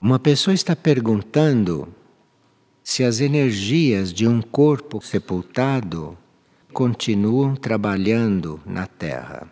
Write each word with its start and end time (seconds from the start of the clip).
Uma 0.00 0.20
pessoa 0.20 0.54
está 0.54 0.76
perguntando 0.76 1.88
se 2.84 3.02
as 3.02 3.18
energias 3.18 4.12
de 4.12 4.28
um 4.28 4.40
corpo 4.40 5.04
sepultado 5.04 6.16
continuam 6.72 7.56
trabalhando 7.56 8.60
na 8.64 8.86
Terra. 8.86 9.48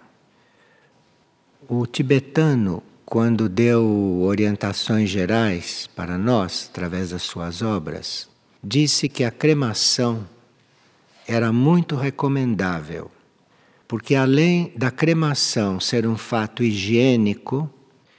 O 1.68 1.84
tibetano, 1.84 2.80
quando 3.04 3.48
deu 3.48 4.20
orientações 4.22 5.10
gerais 5.10 5.90
para 5.96 6.16
nós, 6.16 6.68
através 6.70 7.10
das 7.10 7.22
suas 7.22 7.60
obras, 7.60 8.28
disse 8.62 9.08
que 9.08 9.24
a 9.24 9.32
cremação 9.32 10.28
era 11.26 11.52
muito 11.52 11.96
recomendável, 11.96 13.10
porque 13.88 14.14
além 14.14 14.72
da 14.76 14.92
cremação 14.92 15.80
ser 15.80 16.06
um 16.06 16.16
fato 16.16 16.62
higiênico, 16.62 17.68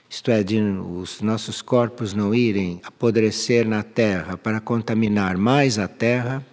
isto 0.09 0.31
é, 0.31 0.41
de 0.41 0.59
os 0.59 1.21
nossos 1.21 1.61
corpos 1.61 2.13
não 2.13 2.33
irem 2.33 2.79
apodrecer 2.83 3.67
na 3.67 3.83
terra 3.83 4.37
para 4.37 4.61
contaminar 4.61 5.37
mais 5.37 5.77
a 5.77 5.87
terra 5.87 6.45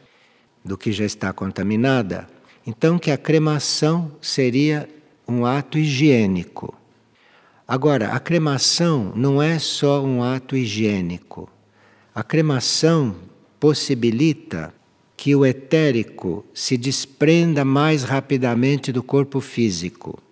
do 0.64 0.76
que 0.76 0.90
já 0.90 1.04
está 1.04 1.32
contaminada, 1.32 2.26
então 2.66 2.98
que 2.98 3.10
a 3.10 3.18
cremação 3.18 4.10
seria 4.20 4.88
um 5.28 5.46
ato 5.46 5.78
higiênico. 5.78 6.74
Agora, 7.66 8.08
a 8.08 8.20
cremação 8.20 9.12
não 9.14 9.40
é 9.40 9.58
só 9.58 10.02
um 10.04 10.22
ato 10.22 10.56
higiênico. 10.56 11.48
A 12.14 12.22
cremação 12.22 13.16
possibilita 13.58 14.74
que 15.16 15.34
o 15.34 15.46
etérico 15.46 16.44
se 16.52 16.76
desprenda 16.76 17.64
mais 17.64 18.02
rapidamente 18.02 18.92
do 18.92 19.02
corpo 19.02 19.40
físico. 19.40 20.22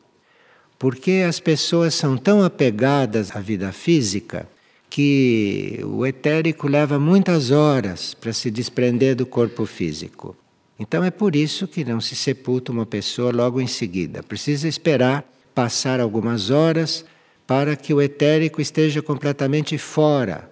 Porque 0.82 1.24
as 1.24 1.38
pessoas 1.38 1.95
são 1.95 2.16
tão 2.16 2.42
apegadas 2.42 3.36
à 3.36 3.38
vida 3.38 3.70
física 3.70 4.48
que 4.90 5.79
o 5.84 6.04
etérico 6.04 6.66
leva 6.66 6.98
muitas 6.98 7.52
horas 7.52 8.15
para 8.15 8.32
se 8.32 8.51
desprender 8.51 9.15
do 9.15 9.24
corpo 9.24 9.65
físico. 9.65 10.37
Então 10.80 11.04
é 11.04 11.10
por 11.12 11.37
isso 11.37 11.68
que 11.68 11.84
não 11.84 12.01
se 12.01 12.16
sepulta 12.16 12.73
uma 12.73 12.84
pessoa 12.84 13.30
logo 13.30 13.60
em 13.60 13.68
seguida. 13.68 14.24
Precisa 14.24 14.66
esperar 14.66 15.24
passar 15.54 16.01
algumas 16.01 16.51
horas 16.51 17.04
para 17.46 17.76
que 17.76 17.95
o 17.95 18.02
etérico 18.02 18.60
esteja 18.60 19.01
completamente 19.01 19.79
fora. 19.79 20.51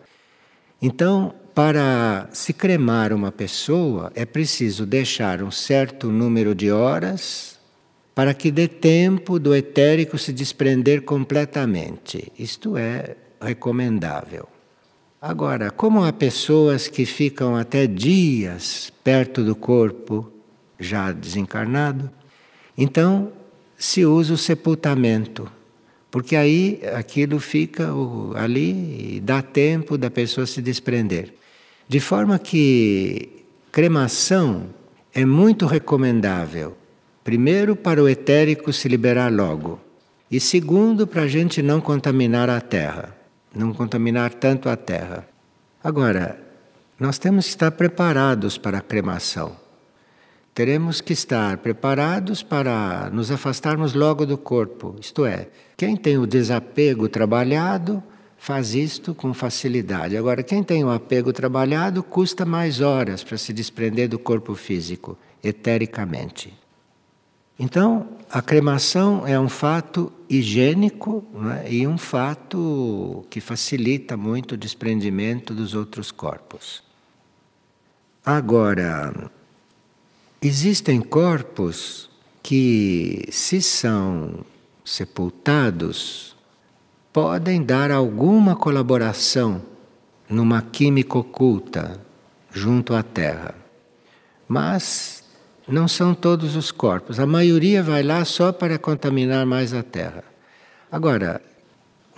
Então, 0.81 1.35
para 1.53 2.29
se 2.33 2.53
cremar 2.53 3.13
uma 3.13 3.33
pessoa, 3.33 4.13
é 4.15 4.25
preciso 4.25 4.87
deixar 4.87 5.43
um 5.43 5.51
certo 5.51 6.07
número 6.07 6.55
de 6.55 6.71
horas 6.71 7.59
para 8.21 8.35
que 8.35 8.51
dê 8.51 8.69
tempo 8.69 9.39
do 9.39 9.57
etérico 9.57 10.19
se 10.19 10.31
desprender 10.31 11.05
completamente. 11.05 12.31
Isto 12.39 12.77
é 12.77 13.17
recomendável. 13.41 14.47
Agora, 15.23 15.71
como 15.71 16.05
há 16.05 16.13
pessoas 16.13 16.87
que 16.87 17.07
ficam 17.07 17.57
até 17.57 17.87
dias 17.87 18.93
perto 19.03 19.43
do 19.43 19.57
corpo 19.57 20.31
já 20.79 21.13
desencarnado, 21.13 22.11
então 22.77 23.33
se 23.79 24.05
usa 24.05 24.35
o 24.35 24.37
sepultamento, 24.37 25.51
porque 26.11 26.37
aí 26.37 26.83
aquilo 26.95 27.41
fica 27.41 27.89
ali 28.35 29.15
e 29.17 29.21
dá 29.21 29.41
tempo 29.41 29.97
da 29.97 30.11
pessoa 30.11 30.47
se 30.47 30.61
desprender. 30.61 31.33
De 31.89 32.01
forma 32.01 32.39
que 32.39 33.47
cremação 33.73 34.67
é 35.15 35.25
muito 35.25 35.65
recomendável 35.65 36.77
Primeiro, 37.23 37.77
para 37.77 38.03
o 38.03 38.09
etérico 38.09 38.73
se 38.73 38.89
liberar 38.89 39.31
logo. 39.31 39.79
E 40.31 40.41
segundo, 40.41 41.07
para 41.07 41.23
a 41.23 41.29
gente 41.29 41.61
não 41.61 41.81
contaminar 41.81 42.49
a 42.49 42.61
terra, 42.61 43.17
não 43.55 43.73
contaminar 43.73 44.33
tanto 44.35 44.69
a 44.69 44.77
terra. 44.77 45.29
Agora, 45.83 46.41
nós 46.99 47.19
temos 47.19 47.47
que 47.47 47.51
estar 47.51 47.71
preparados 47.73 48.57
para 48.57 48.79
a 48.79 48.83
cremação. 48.83 49.57
Teremos 50.55 51.01
que 51.01 51.13
estar 51.13 51.59
preparados 51.59 52.43
para 52.43 53.09
nos 53.11 53.31
afastarmos 53.31 53.95
logo 53.95 54.27
do 54.27 54.37
corpo. 54.37 54.97
Isto 55.01 55.25
é, 55.25 55.49
quem 55.77 55.97
tem 55.97 56.19
o 56.19 56.27
desapego 56.27 57.09
trabalhado 57.09 58.03
faz 58.37 58.75
isto 58.75 59.15
com 59.15 59.35
facilidade. 59.35 60.17
Agora, 60.17 60.43
quem 60.43 60.63
tem 60.63 60.85
o 60.85 60.91
apego 60.91 61.33
trabalhado 61.33 62.03
custa 62.03 62.45
mais 62.45 62.81
horas 62.81 63.25
para 63.25 63.37
se 63.37 63.53
desprender 63.53 64.09
do 64.09 64.19
corpo 64.19 64.55
físico, 64.55 65.17
etericamente. 65.43 66.60
Então, 67.63 68.09
a 68.31 68.41
cremação 68.41 69.27
é 69.27 69.39
um 69.39 69.47
fato 69.47 70.11
higiênico 70.31 71.23
é? 71.63 71.71
e 71.71 71.87
um 71.87 71.99
fato 71.99 73.23
que 73.29 73.39
facilita 73.39 74.17
muito 74.17 74.53
o 74.53 74.57
desprendimento 74.57 75.53
dos 75.53 75.75
outros 75.75 76.11
corpos. 76.11 76.83
Agora, 78.25 79.31
existem 80.41 81.03
corpos 81.03 82.09
que, 82.43 83.29
se 83.31 83.61
são 83.61 84.43
sepultados, 84.83 86.35
podem 87.13 87.63
dar 87.63 87.91
alguma 87.91 88.57
colaboração 88.57 89.61
numa 90.31 90.63
química 90.63 91.19
oculta 91.19 92.01
junto 92.51 92.95
à 92.95 93.03
Terra. 93.03 93.55
Mas 94.49 95.20
não 95.71 95.87
são 95.87 96.15
todos 96.15 96.57
os 96.57 96.71
corpos. 96.71 97.21
A 97.21 97.27
maioria 97.27 97.83
vai 97.83 98.03
lá 98.03 98.25
só 98.25 98.53
para 98.53 98.79
contaminar 98.79 99.47
mais 99.47 99.73
a 99.73 99.83
terra. 99.83 100.25
Agora, 100.91 101.41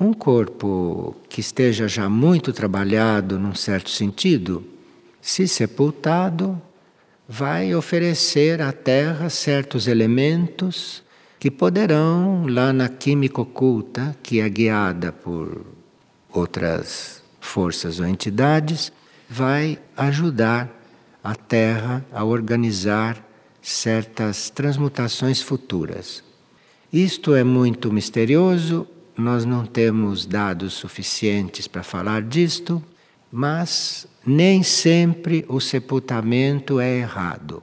um 0.00 0.12
corpo 0.12 1.14
que 1.28 1.40
esteja 1.40 1.86
já 1.86 2.08
muito 2.08 2.52
trabalhado 2.52 3.38
num 3.38 3.54
certo 3.54 3.90
sentido, 3.90 4.64
se 5.20 5.46
sepultado, 5.46 6.60
vai 7.28 7.74
oferecer 7.74 8.60
à 8.60 8.72
terra 8.72 9.28
certos 9.30 9.86
elementos 9.86 11.02
que 11.38 11.50
poderão, 11.50 12.46
lá 12.48 12.72
na 12.72 12.88
química 12.88 13.40
oculta, 13.40 14.16
que 14.22 14.40
é 14.40 14.48
guiada 14.48 15.12
por 15.12 15.66
outras 16.32 17.22
forças 17.40 18.00
ou 18.00 18.06
entidades, 18.06 18.92
vai 19.28 19.78
ajudar 19.96 20.70
a 21.22 21.34
terra 21.34 22.04
a 22.12 22.24
organizar 22.24 23.31
certas 23.62 24.50
transmutações 24.50 25.40
futuras. 25.40 26.22
Isto 26.92 27.34
é 27.34 27.44
muito 27.44 27.92
misterioso, 27.92 28.86
nós 29.16 29.44
não 29.44 29.64
temos 29.64 30.26
dados 30.26 30.74
suficientes 30.74 31.68
para 31.68 31.82
falar 31.82 32.22
disto, 32.22 32.82
mas 33.30 34.06
nem 34.26 34.62
sempre 34.62 35.44
o 35.48 35.60
sepultamento 35.60 36.80
é 36.80 36.98
errado. 36.98 37.62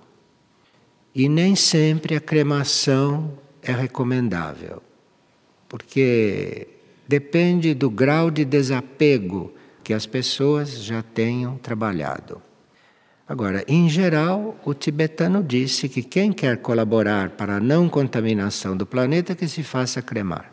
E 1.13 1.27
nem 1.27 1.55
sempre 1.55 2.15
a 2.15 2.21
cremação 2.21 3.37
é 3.61 3.73
recomendável, 3.73 4.81
porque 5.67 6.67
depende 7.07 7.73
do 7.73 7.89
grau 7.89 8.31
de 8.31 8.45
desapego 8.45 9.51
que 9.83 9.93
as 9.93 10.05
pessoas 10.05 10.81
já 10.83 11.01
tenham 11.01 11.57
trabalhado. 11.57 12.41
Agora, 13.29 13.63
em 13.67 13.87
geral, 13.87 14.59
o 14.65 14.73
tibetano 14.73 15.43
disse 15.43 15.87
que 15.87 16.01
quem 16.01 16.33
quer 16.33 16.57
colaborar 16.57 17.29
para 17.29 17.57
a 17.57 17.59
não 17.59 17.87
contaminação 17.87 18.75
do 18.75 18.87
planeta 18.87 19.35
que 19.35 19.47
se 19.47 19.61
faça 19.61 20.01
cremar. 20.01 20.51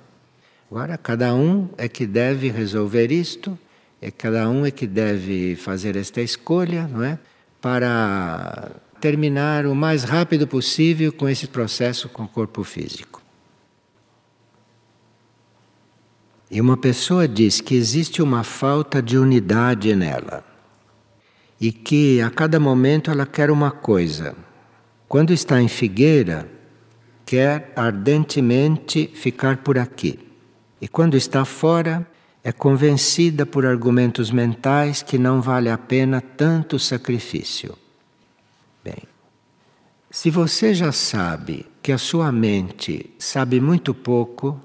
Agora, 0.71 0.99
cada 0.99 1.35
um 1.35 1.71
é 1.79 1.89
que 1.89 2.07
deve 2.07 2.51
resolver 2.51 3.11
isto, 3.11 3.59
é 3.99 4.11
cada 4.11 4.51
um 4.51 4.67
é 4.67 4.71
que 4.71 4.87
deve 4.87 5.57
fazer 5.57 5.97
esta 5.97 6.21
escolha, 6.21 6.87
não 6.87 7.03
é? 7.03 7.19
Para 7.63 8.73
terminar 9.01 9.65
o 9.65 9.75
mais 9.75 10.05
rápido 10.05 10.47
possível 10.47 11.11
com 11.11 11.27
esse 11.27 11.47
processo 11.47 12.11
com 12.11 12.25
o 12.25 12.29
corpo 12.29 12.63
físico. 12.63 13.23
E 16.51 16.61
uma 16.61 16.77
pessoa 16.77 17.27
diz 17.27 17.59
que 17.59 17.75
existe 17.75 18.21
uma 18.21 18.45
falta 18.45 19.01
de 19.01 19.17
unidade 19.17 19.97
nela 19.97 20.56
e 21.61 21.73
que 21.73 22.21
a 22.21 22.31
cada 22.31 22.61
momento 22.61 23.11
ela 23.11 23.27
quer 23.27 23.51
uma 23.51 23.71
coisa. 23.71 24.35
Quando 25.09 25.33
está 25.33 25.61
em 25.61 25.69
Figueira, 25.69 26.49
quer 27.25 27.73
ardentemente 27.75 29.11
ficar 29.15 29.59
por 29.59 29.79
aqui. 29.79 30.19
E 30.81 30.87
quando 30.87 31.17
está 31.17 31.45
fora, 31.45 32.07
é 32.45 32.53
convencida 32.53 33.45
por 33.45 33.67
argumentos 33.67 34.31
mentais 34.31 35.03
que 35.03 35.19
não 35.19 35.41
vale 35.41 35.69
a 35.69 35.79
pena 35.79 36.21
tanto 36.21 36.79
sacrifício. 36.79 37.77
Bem, 38.85 39.03
se 40.11 40.31
você 40.31 40.73
já 40.73 40.93
sabe 40.93 41.67
que 41.83 41.91
a 41.91 41.99
sua 41.99 42.31
mente 42.31 43.11
sabe 43.19 43.61
muito 43.61 43.93
pouco, 43.93 44.61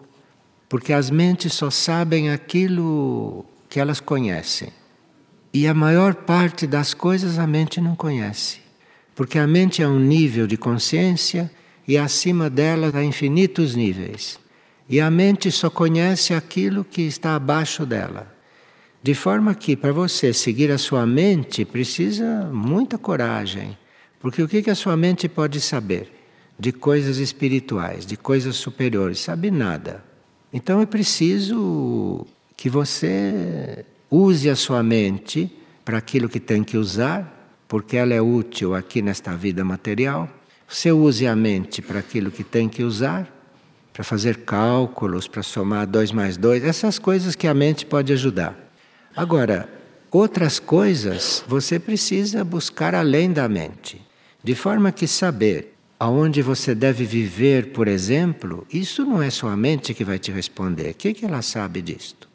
porque 0.69 0.93
as 0.93 1.09
mentes 1.09 1.53
só 1.53 1.69
sabem 1.69 2.29
aquilo 2.29 3.45
que 3.67 3.79
elas 3.79 3.99
conhecem. 3.99 4.71
E 5.53 5.67
a 5.67 5.73
maior 5.73 6.15
parte 6.15 6.65
das 6.65 6.93
coisas 6.93 7.37
a 7.37 7.45
mente 7.45 7.81
não 7.81 7.95
conhece. 7.95 8.59
Porque 9.13 9.37
a 9.37 9.45
mente 9.45 9.81
é 9.81 9.87
um 9.87 9.99
nível 9.99 10.47
de 10.47 10.55
consciência 10.55 11.51
e 11.87 11.97
acima 11.97 12.49
dela 12.49 12.91
há 12.93 13.03
infinitos 13.03 13.75
níveis. 13.75 14.39
E 14.87 14.99
a 14.99 15.11
mente 15.11 15.51
só 15.51 15.69
conhece 15.69 16.33
aquilo 16.33 16.85
que 16.85 17.01
está 17.01 17.35
abaixo 17.35 17.85
dela. 17.85 18.33
De 19.03 19.13
forma 19.13 19.53
que 19.55 19.75
para 19.75 19.91
você 19.91 20.31
seguir 20.31 20.71
a 20.71 20.77
sua 20.77 21.05
mente 21.05 21.65
precisa 21.65 22.49
muita 22.53 22.97
coragem. 22.97 23.77
Porque 24.19 24.41
o 24.41 24.47
que, 24.47 24.69
a 24.69 24.75
sua 24.75 24.95
mente 24.95 25.27
pode 25.27 25.59
saber? 25.59 26.11
De 26.57 26.71
coisas 26.71 27.17
espirituais, 27.17 28.05
de 28.05 28.15
coisas 28.15 28.55
superiores, 28.55 29.19
sabe 29.19 29.49
nada. 29.49 30.03
Então 30.53 30.79
é 30.79 30.85
preciso 30.85 32.27
que 32.55 32.69
você 32.69 33.83
use 34.11 34.49
a 34.49 34.55
sua 34.55 34.83
mente 34.83 35.49
para 35.85 35.97
aquilo 35.97 36.27
que 36.27 36.39
tem 36.39 36.63
que 36.63 36.77
usar, 36.77 37.55
porque 37.67 37.95
ela 37.95 38.13
é 38.13 38.21
útil 38.21 38.75
aqui 38.75 39.01
nesta 39.01 39.35
vida 39.35 39.63
material. 39.63 40.29
Você 40.67 40.91
use 40.91 41.25
a 41.25 41.35
mente 41.35 41.81
para 41.81 41.99
aquilo 41.99 42.29
que 42.29 42.43
tem 42.43 42.67
que 42.67 42.83
usar, 42.83 43.31
para 43.93 44.03
fazer 44.03 44.39
cálculos, 44.39 45.27
para 45.27 45.41
somar 45.41 45.87
dois 45.87 46.11
mais 46.11 46.35
dois, 46.37 46.63
essas 46.63 46.99
coisas 46.99 47.35
que 47.35 47.47
a 47.47 47.53
mente 47.53 47.85
pode 47.85 48.11
ajudar. 48.11 48.57
Agora, 49.15 49.69
outras 50.11 50.59
coisas 50.59 51.43
você 51.47 51.79
precisa 51.79 52.43
buscar 52.43 52.93
além 52.93 53.31
da 53.31 53.47
mente. 53.47 54.01
De 54.43 54.55
forma 54.55 54.91
que 54.91 55.07
saber 55.07 55.75
aonde 55.99 56.41
você 56.41 56.73
deve 56.73 57.05
viver, 57.05 57.71
por 57.73 57.87
exemplo, 57.87 58.65
isso 58.73 59.05
não 59.05 59.21
é 59.21 59.29
só 59.29 59.49
a 59.49 59.57
mente 59.57 59.93
que 59.93 60.03
vai 60.03 60.17
te 60.17 60.31
responder. 60.31 60.91
O 60.91 60.95
que, 60.95 61.13
que 61.13 61.25
ela 61.25 61.41
sabe 61.41 61.81
disto? 61.81 62.30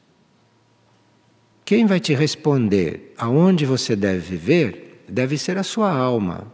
Quem 1.67 1.85
vai 1.85 1.99
te 1.99 2.15
responder 2.15 3.13
aonde 3.19 3.67
você 3.67 3.97
deve 3.97 4.21
viver 4.21 5.05
deve 5.09 5.37
ser 5.37 5.59
a 5.59 5.65
sua 5.65 5.91
alma. 5.91 6.47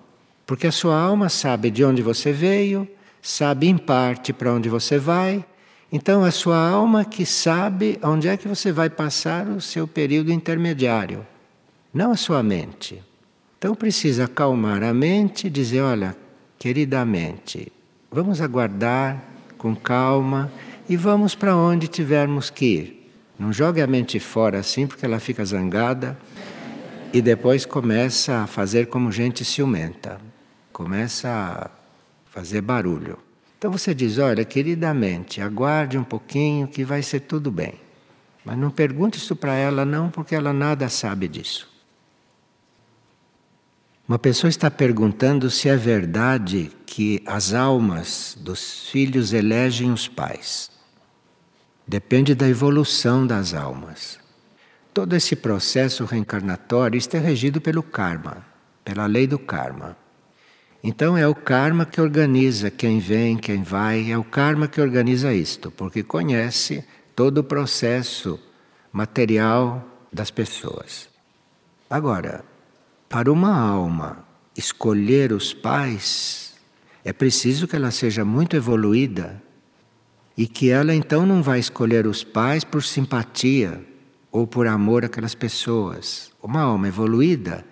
Porque 0.47 0.67
a 0.67 0.73
sua 0.73 0.99
alma 0.99 1.29
sabe 1.29 1.71
de 1.71 1.85
onde 1.85 2.01
você 2.01 2.33
veio, 2.33 2.89
sabe 3.21 3.69
em 3.69 3.77
parte 3.77 4.33
para 4.33 4.51
onde 4.51 4.71
você 4.71 4.99
vai. 4.99 5.45
Então, 5.93 6.25
a 6.25 6.31
sua 6.31 6.57
alma 6.67 7.05
que 7.05 7.27
sabe 7.27 7.99
onde 8.03 8.27
é 8.27 8.39
que 8.39 8.49
você 8.49 8.73
vai 8.73 8.89
passar 8.89 9.47
o 9.49 9.61
seu 9.61 9.87
período 9.87 10.33
intermediário, 10.33 11.27
não 11.93 12.13
a 12.13 12.17
sua 12.17 12.43
mente. 12.43 13.03
Então 13.59 13.75
precisa 13.75 14.25
acalmar 14.25 14.83
a 14.83 14.95
mente 14.95 15.49
e 15.49 15.51
dizer: 15.51 15.83
olha, 15.83 16.17
queridamente, 16.59 17.71
vamos 18.11 18.41
aguardar 18.41 19.23
com 19.59 19.77
calma 19.77 20.51
e 20.89 20.97
vamos 20.97 21.35
para 21.35 21.55
onde 21.55 21.87
tivermos 21.87 22.49
que 22.49 22.65
ir. 22.65 23.02
Não 23.39 23.53
jogue 23.53 23.81
a 23.81 23.87
mente 23.87 24.21
fora 24.21 24.59
assim, 24.59 24.87
porque 24.87 25.05
ela 25.05 25.19
fica 25.19 25.45
zangada 25.45 26.19
e 27.13 27.21
depois 27.21 27.67
começa 27.67 28.39
a 28.39 28.47
fazer 28.47 28.87
como 28.87 29.13
gente 29.13 29.45
ciumenta, 29.45 30.21
começa 30.73 31.29
a 31.29 31.71
fazer 32.31 32.61
barulho. 32.61 33.19
Então 33.59 33.71
você 33.71 33.95
diz: 33.95 34.19
olha, 34.19 34.45
queridamente, 34.45 35.41
aguarde 35.41 35.99
um 35.99 36.05
pouquinho 36.05 36.67
que 36.67 36.85
vai 36.85 37.03
ser 37.03 37.21
tudo 37.21 37.51
bem. 37.51 37.75
Mas 38.45 38.59
não 38.59 38.71
pergunte 38.71 39.19
isso 39.19 39.37
para 39.37 39.55
ela, 39.55 39.85
não, 39.85 40.11
porque 40.11 40.35
ela 40.35 40.53
nada 40.53 40.89
sabe 40.89 41.29
disso. 41.29 41.71
Uma 44.09 44.19
pessoa 44.19 44.49
está 44.49 44.71
perguntando 44.71 45.49
se 45.49 45.69
é 45.69 45.77
verdade 45.77 46.73
que 46.85 47.23
as 47.25 47.55
almas 47.55 48.37
dos 48.39 48.89
filhos 48.91 49.33
elegem 49.33 49.93
os 49.93 50.09
pais. 50.09 50.71
Depende 51.93 52.35
da 52.35 52.49
evolução 52.49 53.27
das 53.27 53.53
almas. 53.53 54.19
Todo 54.95 55.15
esse 55.15 55.37
processo 55.37 56.07
reencarnatório 56.07 56.97
está 56.97 57.19
regido 57.19 57.61
pelo 57.61 57.83
karma, 57.83 58.47
pela 58.83 59.05
lei 59.05 59.27
do 59.27 59.39
karma. 59.39 59.95
Então 60.83 61.19
é 61.19 61.29
o 61.29 61.35
karma 61.35 61.85
que 61.85 62.01
organiza 62.01 62.71
quem 62.71 62.99
vem, 62.99 63.37
quem 63.37 63.63
vai, 63.63 64.11
é 64.11 64.17
o 64.17 64.25
karma 64.25 64.67
que 64.67 64.81
organiza 64.81 65.35
isto, 65.35 65.71
porque 65.71 66.03
conhece 66.03 66.83
todo 67.15 67.37
o 67.39 67.45
processo 67.45 68.41
material 68.91 69.87
das 70.11 70.31
pessoas. 70.31 71.11
Agora, 71.91 72.43
para 73.07 73.31
uma 73.31 73.55
alma 73.55 74.25
escolher 74.57 75.31
os 75.31 75.53
pais, 75.53 76.55
é 77.05 77.13
preciso 77.13 77.69
que 77.69 77.77
ela 77.77 77.91
seja 77.91 78.25
muito 78.25 78.57
evoluída 78.57 79.43
e 80.37 80.47
que 80.47 80.71
ela 80.71 80.95
então 80.95 81.27
não 81.27 81.43
vai 81.43 81.59
escolher 81.59 82.07
os 82.07 82.25
pais 82.25 82.65
por 82.65 82.83
simpatia 82.83 83.85
ou 84.31 84.47
por 84.47 84.67
amor 84.67 85.05
àquelas 85.05 85.35
pessoas. 85.35 86.31
Uma 86.43 86.63
alma 86.63 86.89
evoluída 86.89 87.65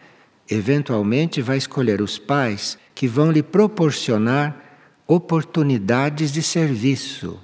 eventualmente 0.49 1.41
vai 1.41 1.57
escolher 1.57 2.01
os 2.01 2.19
pais 2.19 2.77
que 2.95 3.07
vão 3.07 3.31
lhe 3.31 3.43
proporcionar 3.43 4.71
oportunidades 5.07 6.33
de 6.33 6.43
serviço, 6.43 7.39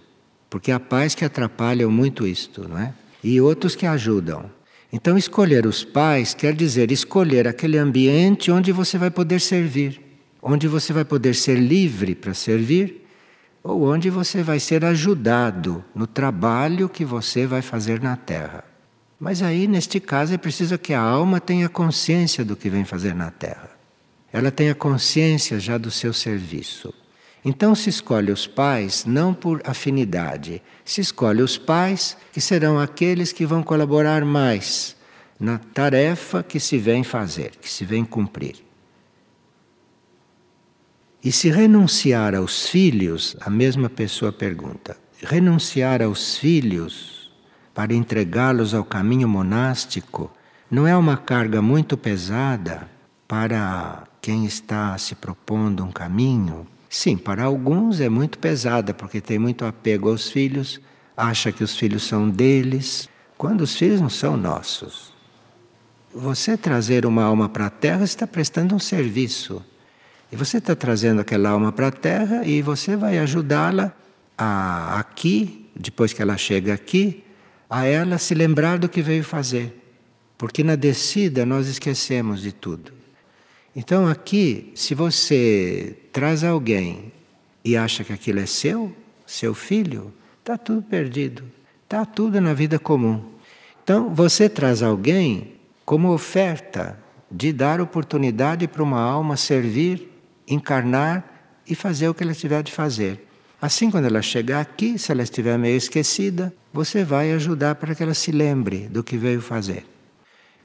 porque 0.51 0.71
há 0.71 0.79
pais 0.79 1.15
que 1.15 1.25
atrapalham 1.25 1.91
muito 1.91 2.27
isto, 2.27 2.69
não 2.69 2.79
é? 2.79 2.93
E 3.23 3.41
outros 3.41 3.75
que 3.75 3.87
ajudam. 3.87 4.51
Então, 4.93 5.19
escolher 5.19 5.67
os 5.67 5.85
pais 5.85 6.33
quer 6.33 6.55
dizer 6.55 6.93
escolher 6.93 7.49
aquele 7.49 7.77
ambiente 7.77 8.51
onde 8.51 8.71
você 8.71 8.97
vai 8.97 9.11
poder 9.11 9.41
servir, 9.41 10.01
onde 10.41 10.69
você 10.69 10.93
vai 10.93 11.05
poder 11.05 11.35
ser 11.35 11.59
livre 11.59 12.15
para 12.15 12.35
servir, 12.35 13.06
ou 13.67 13.83
onde 13.83 14.09
você 14.09 14.43
vai 14.43 14.61
ser 14.61 14.85
ajudado 14.85 15.85
no 15.95 16.07
trabalho 16.07 16.89
que 16.89 17.05
você 17.05 17.47
vai 17.47 17.61
fazer 17.61 18.01
na 18.01 18.17
Terra. 18.17 18.65
Mas 19.19 19.43
aí, 19.43 19.67
neste 19.67 19.99
caso, 19.99 20.35
é 20.35 20.39
preciso 20.39 20.79
que 20.79 20.95
a 20.95 21.01
alma 21.01 21.41
tenha 21.41 21.69
consciência 21.69 22.45
do 22.45 22.55
que 22.55 22.71
vem 22.71 22.85
fazer 22.85 23.15
na 23.15 23.31
Terra. 23.31 23.71
Ela 24.33 24.51
tenha 24.51 24.75
consciência 24.75 25.59
já 25.59 25.79
do 25.79 25.91
seu 25.91 26.13
serviço. 26.13 26.93
Então 27.45 27.75
se 27.75 27.89
escolhe 27.89 28.33
os 28.33 28.47
pais 28.47 29.05
não 29.05 29.33
por 29.33 29.63
afinidade, 29.65 30.61
se 30.85 31.01
escolhe 31.01 31.43
os 31.43 31.57
pais 31.57 32.17
que 32.33 32.41
serão 32.41 32.79
aqueles 32.79 33.33
que 33.33 33.47
vão 33.47 33.63
colaborar 33.63 34.25
mais 34.25 34.97
na 35.39 35.59
tarefa 35.59 36.43
que 36.43 36.59
se 36.59 36.77
vem 36.77 37.05
fazer, 37.05 37.53
que 37.61 37.71
se 37.71 37.85
vem 37.85 38.05
cumprir. 38.05 38.66
E 41.27 41.33
se 41.33 41.51
renunciar 41.51 42.37
aos 42.37 42.69
filhos, 42.69 43.37
a 43.41 43.51
mesma 43.51 43.91
pessoa 43.91 44.31
pergunta: 44.31 44.97
renunciar 45.21 46.01
aos 46.01 46.39
filhos 46.39 47.33
para 47.75 47.93
entregá-los 47.93 48.73
ao 48.73 48.85
caminho 48.85 49.29
monástico 49.29 50.31
não 50.71 50.87
é 50.87 50.97
uma 50.97 51.17
carga 51.17 51.61
muito 51.61 51.97
pesada 51.97 52.89
para 53.27 54.05
quem 54.23 54.47
está 54.47 54.97
se 54.99 55.17
propondo 55.17 55.83
um 55.83 55.91
caminho? 55.91 56.65
Sim, 56.89 57.17
para 57.17 57.43
alguns 57.43 57.99
é 57.99 58.09
muito 58.09 58.39
pesada, 58.39 58.95
porque 58.95 59.21
tem 59.21 59.37
muito 59.37 59.65
apego 59.65 60.11
aos 60.11 60.31
filhos, 60.31 60.81
acha 61.17 61.51
que 61.51 61.65
os 61.65 61.77
filhos 61.77 62.05
são 62.05 62.31
deles, 62.31 63.09
quando 63.37 63.63
os 63.63 63.75
filhos 63.75 64.01
não 64.01 64.09
são 64.09 64.37
nossos. 64.37 65.13
Você 66.15 66.57
trazer 66.57 67.05
uma 67.05 67.25
alma 67.25 67.49
para 67.49 67.67
a 67.67 67.71
Terra 67.71 68.05
está 68.05 68.29
prestando 68.29 68.77
um 68.77 68.79
serviço. 68.79 69.61
E 70.31 70.37
você 70.37 70.59
está 70.59 70.75
trazendo 70.75 71.21
aquela 71.21 71.51
alma 71.51 71.71
para 71.73 71.89
a 71.89 71.93
Terra 71.93 72.45
e 72.45 72.61
você 72.61 72.97
vai 72.97 73.19
ajudá-la 73.19 73.95
a 74.37 74.99
aqui, 74.99 75.71
depois 75.75 76.13
que 76.13 76.21
ela 76.21 76.37
chega 76.37 76.75
aqui, 76.75 77.25
a 77.71 77.85
ela 77.85 78.19
se 78.19 78.35
lembrar 78.35 78.79
do 78.79 78.89
que 78.89 79.03
veio 79.03 79.25
fazer. 79.25 79.83
Porque 80.37 80.63
na 80.63 80.75
descida 80.75 81.47
nós 81.47 81.69
esquecemos 81.69 82.43
de 82.43 82.53
tudo. 82.53 82.93
Então 83.75 84.07
aqui, 84.07 84.73
se 84.75 84.95
você 84.95 85.97
traz 86.13 86.43
alguém 86.43 87.13
e 87.65 87.77
acha 87.77 88.05
que 88.05 88.13
aquilo 88.13 88.41
é 88.41 88.47
seu, 88.47 88.95
seu 89.27 89.55
filho, 89.55 90.13
está 90.41 90.57
tudo 90.57 90.83
perdido. 90.83 91.45
Está 91.85 92.05
tudo 92.05 92.41
na 92.41 92.53
vida 92.53 92.79
comum. 92.79 93.23
Então 93.83 94.13
você 94.15 94.49
traz 94.49 94.83
alguém 94.83 95.55
como 95.85 96.13
oferta 96.13 96.99
de 97.31 97.53
dar 97.53 97.81
oportunidade 97.81 98.67
para 98.67 98.83
uma 98.83 99.01
alma 99.01 99.37
servir, 99.37 100.16
encarnar 100.47 101.25
e 101.67 101.75
fazer 101.75 102.09
o 102.09 102.15
que 102.15 102.23
ela 102.23 102.35
tiver 102.35 102.63
de 102.63 102.73
fazer. 102.73 103.27
Assim, 103.61 103.91
quando 103.91 104.05
ela 104.05 104.23
chegar 104.23 104.61
aqui, 104.61 104.99
se 104.99 105.11
ela 105.11 105.23
estiver 105.23 105.59
meio 105.59 105.77
esquecida, 105.77 106.53
você 106.73 107.05
vai 107.05 107.33
ajudar 107.33 107.75
para 107.77 107.95
que 107.95 108.03
ela 108.03 108.15
se 108.15 108.31
lembre 108.31 108.89
do 108.89 109.03
que 109.03 109.17
veio 109.17 109.41
fazer. 109.41 109.87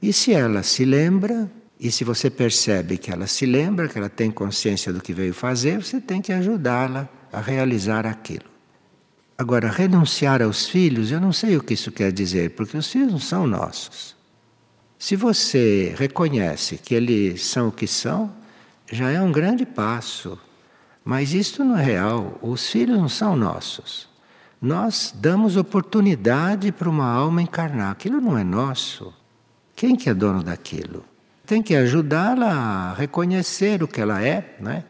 E 0.00 0.12
se 0.12 0.32
ela 0.32 0.62
se 0.62 0.84
lembra, 0.84 1.50
e 1.80 1.90
se 1.90 2.04
você 2.04 2.28
percebe 2.28 2.98
que 2.98 3.10
ela 3.10 3.26
se 3.26 3.46
lembra, 3.46 3.88
que 3.88 3.98
ela 3.98 4.08
tem 4.08 4.30
consciência 4.30 4.92
do 4.92 5.00
que 5.00 5.12
veio 5.12 5.32
fazer, 5.32 5.82
você 5.82 6.00
tem 6.00 6.20
que 6.20 6.32
ajudá-la 6.32 7.08
a 7.32 7.40
realizar 7.40 8.06
aquilo. 8.06 8.44
Agora, 9.38 9.70
renunciar 9.70 10.42
aos 10.42 10.68
filhos, 10.68 11.10
eu 11.10 11.20
não 11.20 11.32
sei 11.32 11.56
o 11.56 11.62
que 11.62 11.74
isso 11.74 11.90
quer 11.90 12.12
dizer, 12.12 12.50
porque 12.50 12.76
os 12.76 12.86
filhos 12.86 13.10
não 13.10 13.18
são 13.18 13.46
nossos. 13.46 14.14
Se 14.98 15.16
você 15.16 15.94
reconhece 15.98 16.76
que 16.76 16.94
eles 16.94 17.42
são 17.42 17.68
o 17.68 17.72
que 17.72 17.88
são, 17.88 18.32
já 18.92 19.10
é 19.10 19.20
um 19.20 19.32
grande 19.32 19.66
passo. 19.66 20.38
Mas 21.04 21.34
isto 21.34 21.64
não 21.64 21.76
é 21.76 21.82
real. 21.82 22.38
Os 22.40 22.70
filhos 22.70 22.96
não 22.96 23.08
são 23.08 23.34
nossos. 23.34 24.08
Nós 24.60 25.12
damos 25.16 25.56
oportunidade 25.56 26.70
para 26.70 26.88
uma 26.88 27.10
alma 27.10 27.42
encarnar. 27.42 27.90
Aquilo 27.90 28.20
não 28.20 28.38
é 28.38 28.44
nosso. 28.44 29.12
Quem 29.74 29.96
que 29.96 30.08
é 30.08 30.14
dono 30.14 30.44
daquilo? 30.44 31.04
tem 31.52 31.62
que 31.62 31.74
ajudá-la 31.74 32.50
a 32.50 32.94
reconhecer 32.94 33.82
o 33.82 33.88
que 33.88 34.00
ela 34.00 34.24
é, 34.24 34.56
né? 34.58 34.84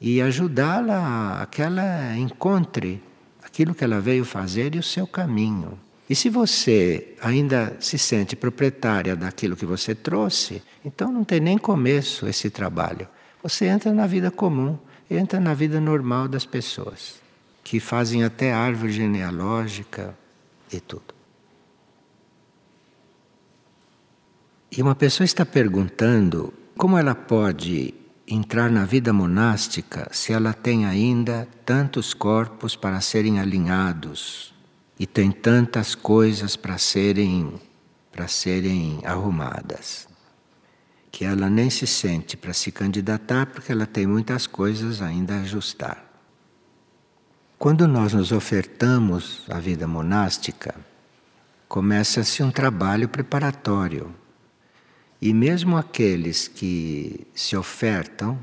E 0.00 0.20
ajudá-la 0.22 1.42
a 1.42 1.46
que 1.46 1.60
ela 1.60 2.16
encontre 2.16 3.02
aquilo 3.42 3.74
que 3.74 3.84
ela 3.84 4.00
veio 4.00 4.24
fazer 4.24 4.74
e 4.74 4.78
o 4.78 4.82
seu 4.82 5.06
caminho. 5.06 5.78
E 6.08 6.14
se 6.14 6.30
você 6.30 7.14
ainda 7.20 7.76
se 7.80 7.98
sente 7.98 8.34
proprietária 8.34 9.14
daquilo 9.14 9.54
que 9.54 9.66
você 9.66 9.94
trouxe, 9.94 10.62
então 10.82 11.12
não 11.12 11.22
tem 11.22 11.38
nem 11.38 11.58
começo 11.58 12.26
esse 12.26 12.48
trabalho. 12.48 13.06
Você 13.42 13.66
entra 13.66 13.92
na 13.92 14.06
vida 14.06 14.30
comum, 14.30 14.78
entra 15.10 15.40
na 15.40 15.54
vida 15.54 15.80
normal 15.80 16.28
das 16.28 16.44
pessoas, 16.44 17.20
que 17.64 17.80
fazem 17.80 18.22
até 18.22 18.52
árvore 18.52 18.92
genealógica 18.92 20.14
e 20.70 20.78
tudo. 20.78 21.14
E 24.70 24.82
uma 24.82 24.94
pessoa 24.94 25.24
está 25.24 25.44
perguntando 25.44 26.52
como 26.76 26.98
ela 26.98 27.14
pode 27.14 27.94
entrar 28.26 28.70
na 28.70 28.84
vida 28.84 29.12
monástica 29.12 30.08
se 30.12 30.32
ela 30.32 30.52
tem 30.52 30.84
ainda 30.84 31.48
tantos 31.64 32.14
corpos 32.14 32.76
para 32.76 33.00
serem 33.00 33.40
alinhados 33.40 34.54
e 34.98 35.06
tem 35.06 35.32
tantas 35.32 35.94
coisas 35.94 36.54
para 36.54 36.78
serem 36.78 37.54
para 38.12 38.28
serem 38.28 39.00
arrumadas 39.04 40.09
que 41.20 41.26
ela 41.26 41.50
nem 41.50 41.68
se 41.68 41.86
sente 41.86 42.34
para 42.34 42.54
se 42.54 42.72
candidatar 42.72 43.44
porque 43.44 43.70
ela 43.70 43.84
tem 43.84 44.06
muitas 44.06 44.46
coisas 44.46 45.02
ainda 45.02 45.34
a 45.34 45.40
ajustar. 45.42 46.02
Quando 47.58 47.86
nós 47.86 48.14
nos 48.14 48.32
ofertamos 48.32 49.42
à 49.50 49.60
vida 49.60 49.86
monástica, 49.86 50.74
começa-se 51.68 52.42
um 52.42 52.50
trabalho 52.50 53.06
preparatório. 53.06 54.14
E 55.20 55.34
mesmo 55.34 55.76
aqueles 55.76 56.48
que 56.48 57.26
se 57.34 57.54
ofertam 57.54 58.38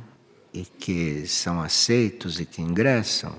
e 0.54 0.64
que 0.64 1.26
são 1.26 1.60
aceitos 1.60 2.40
e 2.40 2.46
que 2.46 2.62
ingressam, 2.62 3.36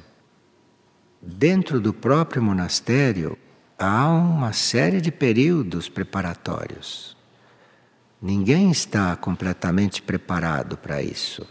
Dentro 1.23 1.81
do 1.81 1.95
próprio 1.95 2.43
monastério 2.43 3.39
há 3.79 4.09
uma 4.09 4.53
série 4.53 5.01
de 5.01 5.13
períodos 5.13 5.89
preparatórios. 5.89 7.18
Ninguém 8.21 8.71
está 8.71 9.15
completamente 9.15 10.03
preparado 10.03 10.77
para 10.77 11.01
isso, 11.01 11.47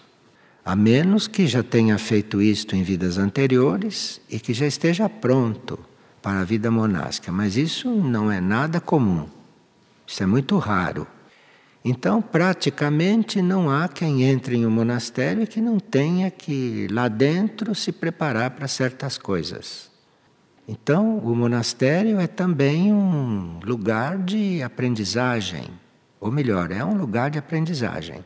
a 0.66 0.76
menos 0.76 1.26
que 1.26 1.48
já 1.48 1.64
tenha 1.64 1.98
feito 1.98 2.42
isto 2.42 2.76
em 2.76 2.84
vidas 2.84 3.18
anteriores 3.18 4.20
e 4.30 4.38
que 4.38 4.54
já 4.54 4.68
esteja 4.68 5.08
pronto 5.08 5.80
para 6.22 6.42
a 6.42 6.44
vida 6.44 6.70
monástica, 6.70 7.32
mas 7.32 7.56
isso 7.56 7.90
não 7.90 8.30
é 8.30 8.42
nada 8.42 8.82
comum. 8.82 9.30
Isso 10.06 10.22
é 10.22 10.26
muito 10.26 10.58
raro. 10.58 11.08
Então, 11.86 12.22
praticamente 12.22 13.42
não 13.42 13.70
há 13.70 13.88
quem 13.88 14.24
entre 14.24 14.58
em 14.58 14.66
um 14.66 14.70
monastério 14.70 15.44
e 15.44 15.48
que 15.48 15.62
não 15.62 15.80
tenha 15.80 16.30
que 16.30 16.86
lá 16.92 17.08
dentro 17.08 17.74
se 17.74 17.94
preparar 17.94 18.52
para 18.52 18.68
certas 18.68 19.18
coisas. 19.18 19.90
Então, 20.68 21.18
o 21.20 21.34
monastério 21.34 22.20
é 22.20 22.28
também 22.28 22.92
um 22.92 23.58
lugar 23.64 24.18
de 24.18 24.62
aprendizagem, 24.62 25.70
ou 26.28 26.32
melhor, 26.32 26.72
é 26.72 26.84
um 26.84 26.96
lugar 26.96 27.32
de 27.32 27.40
aprendizagem. 27.40 28.24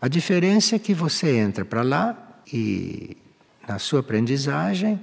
A 0.00 0.06
diferença 0.06 0.76
é 0.76 0.78
que 0.78 0.92
você 0.92 1.36
entra 1.36 1.64
para 1.64 1.82
lá 1.82 2.40
e 2.52 3.16
na 3.66 3.78
sua 3.78 4.00
aprendizagem 4.00 5.00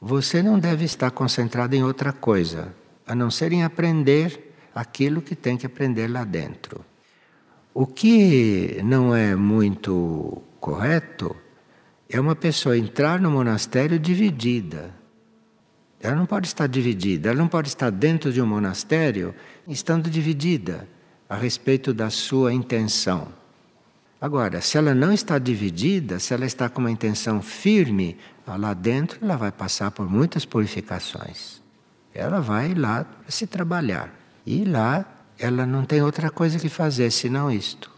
você 0.00 0.42
não 0.42 0.58
deve 0.58 0.84
estar 0.84 1.10
concentrado 1.10 1.74
em 1.74 1.82
outra 1.82 2.12
coisa, 2.12 2.74
a 3.06 3.14
não 3.14 3.30
ser 3.30 3.52
em 3.52 3.64
aprender 3.64 4.54
aquilo 4.74 5.22
que 5.22 5.34
tem 5.34 5.56
que 5.56 5.66
aprender 5.66 6.08
lá 6.08 6.24
dentro. 6.24 6.84
O 7.72 7.86
que 7.86 8.80
não 8.84 9.14
é 9.14 9.34
muito 9.34 10.42
correto 10.58 11.34
é 12.08 12.20
uma 12.20 12.36
pessoa 12.36 12.76
entrar 12.76 13.20
no 13.20 13.30
monastério 13.30 13.98
dividida. 13.98 14.94
Ela 16.00 16.16
não 16.16 16.26
pode 16.26 16.46
estar 16.46 16.66
dividida, 16.66 17.30
ela 17.30 17.38
não 17.38 17.48
pode 17.48 17.68
estar 17.68 17.90
dentro 17.90 18.32
de 18.32 18.40
um 18.40 18.46
monastério 18.46 19.34
estando 19.66 20.10
dividida 20.10 20.86
a 21.30 21.36
respeito 21.36 21.94
da 21.94 22.10
sua 22.10 22.52
intenção. 22.52 23.28
Agora, 24.20 24.60
se 24.60 24.76
ela 24.76 24.92
não 24.92 25.12
está 25.12 25.38
dividida, 25.38 26.18
se 26.18 26.34
ela 26.34 26.44
está 26.44 26.68
com 26.68 26.80
uma 26.80 26.90
intenção 26.90 27.40
firme, 27.40 28.18
lá 28.44 28.74
dentro 28.74 29.20
ela 29.22 29.36
vai 29.36 29.52
passar 29.52 29.92
por 29.92 30.10
muitas 30.10 30.44
purificações. 30.44 31.62
Ela 32.12 32.40
vai 32.40 32.74
lá 32.74 33.06
se 33.28 33.46
trabalhar. 33.46 34.12
E 34.44 34.64
lá 34.64 35.06
ela 35.38 35.64
não 35.64 35.84
tem 35.84 36.02
outra 36.02 36.30
coisa 36.30 36.58
que 36.58 36.68
fazer 36.68 37.12
senão 37.12 37.48
isto. 37.48 37.88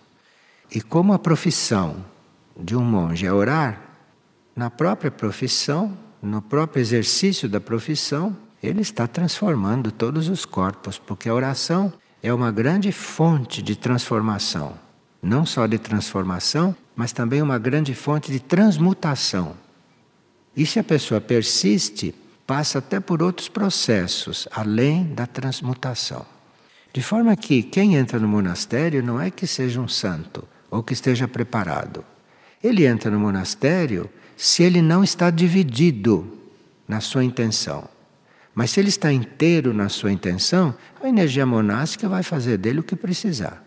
E 0.70 0.82
como 0.82 1.14
a 1.14 1.18
profissão 1.18 2.04
de 2.54 2.76
um 2.76 2.84
monge 2.84 3.24
é 3.24 3.32
orar, 3.32 3.80
na 4.54 4.68
própria 4.68 5.10
profissão, 5.10 5.96
no 6.20 6.42
próprio 6.42 6.82
exercício 6.82 7.48
da 7.48 7.60
profissão, 7.60 8.36
ele 8.62 8.82
está 8.82 9.06
transformando 9.06 9.90
todos 9.90 10.28
os 10.28 10.44
corpos, 10.44 10.98
porque 10.98 11.30
a 11.30 11.34
oração 11.34 11.92
é 12.22 12.32
uma 12.32 12.52
grande 12.52 12.92
fonte 12.92 13.60
de 13.60 13.74
transformação. 13.74 14.74
Não 15.20 15.44
só 15.44 15.66
de 15.66 15.78
transformação, 15.78 16.74
mas 16.94 17.12
também 17.12 17.42
uma 17.42 17.58
grande 17.58 17.94
fonte 17.94 18.30
de 18.30 18.38
transmutação. 18.38 19.56
E 20.56 20.64
se 20.64 20.78
a 20.78 20.84
pessoa 20.84 21.20
persiste, 21.20 22.14
passa 22.46 22.78
até 22.78 23.00
por 23.00 23.22
outros 23.22 23.48
processos, 23.48 24.46
além 24.52 25.04
da 25.14 25.26
transmutação. 25.26 26.24
De 26.92 27.02
forma 27.02 27.34
que 27.34 27.62
quem 27.62 27.96
entra 27.96 28.18
no 28.18 28.28
monastério 28.28 29.02
não 29.02 29.20
é 29.20 29.30
que 29.30 29.46
seja 29.46 29.80
um 29.80 29.88
santo 29.88 30.46
ou 30.70 30.82
que 30.82 30.92
esteja 30.92 31.26
preparado. 31.26 32.04
Ele 32.62 32.86
entra 32.86 33.10
no 33.10 33.18
monastério 33.18 34.08
se 34.36 34.62
ele 34.62 34.82
não 34.82 35.02
está 35.02 35.30
dividido 35.30 36.38
na 36.86 37.00
sua 37.00 37.24
intenção. 37.24 37.88
Mas 38.54 38.70
se 38.70 38.80
ele 38.80 38.88
está 38.88 39.12
inteiro 39.12 39.72
na 39.72 39.88
sua 39.88 40.12
intenção, 40.12 40.74
a 41.02 41.08
energia 41.08 41.46
monástica 41.46 42.08
vai 42.08 42.22
fazer 42.22 42.58
dele 42.58 42.80
o 42.80 42.82
que 42.82 42.94
precisar. 42.94 43.64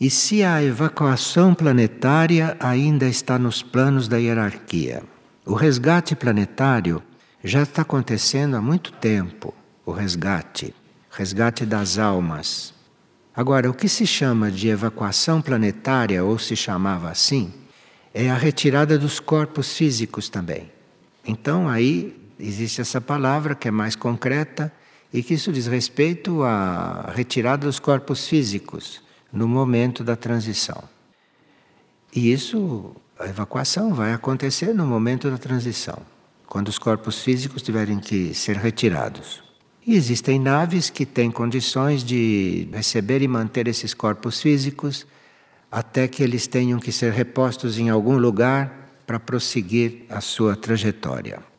E 0.00 0.10
se 0.10 0.42
a 0.42 0.62
evacuação 0.62 1.54
planetária 1.54 2.56
ainda 2.60 3.06
está 3.06 3.38
nos 3.38 3.62
planos 3.62 4.08
da 4.08 4.18
hierarquia? 4.18 5.02
O 5.46 5.54
resgate 5.54 6.14
planetário 6.14 7.02
já 7.42 7.62
está 7.62 7.82
acontecendo 7.82 8.56
há 8.56 8.60
muito 8.60 8.92
tempo 8.92 9.54
o 9.86 9.92
resgate, 9.92 10.74
resgate 11.10 11.66
das 11.66 11.98
almas. 11.98 12.72
Agora, 13.36 13.68
o 13.68 13.74
que 13.74 13.88
se 13.88 14.06
chama 14.06 14.50
de 14.50 14.68
evacuação 14.68 15.42
planetária, 15.42 16.24
ou 16.24 16.38
se 16.38 16.56
chamava 16.56 17.10
assim, 17.10 17.52
é 18.12 18.30
a 18.30 18.36
retirada 18.36 18.98
dos 18.98 19.20
corpos 19.20 19.76
físicos 19.76 20.28
também. 20.28 20.70
Então, 21.26 21.68
aí 21.68 22.16
existe 22.38 22.80
essa 22.80 23.00
palavra 23.00 23.54
que 23.54 23.68
é 23.68 23.70
mais 23.70 23.96
concreta 23.96 24.72
e 25.12 25.22
que 25.22 25.34
isso 25.34 25.52
diz 25.52 25.66
respeito 25.66 26.42
à 26.42 27.12
retirada 27.14 27.66
dos 27.66 27.78
corpos 27.78 28.26
físicos 28.26 29.02
no 29.32 29.46
momento 29.46 30.02
da 30.02 30.16
transição. 30.16 30.82
E 32.14 32.32
isso, 32.32 32.94
a 33.18 33.26
evacuação 33.26 33.94
vai 33.94 34.12
acontecer 34.12 34.72
no 34.72 34.86
momento 34.86 35.30
da 35.30 35.38
transição, 35.38 35.98
quando 36.46 36.68
os 36.68 36.78
corpos 36.78 37.22
físicos 37.22 37.62
tiverem 37.62 37.98
que 37.98 38.34
ser 38.34 38.56
retirados. 38.56 39.42
E 39.86 39.94
existem 39.94 40.38
naves 40.38 40.90
que 40.90 41.04
têm 41.04 41.30
condições 41.30 42.02
de 42.02 42.68
receber 42.72 43.20
e 43.20 43.28
manter 43.28 43.68
esses 43.68 43.92
corpos 43.92 44.40
físicos 44.40 45.06
até 45.70 46.06
que 46.08 46.22
eles 46.22 46.46
tenham 46.46 46.78
que 46.78 46.92
ser 46.92 47.12
repostos 47.12 47.78
em 47.78 47.90
algum 47.90 48.16
lugar 48.16 49.00
para 49.06 49.20
prosseguir 49.20 50.06
a 50.08 50.20
sua 50.20 50.56
trajetória. 50.56 51.53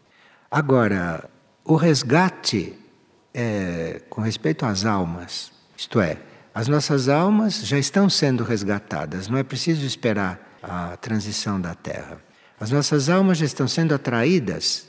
Agora, 0.56 1.30
o 1.66 1.76
resgate 1.76 2.72
é 3.34 4.02
com 4.10 4.22
respeito 4.22 4.66
às 4.66 4.86
almas, 4.86 5.52
isto 5.76 6.00
é, 6.00 6.18
as 6.54 6.70
nossas 6.70 7.10
almas 7.10 7.60
já 7.68 7.78
estão 7.78 8.10
sendo 8.10 8.42
resgatadas, 8.42 9.28
não 9.28 9.38
é 9.38 9.44
preciso 9.44 9.86
esperar 9.86 10.58
a 10.64 10.96
transição 10.96 11.60
da 11.60 11.76
Terra. 11.76 12.20
As 12.58 12.72
nossas 12.72 13.10
almas 13.10 13.40
já 13.40 13.46
estão 13.46 13.68
sendo 13.68 13.94
atraídas 13.94 14.88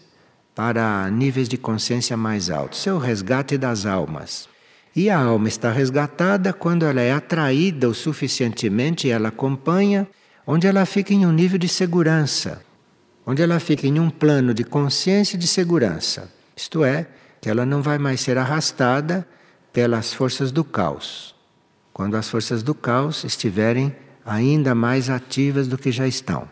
para 0.55 1.11
níveis 1.11 1.49
de 1.49 1.57
consciência 1.57 2.17
mais 2.17 2.49
altos. 2.49 2.79
Isso 2.79 2.89
é 2.89 2.93
o 2.93 2.99
resgate 2.99 3.59
das 3.59 3.87
almas. 3.87 4.49
E 4.95 5.11
a 5.11 5.19
alma 5.19 5.49
está 5.49 5.73
resgatada 5.73 6.53
quando 6.53 6.87
ela 6.87 7.01
é 7.01 7.13
atraída 7.13 7.89
o 7.89 7.95
suficientemente, 7.95 9.11
ela 9.11 9.31
acompanha, 9.31 10.07
onde 10.47 10.69
ela 10.69 10.87
fica 10.87 11.13
em 11.13 11.27
um 11.27 11.33
nível 11.33 11.59
de 11.59 11.67
segurança, 11.67 12.65
onde 13.27 13.43
ela 13.43 13.59
fica 13.59 13.87
em 13.87 13.99
um 13.99 14.09
plano 14.09 14.55
de 14.55 14.63
consciência 14.63 15.37
e 15.37 15.39
de 15.39 15.49
segurança. 15.49 16.31
Isto 16.57 16.85
é, 16.85 17.07
que 17.41 17.51
ela 17.51 17.67
não 17.67 17.83
vai 17.83 17.99
mais 17.99 18.21
ser 18.21 18.39
arrastada 18.39 19.27
pelas 19.73 20.15
forças 20.15 20.53
do 20.53 20.65
caos, 20.65 21.35
quando 21.93 22.17
as 22.17 22.29
forças 22.31 22.63
do 22.63 22.75
caos 22.75 23.25
estiverem 23.25 23.95
ainda 24.25 24.75
mais 24.75 25.11
ativas 25.11 25.69
do 25.69 25.77
que 25.77 25.93
já 25.93 26.07
estão. 26.07 26.49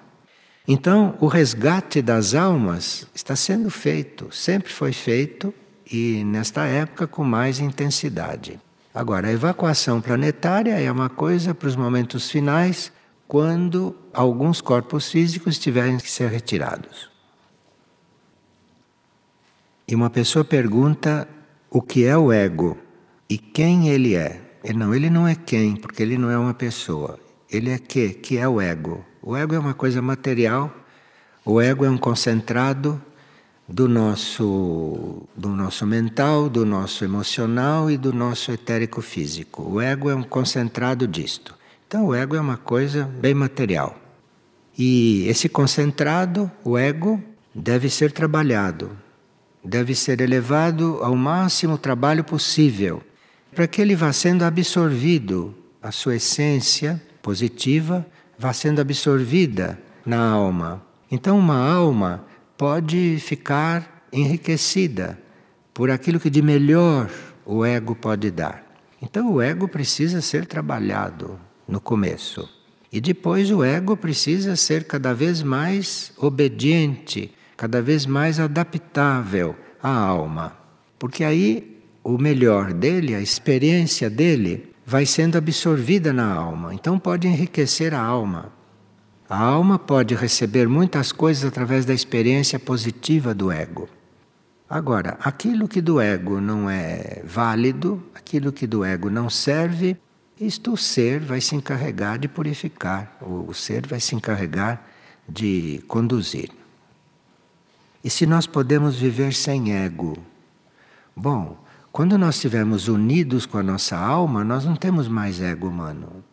Então, 0.67 1.17
o 1.21 1.27
resgate 1.27 2.03
das 2.03 2.35
almas 2.35 3.07
está 3.15 3.37
sendo 3.37 3.71
feito, 3.71 4.29
sempre 4.35 4.73
foi 4.73 4.93
feito 4.93 5.55
e 5.91 6.25
nesta 6.25 6.65
época 6.65 7.07
com 7.07 7.23
mais 7.23 7.61
intensidade. 7.61 8.59
Agora, 8.95 9.29
a 9.29 9.33
evacuação 9.33 10.01
planetária 10.01 10.79
é 10.81 10.91
uma 10.91 11.11
coisa 11.11 11.55
para 11.55 11.69
os 11.69 11.77
momentos 11.77 12.31
finais, 12.31 12.93
quando 13.27 13.95
alguns 14.15 14.61
corpos 14.61 15.11
físicos 15.11 15.59
tiverem 15.59 15.99
que 15.99 16.11
ser 16.11 16.31
retirados. 16.31 17.11
E 19.87 19.95
uma 19.95 20.09
pessoa 20.09 20.45
pergunta 20.45 21.29
o 21.71 21.83
que 21.83 22.05
é 22.07 22.17
o 22.17 22.33
ego 22.33 22.79
e 23.29 23.37
quem 23.37 23.89
ele 23.89 24.15
é. 24.15 24.41
Ele 24.63 24.79
não, 24.79 24.95
ele 24.95 25.11
não 25.11 25.29
é 25.29 25.35
quem, 25.35 25.77
porque 25.77 26.03
ele 26.03 26.17
não 26.17 26.31
é 26.31 26.39
uma 26.39 26.55
pessoa. 26.55 27.19
Ele 27.51 27.71
é 27.71 27.79
que, 27.79 28.11
que 28.11 28.39
é 28.39 28.49
o 28.49 28.61
ego. 28.61 29.05
O 29.21 29.37
ego 29.37 29.55
é 29.55 29.59
uma 29.59 29.75
coisa 29.75 30.01
material. 30.01 30.75
O 31.45 31.61
ego 31.61 31.85
é 31.85 31.91
um 31.91 31.99
concentrado 31.99 33.01
do 33.69 33.89
nosso 33.89 35.27
do 35.37 35.49
nosso 35.49 35.87
mental, 35.87 36.49
do 36.49 36.65
nosso 36.65 37.05
emocional 37.05 37.91
e 37.91 37.97
do 37.97 38.13
nosso 38.13 38.53
etérico 38.53 39.03
físico. 39.03 39.63
O 39.63 39.81
ego 39.81 40.09
é 40.09 40.15
um 40.15 40.23
concentrado 40.23 41.07
disto. 41.07 41.55
Então 41.87 42.07
o 42.07 42.15
ego 42.15 42.35
é 42.35 42.41
uma 42.41 42.57
coisa 42.57 43.05
bem 43.05 43.35
material. 43.35 44.04
E 44.77 45.27
esse 45.29 45.49
concentrado, 45.49 46.51
o 46.65 46.77
ego, 46.77 47.23
deve 47.55 47.89
ser 47.89 48.11
trabalhado, 48.11 48.91
deve 49.65 49.95
ser 49.95 50.21
elevado 50.21 50.99
ao 51.01 51.15
máximo 51.15 51.79
trabalho 51.79 52.25
possível, 52.25 53.03
para 53.55 53.69
que 53.69 53.81
ele 53.81 53.95
vá 53.95 54.13
sendo 54.13 54.43
absorvido, 54.43 55.55
a 55.81 55.93
sua 55.93 56.17
essência 56.17 57.01
positiva 57.23 58.05
vá 58.39 58.53
sendo 58.53 58.81
absorvida 58.81 59.79
na 60.05 60.19
alma. 60.19 60.83
Então, 61.11 61.39
uma 61.39 61.57
alma 61.57 62.25
pode 62.57 63.19
ficar 63.21 64.07
enriquecida 64.13 65.19
por 65.73 65.91
aquilo 65.91 66.19
que 66.19 66.31
de 66.31 66.43
melhor 66.43 67.11
o 67.47 67.65
ego 67.65 67.95
pode 67.95 68.31
dar. 68.31 68.65
Então, 69.01 69.33
o 69.33 69.41
ego 69.41 69.69
precisa 69.69 70.21
ser 70.21 70.47
trabalhado 70.47 71.39
no 71.69 71.81
começo. 71.81 72.49
E 72.95 73.01
depois 73.01 73.51
o 73.51 73.65
ego 73.65 73.97
precisa 73.97 74.55
ser 74.55 74.85
cada 74.85 75.13
vez 75.13 75.43
mais 75.43 76.13
obediente, 76.17 77.35
cada 77.57 77.83
vez 77.83 78.07
mais 78.07 78.39
adaptável 78.39 79.57
à 79.83 79.91
alma. 79.91 80.57
Porque 80.97 81.25
aí 81.25 81.83
o 82.05 82.17
melhor 82.17 82.73
dele, 82.73 83.13
a 83.13 83.21
experiência 83.21 84.09
dele, 84.09 84.73
vai 84.87 85.05
sendo 85.07 85.37
absorvida 85.37 86.13
na 86.13 86.33
alma. 86.33 86.73
Então 86.73 86.97
pode 86.97 87.27
enriquecer 87.27 87.93
a 87.93 88.01
alma. 88.01 88.53
A 89.29 89.43
alma 89.43 89.77
pode 89.77 90.15
receber 90.15 90.69
muitas 90.69 91.11
coisas 91.11 91.45
através 91.45 91.85
da 91.85 91.93
experiência 91.93 92.61
positiva 92.61 93.35
do 93.35 93.51
ego. 93.51 93.89
Agora, 94.71 95.19
aquilo 95.19 95.67
que 95.67 95.81
do 95.81 96.01
ego 96.01 96.41
não 96.41 96.71
é 96.71 97.23
válido, 97.25 98.01
aquilo 98.15 98.53
que 98.53 98.69
do 98.69 98.85
ego 98.85 99.11
não 99.11 99.29
serve, 99.29 99.97
isto 100.41 100.73
o 100.73 100.77
ser 100.77 101.21
vai 101.21 101.41
se 101.41 101.55
encarregar 101.55 102.19
de 102.19 102.29
purificar, 102.29 103.17
o 103.21 103.53
ser 103.55 103.87
vai 103.87 104.01
se 104.01 104.15
encarregar 104.15 104.85
de 105.29 105.83
conduzir. 105.87 106.51
E 108.03 108.11
se 108.11 108.27
nós 108.27 108.47
podemos 108.47 108.97
viver 108.97 109.33
sem 109.33 109.73
ego? 109.73 110.19
Bom, 111.17 111.57
quando 111.91 112.19
nós 112.19 112.35
estivermos 112.35 112.89
unidos 112.89 113.47
com 113.47 113.57
a 113.57 113.63
nossa 113.63 113.97
alma, 113.97 114.43
nós 114.43 114.65
não 114.65 114.75
temos 114.75 115.07
mais 115.07 115.41
ego 115.41 115.69
humano. 115.69 116.25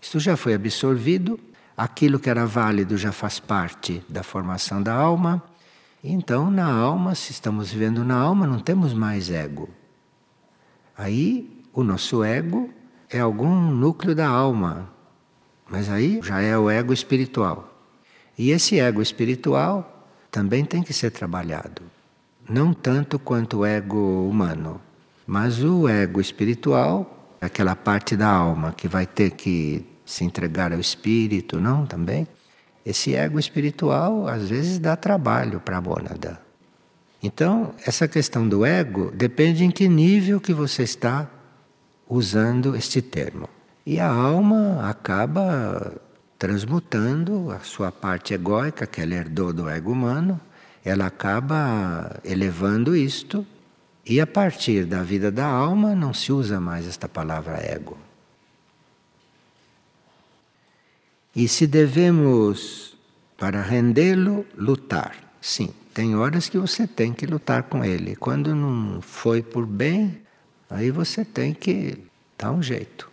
Isto 0.00 0.20
já 0.20 0.36
foi 0.36 0.54
absorvido, 0.54 1.40
aquilo 1.76 2.20
que 2.20 2.30
era 2.30 2.46
válido 2.46 2.96
já 2.96 3.10
faz 3.10 3.40
parte 3.40 4.04
da 4.08 4.22
formação 4.22 4.82
da 4.82 4.94
alma. 4.94 5.42
Então, 6.04 6.50
na 6.50 6.70
alma, 6.70 7.14
se 7.14 7.32
estamos 7.32 7.72
vivendo 7.72 8.04
na 8.04 8.14
alma, 8.14 8.46
não 8.46 8.60
temos 8.60 8.92
mais 8.92 9.30
ego. 9.30 9.68
Aí, 10.96 11.50
o 11.72 11.82
nosso 11.82 12.22
ego 12.22 12.70
é 13.10 13.20
algum 13.20 13.70
núcleo 13.70 14.14
da 14.14 14.28
alma, 14.28 14.90
mas 15.68 15.88
aí 15.88 16.20
já 16.22 16.40
é 16.40 16.56
o 16.58 16.68
ego 16.70 16.92
espiritual. 16.92 17.72
E 18.38 18.50
esse 18.50 18.78
ego 18.78 19.00
espiritual 19.00 20.08
também 20.30 20.64
tem 20.64 20.82
que 20.82 20.92
ser 20.92 21.10
trabalhado. 21.10 21.82
Não 22.48 22.72
tanto 22.72 23.18
quanto 23.18 23.58
o 23.58 23.66
ego 23.66 24.28
humano, 24.28 24.80
mas 25.26 25.62
o 25.62 25.88
ego 25.88 26.20
espiritual, 26.20 27.34
aquela 27.40 27.74
parte 27.74 28.16
da 28.16 28.28
alma 28.28 28.72
que 28.72 28.86
vai 28.86 29.06
ter 29.06 29.30
que 29.30 29.84
se 30.04 30.24
entregar 30.24 30.72
ao 30.72 30.78
espírito, 30.78 31.60
não 31.60 31.86
também? 31.86 32.28
Esse 32.84 33.14
ego 33.14 33.38
espiritual 33.38 34.28
às 34.28 34.48
vezes 34.48 34.78
dá 34.78 34.94
trabalho 34.94 35.58
para 35.58 35.78
a 35.78 35.80
mônada. 35.80 36.40
Então, 37.22 37.74
essa 37.84 38.06
questão 38.06 38.48
do 38.48 38.64
ego 38.64 39.10
depende 39.12 39.64
em 39.64 39.70
que 39.70 39.88
nível 39.88 40.40
que 40.40 40.52
você 40.52 40.84
está 40.84 41.28
usando 42.08 42.76
este 42.76 43.02
termo. 43.02 43.48
E 43.84 44.00
a 44.00 44.08
alma 44.08 44.88
acaba 44.88 45.94
transmutando 46.38 47.50
a 47.50 47.60
sua 47.60 47.90
parte 47.90 48.34
egóica, 48.34 48.86
que 48.86 49.00
ela 49.00 49.14
herdou 49.14 49.52
do 49.52 49.68
ego 49.68 49.92
humano, 49.92 50.40
ela 50.84 51.06
acaba 51.06 52.20
elevando 52.24 52.94
isto, 52.96 53.46
e 54.04 54.20
a 54.20 54.26
partir 54.26 54.84
da 54.84 55.02
vida 55.02 55.30
da 55.32 55.46
alma 55.46 55.94
não 55.94 56.14
se 56.14 56.32
usa 56.32 56.60
mais 56.60 56.86
esta 56.86 57.08
palavra 57.08 57.58
ego. 57.58 57.98
E 61.34 61.48
se 61.48 61.66
devemos, 61.66 62.96
para 63.36 63.60
rendê-lo, 63.60 64.46
lutar? 64.56 65.16
Sim, 65.40 65.70
tem 65.92 66.16
horas 66.16 66.48
que 66.48 66.58
você 66.58 66.86
tem 66.86 67.12
que 67.12 67.26
lutar 67.26 67.64
com 67.64 67.84
ele. 67.84 68.16
Quando 68.16 68.54
não 68.54 69.00
foi 69.02 69.42
por 69.42 69.66
bem, 69.66 70.25
Aí 70.68 70.90
você 70.90 71.24
tem 71.24 71.54
que 71.54 71.98
dar 72.38 72.52
um 72.52 72.62
jeito. 72.62 73.10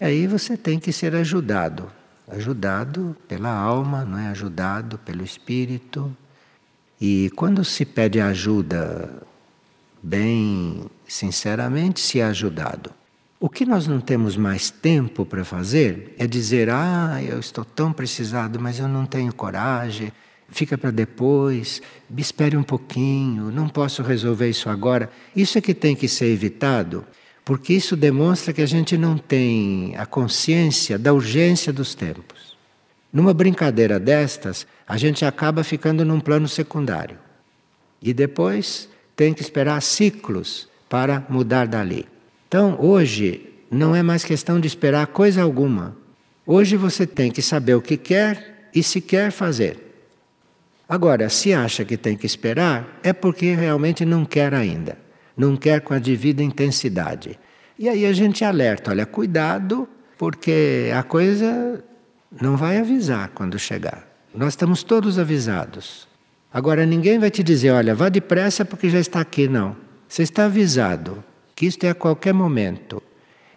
Aí 0.00 0.26
você 0.26 0.56
tem 0.56 0.78
que 0.78 0.92
ser 0.92 1.14
ajudado, 1.14 1.90
ajudado 2.28 3.16
pela 3.28 3.50
alma, 3.50 4.04
não 4.04 4.18
é 4.18 4.28
ajudado 4.28 4.98
pelo 4.98 5.24
espírito. 5.24 6.14
E 7.00 7.30
quando 7.36 7.64
se 7.64 7.84
pede 7.84 8.20
ajuda 8.20 9.22
bem 10.02 10.90
sinceramente, 11.06 12.00
se 12.00 12.20
é 12.20 12.24
ajudado. 12.24 12.90
O 13.38 13.48
que 13.48 13.66
nós 13.66 13.86
não 13.86 14.00
temos 14.00 14.36
mais 14.36 14.70
tempo 14.70 15.26
para 15.26 15.44
fazer 15.44 16.14
é 16.18 16.26
dizer: 16.26 16.70
"Ah, 16.70 17.20
eu 17.22 17.38
estou 17.40 17.64
tão 17.64 17.92
precisado, 17.92 18.60
mas 18.60 18.78
eu 18.78 18.88
não 18.88 19.04
tenho 19.04 19.32
coragem" 19.32 20.12
fica 20.52 20.78
para 20.78 20.90
depois, 20.90 21.82
me 22.08 22.20
espere 22.20 22.56
um 22.56 22.62
pouquinho, 22.62 23.50
não 23.50 23.68
posso 23.68 24.02
resolver 24.02 24.48
isso 24.48 24.68
agora. 24.68 25.10
Isso 25.34 25.58
é 25.58 25.60
que 25.60 25.74
tem 25.74 25.96
que 25.96 26.06
ser 26.06 26.26
evitado, 26.26 27.04
porque 27.44 27.72
isso 27.72 27.96
demonstra 27.96 28.52
que 28.52 28.62
a 28.62 28.66
gente 28.66 28.96
não 28.96 29.18
tem 29.18 29.94
a 29.96 30.06
consciência 30.06 30.98
da 30.98 31.12
urgência 31.12 31.72
dos 31.72 31.94
tempos. 31.94 32.56
Numa 33.12 33.34
brincadeira 33.34 33.98
destas, 33.98 34.66
a 34.86 34.96
gente 34.96 35.24
acaba 35.24 35.64
ficando 35.64 36.04
num 36.04 36.20
plano 36.20 36.48
secundário. 36.48 37.18
E 38.00 38.12
depois 38.14 38.88
tem 39.14 39.34
que 39.34 39.42
esperar 39.42 39.80
ciclos 39.82 40.68
para 40.88 41.24
mudar 41.28 41.66
dali. 41.66 42.06
Então, 42.48 42.76
hoje, 42.78 43.50
não 43.70 43.94
é 43.94 44.02
mais 44.02 44.24
questão 44.24 44.60
de 44.60 44.66
esperar 44.66 45.06
coisa 45.08 45.42
alguma. 45.42 45.96
Hoje 46.46 46.76
você 46.76 47.06
tem 47.06 47.30
que 47.30 47.40
saber 47.40 47.74
o 47.74 47.82
que 47.82 47.96
quer 47.96 48.68
e 48.74 48.82
se 48.82 49.00
quer 49.00 49.30
fazer. 49.30 49.91
Agora, 50.92 51.30
se 51.30 51.54
acha 51.54 51.86
que 51.86 51.96
tem 51.96 52.18
que 52.18 52.26
esperar, 52.26 53.00
é 53.02 53.14
porque 53.14 53.54
realmente 53.54 54.04
não 54.04 54.26
quer 54.26 54.52
ainda. 54.52 54.98
Não 55.34 55.56
quer 55.56 55.80
com 55.80 55.94
a 55.94 55.98
devida 55.98 56.42
intensidade. 56.42 57.38
E 57.78 57.88
aí 57.88 58.04
a 58.04 58.12
gente 58.12 58.44
alerta: 58.44 58.90
olha, 58.90 59.06
cuidado, 59.06 59.88
porque 60.18 60.92
a 60.94 61.02
coisa 61.02 61.82
não 62.42 62.58
vai 62.58 62.76
avisar 62.76 63.30
quando 63.30 63.58
chegar. 63.58 64.06
Nós 64.34 64.52
estamos 64.52 64.82
todos 64.82 65.18
avisados. 65.18 66.06
Agora, 66.52 66.84
ninguém 66.84 67.18
vai 67.18 67.30
te 67.30 67.42
dizer: 67.42 67.70
olha, 67.70 67.94
vá 67.94 68.10
depressa 68.10 68.62
porque 68.62 68.90
já 68.90 69.00
está 69.00 69.18
aqui. 69.18 69.48
Não. 69.48 69.74
Você 70.06 70.22
está 70.22 70.44
avisado 70.44 71.24
que 71.56 71.64
isto 71.64 71.84
é 71.84 71.88
a 71.88 71.94
qualquer 71.94 72.34
momento. 72.34 73.02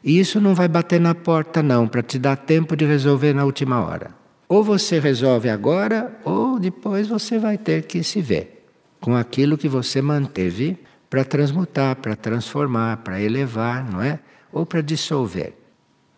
E 0.01 0.17
isso 0.17 0.39
não 0.39 0.55
vai 0.55 0.69
bater 0.69 1.01
na 1.01 1.13
porta, 1.13 1.61
não, 1.61 1.85
para 1.85 2.01
te 2.01 2.17
dar 2.17 2.37
tempo 2.37 2.77
de 2.77 2.85
resolver 2.85 3.33
na 3.33 3.43
última 3.43 3.85
hora. 3.85 4.23
Ou 4.47 4.63
você 4.63 4.99
resolve 4.99 5.49
agora, 5.49 6.19
ou 6.23 6.59
depois 6.59 7.07
você 7.07 7.39
vai 7.39 7.57
ter 7.57 7.83
que 7.83 8.03
se 8.03 8.21
ver 8.21 8.65
com 9.01 9.15
aquilo 9.15 9.57
que 9.57 9.67
você 9.67 10.01
manteve 10.01 10.77
para 11.09 11.23
transmutar, 11.23 11.95
para 11.95 12.15
transformar, 12.15 12.97
para 12.97 13.21
elevar, 13.21 13.89
não 13.89 14.01
é? 14.01 14.19
Ou 14.51 14.65
para 14.65 14.81
dissolver. 14.81 15.53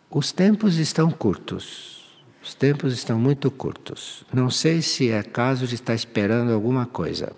Os 0.10 0.32
tempos 0.32 0.78
estão 0.78 1.12
curtos. 1.12 1.98
Os 2.42 2.54
tempos 2.54 2.94
estão 2.94 3.20
muito 3.20 3.52
curtos. 3.52 4.24
Não 4.34 4.50
sei 4.50 4.82
se 4.82 5.10
é 5.10 5.22
caso 5.22 5.68
de 5.68 5.76
estar 5.76 5.94
esperando 5.94 6.52
alguma 6.52 6.86
coisa. 6.86 7.34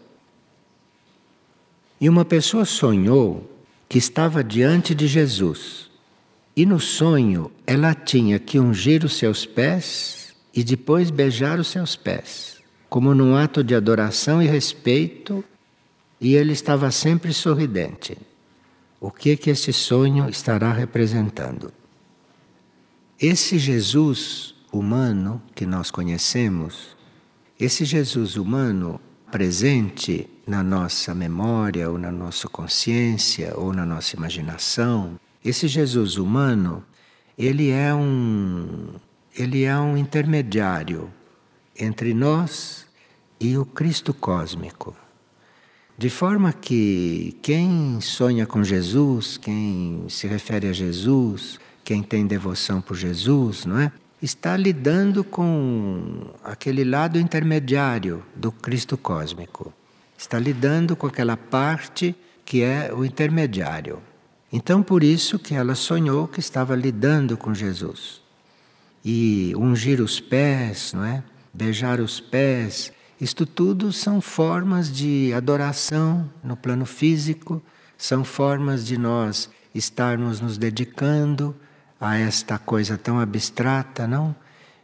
E 2.00 2.08
uma 2.08 2.24
pessoa 2.24 2.64
sonhou 2.66 3.50
que 3.88 3.98
estava 3.98 4.44
diante 4.44 4.94
de 4.94 5.08
Jesus. 5.08 5.90
E 6.56 6.66
no 6.66 6.80
sonho 6.80 7.52
ela 7.66 7.94
tinha 7.94 8.38
que 8.38 8.60
ungir 8.60 9.04
os 9.04 9.18
seus 9.18 9.46
pés 9.46 10.19
e 10.54 10.64
depois 10.64 11.10
beijar 11.12 11.60
os 11.60 11.68
seus 11.68 11.96
pés, 11.96 12.58
como 12.90 13.14
num 13.14 13.36
ato 13.36 13.64
de 13.64 13.76
adoração 13.76 14.42
e 14.42 14.48
respeito, 14.48 15.44
e 16.20 16.36
ele 16.36 16.54
estava 16.54 16.92
sempre 16.92 17.34
sorridente. 17.34 18.18
O 19.00 19.12
que 19.12 19.38
que 19.38 19.50
esse 19.50 19.72
sonho 19.72 20.30
estará 20.30 20.74
representando? 20.74 21.72
Esse 23.20 23.58
Jesus 23.58 24.56
humano 24.72 25.42
que 25.56 25.66
nós 25.66 25.92
conhecemos, 25.92 26.98
esse 27.60 27.86
Jesus 27.86 28.36
humano 28.36 29.00
presente 29.32 30.30
na 30.46 30.64
nossa 30.64 31.14
memória, 31.14 31.90
ou 31.90 31.98
na 31.98 32.12
nossa 32.12 32.48
consciência, 32.48 33.54
ou 33.56 33.72
na 33.72 33.86
nossa 33.86 34.16
imaginação. 34.16 35.20
Esse 35.46 35.68
Jesus 35.68 36.18
humano, 36.18 36.84
ele 37.38 37.70
é 37.70 37.94
um 37.94 38.90
ele 39.40 39.64
é 39.64 39.74
um 39.78 39.96
intermediário 39.96 41.10
entre 41.80 42.14
nós 42.14 42.86
e 43.40 43.58
o 43.58 43.66
Cristo 43.66 44.14
cósmico. 44.14 44.94
De 45.98 46.10
forma 46.10 46.52
que 46.52 47.38
quem 47.42 48.02
sonha 48.02 48.46
com 48.46 48.62
Jesus, 48.66 49.38
quem 49.38 50.04
se 50.10 50.28
refere 50.28 50.68
a 50.68 50.74
Jesus, 50.74 51.58
quem 51.86 52.04
tem 52.04 52.28
devoção 52.28 52.82
por 52.82 52.98
Jesus, 52.98 53.66
não 53.66 53.80
é? 53.80 53.94
Está 54.22 54.58
lidando 54.58 55.24
com 55.24 56.34
aquele 56.44 56.84
lado 56.84 57.18
intermediário 57.18 58.22
do 58.36 58.52
Cristo 58.52 58.98
cósmico. 58.98 59.74
Está 60.18 60.38
lidando 60.38 60.98
com 60.98 61.08
aquela 61.08 61.38
parte 61.38 62.14
que 62.44 62.62
é 62.62 62.92
o 62.94 63.06
intermediário. 63.06 64.00
Então 64.52 64.84
por 64.84 65.02
isso 65.02 65.40
que 65.40 65.56
ela 65.56 65.76
sonhou 65.76 66.28
que 66.28 66.42
estava 66.42 66.76
lidando 66.76 67.38
com 67.38 67.54
Jesus. 67.54 68.28
E 69.04 69.54
ungir 69.56 70.02
os 70.02 70.20
pés, 70.20 70.94
não 70.94 71.04
é? 71.04 71.24
Beijar 71.54 72.00
os 72.00 72.20
pés, 72.20 72.92
isto 73.20 73.46
tudo 73.46 73.92
são 73.92 74.22
formas 74.22 74.92
de 74.92 75.34
adoração 75.34 76.30
no 76.44 76.56
plano 76.56 76.86
físico, 76.86 77.62
são 77.98 78.24
formas 78.24 78.86
de 78.86 78.98
nós 78.98 79.50
estarmos 79.74 80.40
nos 80.40 80.58
dedicando 80.58 81.56
a 82.00 82.18
esta 82.18 82.58
coisa 82.58 82.98
tão 82.98 83.20
abstrata, 83.20 84.08
não? 84.08 84.36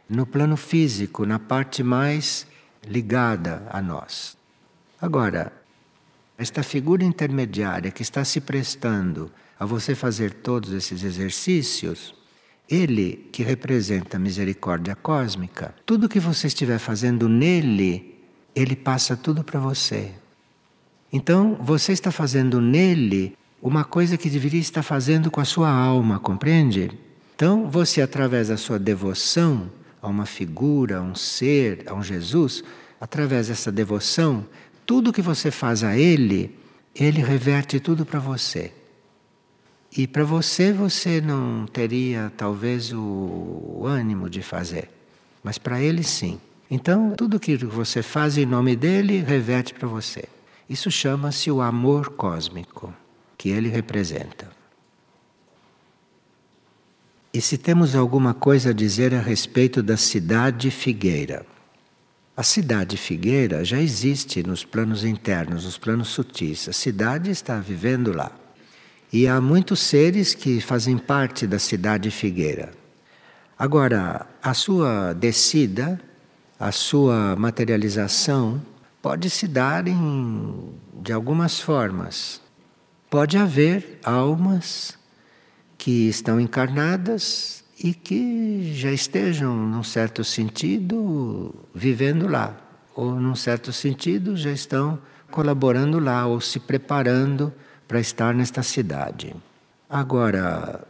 No 0.08 0.26
plano 0.26 0.56
físico, 0.56 1.24
na 1.24 1.38
parte 1.38 1.82
mais 1.82 2.46
ligada 2.86 3.66
a 3.70 3.80
nós. 3.80 4.36
Agora, 5.00 5.52
esta 6.38 6.62
figura 6.62 7.02
intermediária 7.02 7.90
que 7.90 8.02
está 8.02 8.24
se 8.24 8.40
prestando 8.40 9.30
a 9.58 9.64
você 9.64 9.94
fazer 9.94 10.32
todos 10.34 10.72
esses 10.72 11.02
exercícios, 11.02 12.14
ele 12.68 13.28
que 13.32 13.42
representa 13.42 14.16
a 14.16 14.20
misericórdia 14.20 14.94
cósmica, 14.94 15.74
tudo 15.84 16.08
que 16.08 16.20
você 16.20 16.46
estiver 16.46 16.78
fazendo 16.78 17.28
nele 17.28 18.16
ele 18.56 18.74
passa 18.74 19.14
tudo 19.14 19.44
para 19.44 19.60
você. 19.60 20.12
Então, 21.12 21.58
você 21.60 21.92
está 21.92 22.10
fazendo 22.10 22.58
nele 22.58 23.36
uma 23.60 23.84
coisa 23.84 24.16
que 24.16 24.30
deveria 24.30 24.58
estar 24.58 24.82
fazendo 24.82 25.30
com 25.30 25.42
a 25.42 25.44
sua 25.44 25.70
alma, 25.70 26.18
compreende? 26.18 26.90
Então, 27.34 27.68
você, 27.68 28.00
através 28.00 28.48
da 28.48 28.56
sua 28.56 28.78
devoção 28.78 29.70
a 30.00 30.08
uma 30.08 30.24
figura, 30.24 30.98
a 30.98 31.02
um 31.02 31.14
ser, 31.14 31.84
a 31.86 31.92
um 31.92 32.02
Jesus, 32.02 32.64
através 32.98 33.48
dessa 33.48 33.70
devoção, 33.70 34.46
tudo 34.86 35.12
que 35.12 35.20
você 35.20 35.50
faz 35.50 35.84
a 35.84 35.96
Ele, 35.96 36.56
Ele 36.94 37.20
reverte 37.20 37.78
tudo 37.78 38.06
para 38.06 38.18
você. 38.18 38.72
E 39.96 40.06
para 40.06 40.24
você, 40.24 40.72
você 40.72 41.20
não 41.22 41.66
teria 41.66 42.30
talvez 42.36 42.92
o 42.92 43.82
ânimo 43.86 44.28
de 44.28 44.42
fazer, 44.42 44.90
mas 45.42 45.56
para 45.56 45.80
Ele, 45.80 46.02
sim. 46.02 46.38
Então, 46.70 47.14
tudo 47.16 47.40
que 47.40 47.56
você 47.56 48.02
faz 48.02 48.36
em 48.36 48.44
nome 48.44 48.76
dele 48.76 49.20
reverte 49.20 49.72
para 49.72 49.88
você. 49.88 50.24
Isso 50.68 50.90
chama-se 50.90 51.50
o 51.50 51.62
amor 51.62 52.10
cósmico 52.10 52.92
que 53.38 53.50
ele 53.50 53.68
representa. 53.68 54.50
E 57.32 57.40
se 57.40 57.56
temos 57.56 57.94
alguma 57.94 58.34
coisa 58.34 58.70
a 58.70 58.72
dizer 58.72 59.14
a 59.14 59.20
respeito 59.20 59.82
da 59.82 59.96
cidade 59.96 60.70
figueira? 60.70 61.46
A 62.36 62.42
cidade 62.42 62.96
figueira 62.96 63.64
já 63.64 63.80
existe 63.80 64.42
nos 64.42 64.64
planos 64.64 65.04
internos, 65.04 65.64
nos 65.64 65.78
planos 65.78 66.08
sutis. 66.08 66.68
A 66.68 66.72
cidade 66.72 67.30
está 67.30 67.60
vivendo 67.60 68.12
lá. 68.12 68.32
E 69.12 69.26
há 69.28 69.40
muitos 69.40 69.80
seres 69.80 70.34
que 70.34 70.60
fazem 70.60 70.98
parte 70.98 71.46
da 71.46 71.58
cidade 71.58 72.10
figueira. 72.10 72.72
Agora, 73.58 74.26
a 74.42 74.52
sua 74.52 75.12
descida 75.12 76.00
a 76.58 76.72
sua 76.72 77.36
materialização 77.36 78.62
pode 79.02 79.28
se 79.28 79.46
dar 79.46 79.86
em, 79.86 80.72
de 81.02 81.12
algumas 81.12 81.60
formas. 81.60 82.40
Pode 83.10 83.36
haver 83.36 84.00
almas 84.02 84.98
que 85.76 86.08
estão 86.08 86.40
encarnadas 86.40 87.62
e 87.78 87.92
que 87.92 88.72
já 88.74 88.90
estejam, 88.90 89.54
num 89.54 89.82
certo 89.82 90.24
sentido, 90.24 91.54
vivendo 91.74 92.26
lá, 92.26 92.56
ou 92.94 93.20
num 93.20 93.34
certo 93.36 93.70
sentido 93.70 94.34
já 94.34 94.50
estão 94.50 94.98
colaborando 95.30 95.98
lá 95.98 96.26
ou 96.26 96.40
se 96.40 96.58
preparando 96.58 97.52
para 97.86 98.00
estar 98.00 98.34
nesta 98.34 98.62
cidade. 98.62 99.34
Agora, 99.88 100.86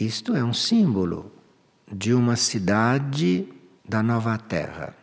isto 0.00 0.34
é 0.34 0.42
um 0.42 0.54
símbolo 0.54 1.30
de 1.90 2.14
uma 2.14 2.36
cidade 2.36 3.46
da 3.86 4.02
nova 4.02 4.38
terra. 4.38 4.94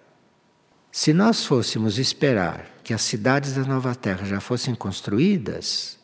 Se 0.91 1.13
nós 1.13 1.45
fôssemos 1.45 1.99
esperar 1.99 2.65
que 2.84 2.93
as 2.93 3.04
cidades 3.04 3.54
da 3.54 3.63
nova 3.63 3.93
terra 3.93 4.25
já 4.25 4.39
fossem 4.39 4.73
construídas, 4.73 5.99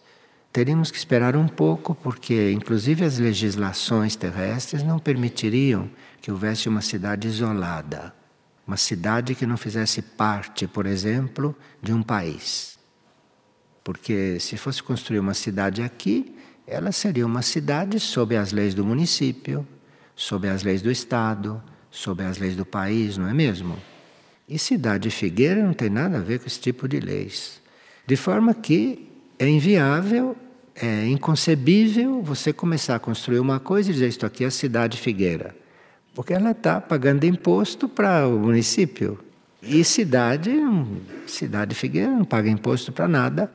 teríamos 0.53 0.91
que 0.91 0.97
esperar 0.97 1.35
um 1.35 1.47
pouco, 1.47 1.95
porque 1.95 2.51
inclusive 2.51 3.03
as 3.03 3.17
legislações 3.17 4.15
terrestres 4.15 4.83
não 4.83 4.99
permitiriam 4.99 5.89
que 6.21 6.31
houvesse 6.31 6.69
uma 6.69 6.81
cidade 6.81 7.27
isolada, 7.27 8.13
uma 8.67 8.77
cidade 8.77 9.33
que 9.33 9.47
não 9.47 9.57
fizesse 9.57 10.03
parte, 10.03 10.67
por 10.67 10.85
exemplo, 10.85 11.55
de 11.81 11.91
um 11.91 12.03
país. 12.03 12.74
Porque 13.85 14.39
se 14.39 14.57
fosse 14.57 14.81
construir 14.81 15.19
uma 15.19 15.35
cidade 15.35 15.83
aqui, 15.83 16.35
ela 16.65 16.91
seria 16.91 17.23
uma 17.23 17.43
cidade 17.43 17.99
sob 17.99 18.35
as 18.35 18.51
leis 18.51 18.73
do 18.73 18.83
município, 18.83 19.65
sob 20.15 20.49
as 20.49 20.63
leis 20.63 20.81
do 20.81 20.89
estado, 20.89 21.61
sob 21.91 22.23
as 22.23 22.39
leis 22.39 22.55
do 22.55 22.65
país, 22.65 23.15
não 23.15 23.29
é 23.29 23.33
mesmo? 23.33 23.77
E 24.49 24.57
cidade 24.57 25.11
Figueira 25.11 25.63
não 25.63 25.71
tem 25.71 25.91
nada 25.91 26.17
a 26.17 26.21
ver 26.21 26.39
com 26.39 26.47
esse 26.47 26.59
tipo 26.59 26.87
de 26.87 26.99
leis. 26.99 27.61
De 28.07 28.15
forma 28.15 28.55
que 28.55 29.07
é 29.37 29.47
inviável, 29.47 30.35
é 30.73 31.05
inconcebível 31.05 32.23
você 32.23 32.51
começar 32.51 32.95
a 32.95 32.99
construir 32.99 33.39
uma 33.39 33.59
coisa 33.59 33.91
e 33.91 33.93
dizer 33.93 34.07
isto 34.07 34.25
aqui 34.25 34.43
é 34.43 34.47
a 34.47 34.51
cidade 34.51 34.97
Figueira. 34.97 35.55
Porque 36.15 36.33
ela 36.33 36.51
está 36.51 36.81
pagando 36.81 37.23
imposto 37.25 37.87
para 37.87 38.27
o 38.27 38.39
município. 38.39 39.19
E 39.61 39.83
cidade, 39.83 40.51
cidade 41.27 41.75
Figueira 41.75 42.09
não 42.09 42.25
paga 42.25 42.49
imposto 42.49 42.91
para 42.91 43.07
nada, 43.07 43.51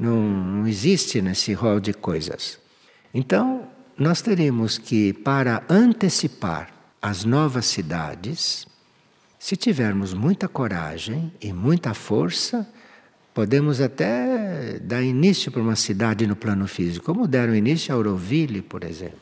não, 0.00 0.20
não 0.20 0.66
existe 0.66 1.20
nesse 1.20 1.52
rol 1.52 1.78
de 1.78 1.92
coisas. 1.92 2.58
Então, 3.12 3.68
nós 3.98 4.22
teríamos 4.22 4.78
que, 4.78 5.12
para 5.12 5.62
antecipar 5.68 6.72
as 7.02 7.24
novas 7.24 7.66
cidades, 7.66 8.66
se 9.38 9.56
tivermos 9.56 10.14
muita 10.14 10.48
coragem 10.48 11.32
e 11.40 11.52
muita 11.52 11.92
força, 11.92 12.66
podemos 13.34 13.80
até 13.80 14.78
dar 14.80 15.02
início 15.02 15.52
para 15.52 15.62
uma 15.62 15.76
cidade 15.76 16.26
no 16.26 16.36
plano 16.36 16.66
físico, 16.66 17.06
como 17.06 17.26
deram 17.26 17.54
início 17.54 17.92
a 17.92 17.96
Auroville, 17.96 18.62
por 18.62 18.84
exemplo. 18.84 19.18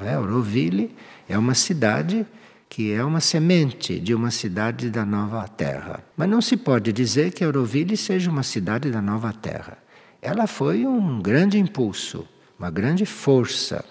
É? 0.00 0.14
Auroville 0.14 0.94
é 1.28 1.38
uma 1.38 1.54
cidade 1.54 2.26
que 2.68 2.92
é 2.92 3.04
uma 3.04 3.20
semente 3.20 4.00
de 4.00 4.14
uma 4.14 4.30
cidade 4.30 4.88
da 4.88 5.04
nova 5.04 5.46
terra. 5.46 6.02
Mas 6.16 6.28
não 6.28 6.40
se 6.40 6.56
pode 6.56 6.90
dizer 6.92 7.30
que 7.32 7.44
Auroville 7.44 7.96
seja 7.96 8.30
uma 8.30 8.42
cidade 8.42 8.90
da 8.90 9.02
nova 9.02 9.32
terra. 9.32 9.76
Ela 10.22 10.46
foi 10.46 10.86
um 10.86 11.20
grande 11.20 11.58
impulso, 11.58 12.26
uma 12.58 12.70
grande 12.70 13.04
força 13.04 13.84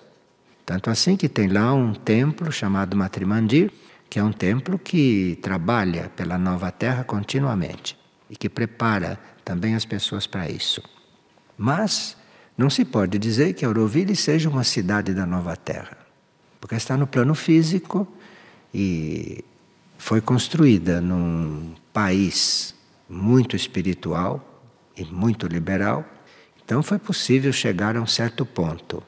tanto 0.72 0.90
assim 0.90 1.18
que 1.18 1.28
tem 1.28 1.50
lá 1.50 1.74
um 1.74 1.94
templo 1.94 2.50
chamado 2.50 2.96
Matrimandir, 2.96 3.72
que 4.10 4.18
é 4.18 4.24
um 4.24 4.32
templo 4.32 4.80
que 4.80 5.38
trabalha 5.42 6.10
pela 6.16 6.38
nova 6.38 6.72
terra 6.72 7.04
continuamente 7.04 7.98
e 8.30 8.38
que 8.38 8.48
prepara 8.48 9.20
também 9.44 9.76
as 9.76 9.84
pessoas 9.84 10.26
para 10.26 10.50
isso. 10.50 10.82
Mas 11.58 12.16
não 12.58 12.70
se 12.70 12.86
pode 12.86 13.18
dizer 13.18 13.54
que 13.54 13.66
Auroville 13.66 14.16
seja 14.16 14.50
uma 14.50 14.64
cidade 14.64 15.14
da 15.14 15.26
nova 15.26 15.58
terra, 15.58 15.98
porque 16.62 16.76
está 16.76 16.96
no 16.96 17.06
plano 17.06 17.36
físico 17.36 18.08
e 18.74 19.44
foi 19.98 20.22
construída 20.22 21.02
num 21.02 21.74
país 21.92 22.74
muito 23.10 23.58
espiritual 23.58 24.64
e 24.96 25.04
muito 25.04 25.48
liberal. 25.48 26.06
Então 26.64 26.82
foi 26.82 27.00
possível 27.00 27.52
chegar 27.52 27.96
a 27.96 28.02
um 28.02 28.08
certo 28.08 28.46
ponto. 28.46 29.04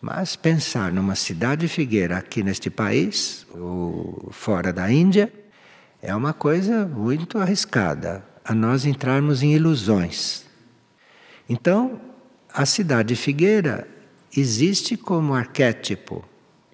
Mas 0.00 0.34
pensar 0.34 0.92
numa 0.92 1.14
cidade 1.14 1.68
figueira 1.68 2.16
aqui 2.18 2.42
neste 2.42 2.68
país, 2.68 3.46
ou 3.54 4.28
fora 4.32 4.72
da 4.72 4.90
Índia, 4.90 5.32
é 6.02 6.14
uma 6.14 6.32
coisa 6.32 6.84
muito 6.84 7.38
arriscada 7.38 8.24
a 8.44 8.52
nós 8.52 8.84
entrarmos 8.84 9.42
em 9.42 9.54
ilusões. 9.54 10.44
Então, 11.48 12.00
a 12.52 12.66
cidade 12.66 13.14
figueira 13.14 13.86
existe 14.36 14.96
como 14.96 15.34
arquétipo, 15.34 16.24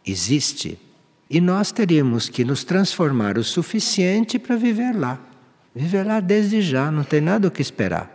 existe, 0.07 0.81
e 1.29 1.41
nós 1.41 1.71
teríamos 1.71 2.29
que 2.29 2.45
nos 2.45 2.65
transformar 2.65 3.37
o 3.37 3.45
suficiente 3.45 4.39
para 4.39 4.57
viver 4.57 4.97
lá. 4.97 5.21
Viver 5.75 6.05
lá 6.07 6.21
desde 6.21 6.63
já, 6.63 6.91
não 6.91 7.05
tem 7.05 7.21
nada 7.21 7.49
o 7.49 7.51
que 7.51 7.61
esperar. 7.61 8.11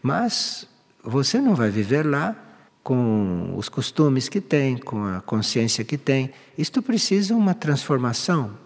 Mas 0.00 0.68
você 1.06 1.40
não 1.40 1.54
vai 1.54 1.70
viver 1.70 2.04
lá 2.04 2.36
com 2.82 3.54
os 3.56 3.68
costumes 3.68 4.28
que 4.28 4.40
tem, 4.40 4.76
com 4.76 5.04
a 5.04 5.20
consciência 5.20 5.84
que 5.84 5.96
tem. 5.96 6.32
Isto 6.58 6.82
precisa 6.82 7.34
uma 7.34 7.54
transformação. 7.54 8.58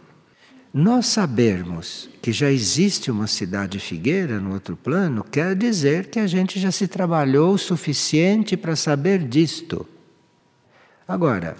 Nós 0.73 1.07
sabermos 1.07 2.09
que 2.23 2.33
já 2.33 2.51
existe 2.51 3.11
uma 3.11 3.27
cidade 3.27 3.79
figueira 3.81 4.39
no 4.39 4.53
outro 4.53 4.77
plano 4.77 5.25
quer 5.25 5.55
dizer 5.57 6.07
que 6.07 6.21
a 6.21 6.27
gente 6.27 6.61
já 6.61 6.71
se 6.71 6.87
trabalhou 6.87 7.55
o 7.55 7.59
suficiente 7.59 8.57
para 8.57 8.77
saber 8.77 9.27
disto. 9.27 9.87
Agora, 11.07 11.57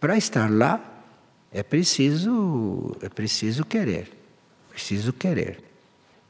para 0.00 0.16
estar 0.16 0.50
lá 0.50 0.80
é 1.52 1.62
preciso 1.62 2.96
é 3.00 3.08
preciso 3.08 3.64
querer. 3.64 4.10
Preciso 4.70 5.12
querer. 5.12 5.69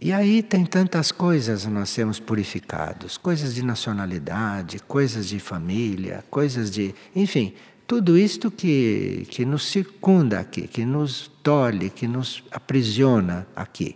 E 0.02 0.14
aí 0.14 0.42
tem 0.42 0.64
tantas 0.64 1.12
coisas 1.12 1.66
nós 1.66 1.90
sermos 1.90 2.18
purificados, 2.18 3.18
coisas 3.18 3.54
de 3.54 3.62
nacionalidade, 3.62 4.78
coisas 4.78 5.28
de 5.28 5.38
família, 5.38 6.24
coisas 6.30 6.70
de, 6.70 6.94
enfim, 7.14 7.52
tudo 7.86 8.16
isto 8.16 8.50
que, 8.50 9.26
que 9.28 9.44
nos 9.44 9.66
circunda 9.66 10.40
aqui, 10.40 10.66
que 10.66 10.86
nos 10.86 11.30
tolhe, 11.42 11.90
que 11.90 12.08
nos 12.08 12.42
aprisiona 12.50 13.46
aqui. 13.54 13.94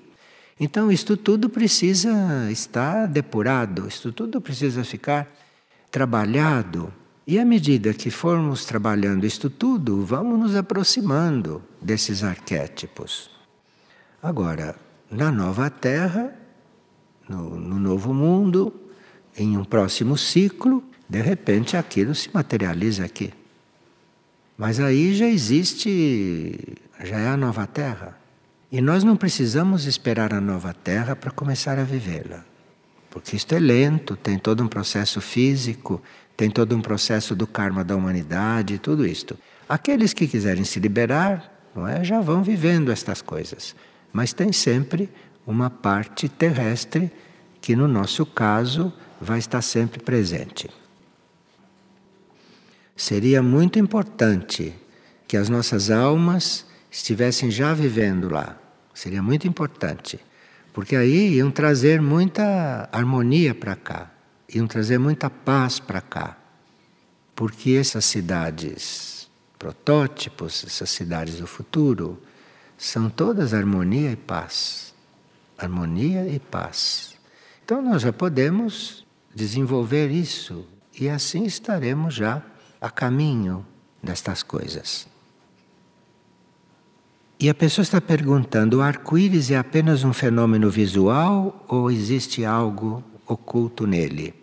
Então, 0.60 0.92
isto 0.92 1.16
tudo 1.16 1.48
precisa 1.48 2.50
estar 2.50 3.06
depurado, 3.06 3.88
isto 3.88 4.12
tudo 4.12 4.42
precisa 4.42 4.84
ficar 4.84 5.26
trabalhado. 5.90 6.92
E 7.26 7.38
à 7.38 7.46
medida 7.46 7.94
que 7.94 8.10
formos 8.10 8.66
trabalhando 8.66 9.24
isto 9.24 9.48
tudo, 9.48 10.04
vamos 10.04 10.38
nos 10.38 10.54
aproximando 10.54 11.62
desses 11.80 12.22
arquétipos. 12.22 13.30
Agora, 14.22 14.83
na 15.10 15.30
nova 15.30 15.70
Terra, 15.70 16.32
no, 17.28 17.56
no 17.56 17.78
novo 17.78 18.12
mundo, 18.12 18.72
em 19.36 19.56
um 19.56 19.64
próximo 19.64 20.16
ciclo, 20.16 20.82
de 21.08 21.20
repente 21.20 21.76
aquilo 21.76 22.14
se 22.14 22.30
materializa 22.32 23.04
aqui. 23.04 23.32
Mas 24.56 24.78
aí 24.78 25.14
já 25.14 25.26
existe, 25.26 26.58
já 27.02 27.18
é 27.18 27.28
a 27.28 27.36
nova 27.36 27.66
terra. 27.66 28.16
E 28.70 28.80
nós 28.80 29.02
não 29.02 29.16
precisamos 29.16 29.84
esperar 29.84 30.32
a 30.32 30.40
nova 30.40 30.72
terra 30.72 31.16
para 31.16 31.30
começar 31.30 31.78
a 31.78 31.84
vivê-la. 31.84 32.44
Porque 33.10 33.36
isto 33.36 33.54
é 33.54 33.58
lento, 33.58 34.16
tem 34.16 34.38
todo 34.38 34.62
um 34.62 34.68
processo 34.68 35.20
físico, 35.20 36.02
tem 36.36 36.50
todo 36.50 36.74
um 36.74 36.80
processo 36.80 37.34
do 37.34 37.46
karma 37.46 37.84
da 37.84 37.96
humanidade, 37.96 38.78
tudo 38.78 39.06
isto. 39.06 39.36
Aqueles 39.68 40.12
que 40.12 40.26
quiserem 40.26 40.64
se 40.64 40.80
liberar, 40.80 41.52
não 41.74 41.86
é, 41.86 42.02
já 42.04 42.20
vão 42.20 42.42
vivendo 42.42 42.90
estas 42.90 43.22
coisas. 43.22 43.74
Mas 44.14 44.32
tem 44.32 44.52
sempre 44.52 45.10
uma 45.44 45.68
parte 45.68 46.28
terrestre 46.28 47.10
que 47.60 47.74
no 47.74 47.88
nosso 47.88 48.24
caso 48.24 48.92
vai 49.20 49.40
estar 49.40 49.60
sempre 49.60 50.00
presente. 50.00 50.70
Seria 52.94 53.42
muito 53.42 53.76
importante 53.76 54.72
que 55.26 55.36
as 55.36 55.48
nossas 55.48 55.90
almas 55.90 56.64
estivessem 56.92 57.50
já 57.50 57.74
vivendo 57.74 58.32
lá. 58.32 58.56
Seria 58.94 59.20
muito 59.20 59.48
importante. 59.48 60.20
Porque 60.72 60.94
aí 60.94 61.34
iam 61.34 61.50
trazer 61.50 62.00
muita 62.00 62.88
harmonia 62.92 63.52
para 63.52 63.74
cá, 63.74 64.12
iam 64.54 64.68
trazer 64.68 64.98
muita 64.98 65.28
paz 65.28 65.80
para 65.80 66.00
cá. 66.00 66.38
Porque 67.34 67.72
essas 67.72 68.04
cidades 68.04 69.28
protótipos, 69.58 70.62
essas 70.64 70.90
cidades 70.90 71.38
do 71.38 71.48
futuro, 71.48 72.22
são 72.76 73.08
todas 73.08 73.54
harmonia 73.54 74.12
e 74.12 74.16
paz. 74.16 74.94
Harmonia 75.56 76.28
e 76.28 76.38
paz. 76.38 77.14
Então 77.64 77.80
nós 77.80 78.02
já 78.02 78.12
podemos 78.12 79.06
desenvolver 79.34 80.10
isso 80.10 80.66
e 80.98 81.08
assim 81.08 81.44
estaremos 81.44 82.14
já 82.14 82.42
a 82.80 82.90
caminho 82.90 83.64
destas 84.02 84.42
coisas. 84.42 85.06
E 87.38 87.48
a 87.48 87.54
pessoa 87.54 87.82
está 87.82 88.00
perguntando: 88.00 88.78
o 88.78 88.82
arco-íris 88.82 89.50
é 89.50 89.56
apenas 89.56 90.04
um 90.04 90.12
fenômeno 90.12 90.70
visual 90.70 91.64
ou 91.68 91.90
existe 91.90 92.44
algo 92.44 93.02
oculto 93.26 93.86
nele? 93.86 94.34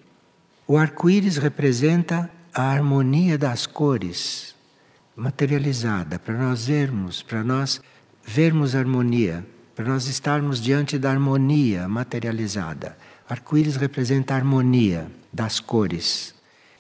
O 0.68 0.78
arco-íris 0.78 1.38
representa 1.38 2.30
a 2.54 2.64
harmonia 2.64 3.38
das 3.38 3.66
cores 3.66 4.56
materializada, 5.16 6.18
para 6.18 6.38
nós 6.38 6.66
vermos, 6.66 7.22
para 7.22 7.44
nós 7.44 7.82
vermos 8.26 8.76
harmonia, 8.76 9.46
para 9.76 9.86
nós 9.86 10.08
estarmos 10.08 10.62
diante 10.62 10.98
da 10.98 11.12
harmonia 11.12 11.88
materializada. 11.88 12.98
Arco-íris 13.28 13.76
representa 13.76 14.34
a 14.34 14.38
harmonia 14.38 15.08
das 15.32 15.60
cores. 15.60 16.36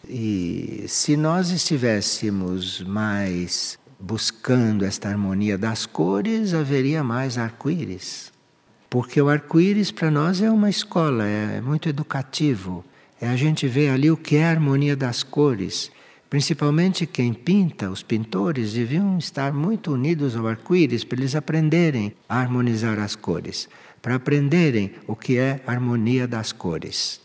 E 0.07 0.85
se 0.87 1.15
nós 1.15 1.51
estivéssemos 1.51 2.81
mais 2.81 3.79
buscando 3.99 4.83
esta 4.83 5.09
harmonia 5.09 5.57
das 5.57 5.85
cores, 5.85 6.53
haveria 6.53 7.03
mais 7.03 7.37
arco-íris. 7.37 8.31
Porque 8.89 9.21
o 9.21 9.29
arco-íris 9.29 9.91
para 9.91 10.11
nós 10.11 10.41
é 10.41 10.51
uma 10.51 10.69
escola, 10.69 11.25
é 11.25 11.61
muito 11.61 11.87
educativo. 11.87 12.83
É 13.21 13.29
a 13.29 13.35
gente 13.35 13.67
ver 13.67 13.89
ali 13.89 14.09
o 14.11 14.17
que 14.17 14.35
é 14.35 14.45
a 14.45 14.49
harmonia 14.49 14.95
das 14.95 15.23
cores. 15.23 15.91
Principalmente 16.31 17.05
quem 17.05 17.33
pinta, 17.33 17.89
os 17.89 18.01
pintores 18.01 18.71
deviam 18.71 19.17
estar 19.17 19.51
muito 19.51 19.91
unidos 19.91 20.33
ao 20.33 20.47
arco-íris 20.47 21.03
para 21.03 21.19
eles 21.19 21.35
aprenderem 21.35 22.13
a 22.29 22.39
harmonizar 22.39 22.97
as 22.99 23.17
cores, 23.17 23.67
para 24.01 24.15
aprenderem 24.15 24.93
o 25.05 25.13
que 25.13 25.37
é 25.37 25.61
a 25.67 25.71
harmonia 25.73 26.25
das 26.25 26.53
cores. 26.53 27.19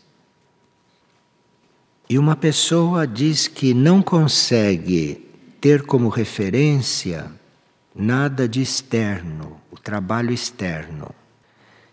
E 2.09 2.19
uma 2.19 2.35
pessoa 2.35 3.07
diz 3.07 3.47
que 3.47 3.73
não 3.73 4.01
consegue 4.01 5.25
ter 5.61 5.83
como 5.83 6.09
referência 6.09 7.31
nada 7.95 8.45
de 8.45 8.61
externo, 8.61 9.55
o 9.71 9.79
trabalho 9.79 10.33
externo, 10.33 11.15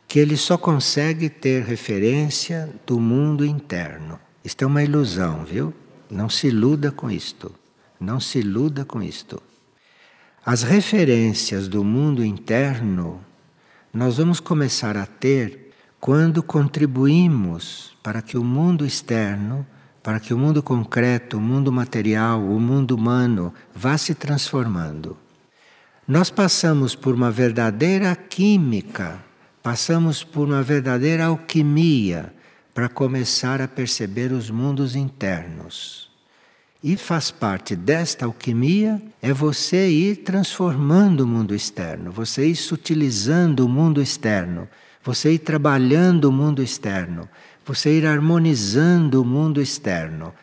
que 0.09 0.19
ele 0.19 0.37
só 0.37 0.59
consegue 0.59 1.29
ter 1.29 1.63
referência 1.63 2.69
do 2.85 2.99
mundo 2.99 3.47
interno. 3.47 4.19
Isto 4.45 4.65
é 4.65 4.67
uma 4.67 4.83
ilusão, 4.83 5.45
viu? 5.45 5.73
Não 6.11 6.29
se 6.29 6.49
iluda 6.49 6.91
com 6.91 7.11
isto. 7.11 7.55
Não 8.01 8.21
se 8.21 8.39
iluda 8.39 8.85
com 8.85 9.03
isto. 9.03 9.43
As 10.45 10.63
referências 10.63 11.69
do 11.69 11.83
mundo 11.83 12.25
interno 12.25 13.21
nós 13.93 14.17
vamos 14.19 14.41
começar 14.41 14.97
a 14.97 15.07
ter 15.07 15.73
quando 16.01 16.43
contribuímos 16.43 17.97
para 18.03 18.21
que 18.21 18.37
o 18.37 18.45
mundo 18.45 18.85
externo 18.85 19.65
para 20.05 20.21
que 20.21 20.35
o 20.35 20.39
mundo 20.39 20.63
concreto, 20.63 21.39
o 21.39 21.41
mundo 21.41 21.73
material, 21.73 22.39
o 22.39 22.61
mundo 22.61 22.95
humano 22.95 23.55
vá 23.75 23.97
se 23.97 24.15
transformando. 24.15 25.17
Nós 26.07 26.29
passamos 26.29 26.95
por 26.95 27.15
uma 27.15 27.31
verdadeira 27.31 28.15
química, 28.15 29.19
passamos 29.63 30.23
por 30.23 30.47
uma 30.47 30.63
verdadeira 30.63 31.25
alquimia 31.25 32.34
para 32.75 32.89
começar 32.89 33.63
a 33.63 33.69
perceber 33.69 34.33
os 34.33 34.51
mundos 34.51 34.97
internos. 34.97 36.11
E 36.83 36.97
faz 36.97 37.31
parte 37.31 37.75
desta 37.75 38.27
alquimia 38.27 39.01
é 39.23 39.33
você 39.33 39.89
ir 39.89 40.17
transformando 40.17 41.21
o 41.21 41.27
mundo 41.27 41.55
externo, 41.55 42.11
você 42.11 42.47
ir 42.49 42.57
sutilizando 42.57 43.65
o 43.65 43.69
mundo 43.69 44.03
externo, 44.03 44.69
você 45.03 45.33
ir 45.33 45.39
trabalhando 45.39 46.27
o 46.27 46.33
mundo 46.33 46.63
externo, 46.63 47.29
você 47.65 47.97
ir 47.97 48.07
harmonizando 48.07 49.23
o 49.23 49.25
mundo 49.25 49.63
externo. 49.63 50.35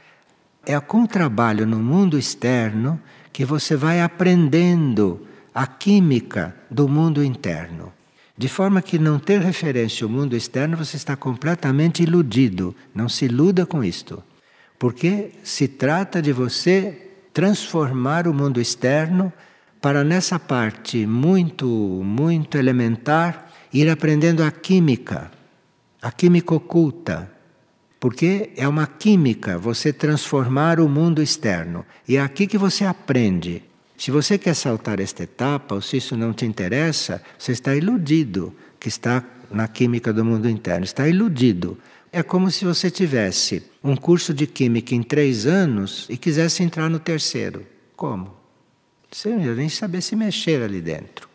É 0.65 0.80
com 0.80 1.04
o 1.04 1.08
trabalho 1.08 1.67
no 1.67 1.78
mundo 1.78 2.17
externo 2.17 3.00
que 3.32 3.44
você 3.46 3.76
vai 3.76 4.02
aprendendo 4.02 5.28
a 5.54 5.67
química 5.67 6.56
do 6.72 6.88
mundo 6.88 7.24
interno. 7.24 7.91
De 8.38 8.48
forma 8.48 8.82
que 8.82 8.98
não 8.98 9.20
ter 9.20 9.41
referência 9.41 10.06
ao 10.06 10.10
mundo 10.10 10.36
externo, 10.36 10.78
você 10.78 10.98
está 10.98 11.15
completamente 11.15 12.04
iludido. 12.04 12.76
Não 12.94 13.08
se 13.08 13.26
iluda 13.26 13.65
com 13.65 13.84
isto. 13.84 14.24
Porque 14.80 15.32
se 15.44 15.67
trata 15.67 16.22
de 16.22 16.32
você 16.32 17.10
transformar 17.34 18.28
o 18.28 18.34
mundo 18.34 18.60
externo 18.60 19.32
para 19.80 20.04
nessa 20.04 20.39
parte 20.39 21.06
muito, 21.06 21.67
muito 21.67 22.58
elementar 22.58 23.52
ir 23.74 23.89
aprendendo 23.89 24.44
a 24.44 24.52
química 24.52 25.32
a 26.02 26.12
química 26.12 26.56
oculta, 26.56 27.32
porque 28.00 28.52
é 28.58 28.67
uma 28.67 28.88
química 28.88 29.60
você 29.60 29.94
transformar 29.94 30.80
o 30.80 30.89
mundo 30.89 31.22
externo. 31.22 31.86
E 32.08 32.17
é 32.17 32.22
aqui 32.22 32.48
que 32.48 32.58
você 32.58 32.84
aprende. 32.84 33.63
Se 34.02 34.10
você 34.10 34.36
quer 34.36 34.56
saltar 34.56 35.00
esta 35.00 35.22
etapa, 35.22 35.76
ou 35.76 35.80
se 35.80 35.98
isso 35.98 36.18
não 36.18 36.34
te 36.34 36.44
interessa, 36.44 37.22
você 37.38 37.52
está 37.52 37.76
iludido 37.76 38.52
que 38.80 38.88
está 38.88 39.24
na 39.52 39.68
química 39.68 40.12
do 40.12 40.26
mundo 40.26 40.50
interno. 40.50 40.84
Está 40.84 41.08
iludido. 41.08 41.78
É 42.12 42.24
como 42.24 42.50
se 42.50 42.66
você 42.66 42.90
tivesse 42.90 43.62
um 43.84 43.96
curso 43.96 44.34
de 44.34 44.48
química 44.48 44.96
em 44.96 45.04
três 45.04 45.46
anos 45.46 46.08
e 46.10 46.18
quisesse 46.18 46.64
entrar 46.64 46.90
no 46.90 46.98
terceiro. 46.98 47.64
Como? 47.96 48.34
Ia 49.24 49.54
nem 49.54 49.70
saber 49.70 50.02
se 50.02 50.16
mexer 50.16 50.64
ali 50.64 50.82
dentro. 50.82 51.30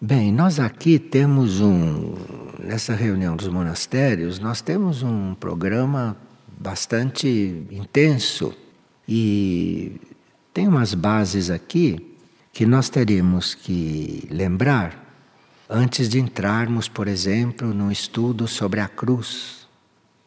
Bem, 0.00 0.32
nós 0.32 0.58
aqui 0.58 0.98
temos 0.98 1.60
um. 1.60 2.14
Nessa 2.60 2.94
reunião 2.94 3.36
dos 3.36 3.48
monastérios, 3.48 4.38
nós 4.38 4.62
temos 4.62 5.02
um 5.02 5.34
programa 5.34 6.16
bastante 6.58 7.66
intenso 7.70 8.54
e 9.06 10.00
tem 10.54 10.68
umas 10.68 10.94
bases 10.94 11.50
aqui 11.50 12.16
que 12.52 12.64
nós 12.64 12.88
teríamos 12.88 13.56
que 13.56 14.28
lembrar 14.30 15.04
antes 15.68 16.08
de 16.08 16.20
entrarmos, 16.20 16.88
por 16.88 17.08
exemplo, 17.08 17.74
no 17.74 17.90
estudo 17.90 18.46
sobre 18.46 18.78
a 18.78 18.86
cruz. 18.86 19.66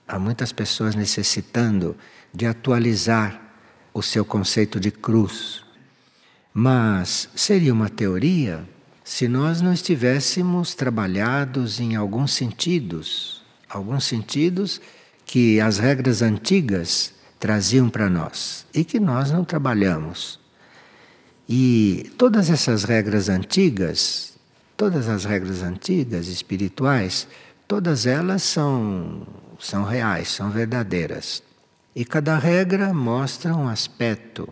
Há 0.05 0.19
muitas 0.19 0.51
pessoas 0.51 0.95
necessitando 0.95 1.95
de 2.33 2.45
atualizar 2.45 3.41
o 3.93 4.03
seu 4.03 4.25
conceito 4.25 4.81
de 4.81 4.91
cruz. 4.91 5.63
Mas 6.53 7.29
seria 7.33 7.73
uma 7.73 7.87
teoria 7.87 8.67
se 9.05 9.29
nós 9.29 9.61
não 9.61 9.71
estivéssemos 9.71 10.75
trabalhados 10.75 11.79
em 11.79 11.95
alguns 11.95 12.33
sentidos, 12.33 13.41
alguns 13.69 14.03
sentidos 14.03 14.81
que 15.25 15.61
as 15.61 15.77
regras 15.77 16.21
antigas 16.21 17.13
traziam 17.39 17.89
para 17.89 18.09
nós 18.09 18.65
e 18.73 18.83
que 18.83 18.99
nós 18.99 19.31
não 19.31 19.43
trabalhamos. 19.43 20.39
E 21.47 22.11
todas 22.17 22.49
essas 22.49 22.83
regras 22.83 23.29
antigas, 23.29 24.37
todas 24.75 25.07
as 25.07 25.23
regras 25.23 25.63
antigas 25.63 26.27
espirituais, 26.27 27.27
todas 27.67 28.05
elas 28.05 28.43
são, 28.43 29.25
são 29.59 29.83
reais, 29.83 30.27
são 30.29 30.49
verdadeiras. 30.49 31.41
E 31.95 32.03
cada 32.03 32.37
regra 32.37 32.93
mostra 32.93 33.55
um 33.55 33.67
aspecto. 33.67 34.49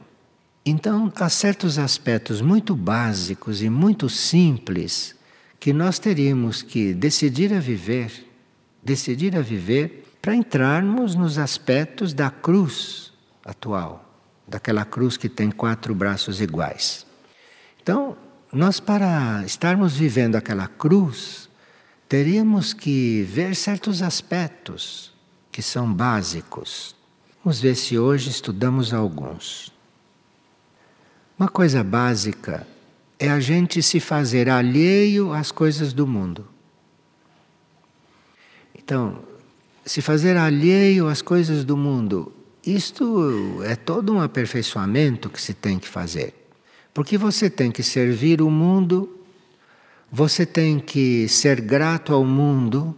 Então, 0.65 1.11
há 1.15 1.29
certos 1.29 1.77
aspectos 1.77 2.41
muito 2.41 2.75
básicos 2.75 3.61
e 3.61 3.69
muito 3.69 4.09
simples 4.09 5.15
que 5.59 5.73
nós 5.73 5.99
teríamos 5.99 6.61
que 6.61 6.93
decidir 6.93 7.53
a 7.53 7.59
viver, 7.59 8.25
decidir 8.83 9.35
a 9.35 9.41
viver 9.41 10.04
para 10.25 10.35
entrarmos 10.35 11.13
nos 11.13 11.37
aspectos 11.37 12.11
da 12.11 12.31
cruz 12.31 13.13
atual, 13.45 14.03
daquela 14.47 14.83
cruz 14.83 15.17
que 15.17 15.29
tem 15.29 15.51
quatro 15.51 15.93
braços 15.93 16.41
iguais. 16.41 17.05
Então, 17.79 18.17
nós, 18.51 18.79
para 18.79 19.43
estarmos 19.45 19.95
vivendo 19.95 20.35
aquela 20.35 20.67
cruz, 20.67 21.47
teríamos 22.09 22.73
que 22.73 23.21
ver 23.21 23.55
certos 23.55 24.01
aspectos 24.01 25.13
que 25.51 25.61
são 25.61 25.93
básicos. 25.93 26.95
Vamos 27.43 27.61
ver 27.61 27.75
se 27.75 27.99
hoje 27.99 28.31
estudamos 28.31 28.95
alguns. 28.95 29.71
Uma 31.37 31.49
coisa 31.49 31.83
básica 31.83 32.65
é 33.19 33.29
a 33.29 33.39
gente 33.39 33.79
se 33.83 33.99
fazer 33.99 34.49
alheio 34.49 35.31
às 35.31 35.51
coisas 35.51 35.93
do 35.93 36.07
mundo. 36.07 36.47
Então, 38.73 39.34
se 39.85 40.01
fazer 40.01 40.35
alheio 40.35 41.07
às 41.07 41.21
coisas 41.21 41.63
do 41.63 41.77
mundo, 41.77 42.33
isto 42.65 43.61
é 43.63 43.75
todo 43.75 44.11
um 44.11 44.19
aperfeiçoamento 44.19 45.29
que 45.29 45.39
se 45.39 45.53
tem 45.53 45.77
que 45.77 45.87
fazer. 45.87 46.33
Porque 46.93 47.17
você 47.17 47.49
tem 47.49 47.71
que 47.71 47.83
servir 47.83 48.41
o 48.41 48.49
mundo, 48.49 49.19
você 50.11 50.45
tem 50.45 50.79
que 50.79 51.27
ser 51.27 51.61
grato 51.61 52.13
ao 52.13 52.25
mundo, 52.25 52.95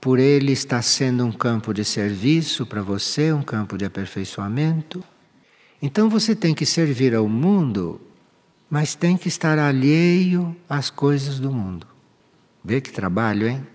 por 0.00 0.18
ele 0.18 0.52
estar 0.52 0.82
sendo 0.82 1.24
um 1.24 1.32
campo 1.32 1.74
de 1.74 1.84
serviço 1.84 2.64
para 2.66 2.82
você, 2.82 3.32
um 3.32 3.42
campo 3.42 3.76
de 3.76 3.84
aperfeiçoamento. 3.84 5.04
Então 5.80 6.08
você 6.08 6.34
tem 6.34 6.54
que 6.54 6.64
servir 6.64 7.14
ao 7.14 7.28
mundo, 7.28 8.00
mas 8.68 8.94
tem 8.94 9.16
que 9.16 9.28
estar 9.28 9.58
alheio 9.58 10.56
às 10.68 10.88
coisas 10.90 11.38
do 11.38 11.52
mundo. 11.52 11.86
Vê 12.64 12.80
que 12.80 12.90
trabalho, 12.90 13.48
hein? 13.48 13.66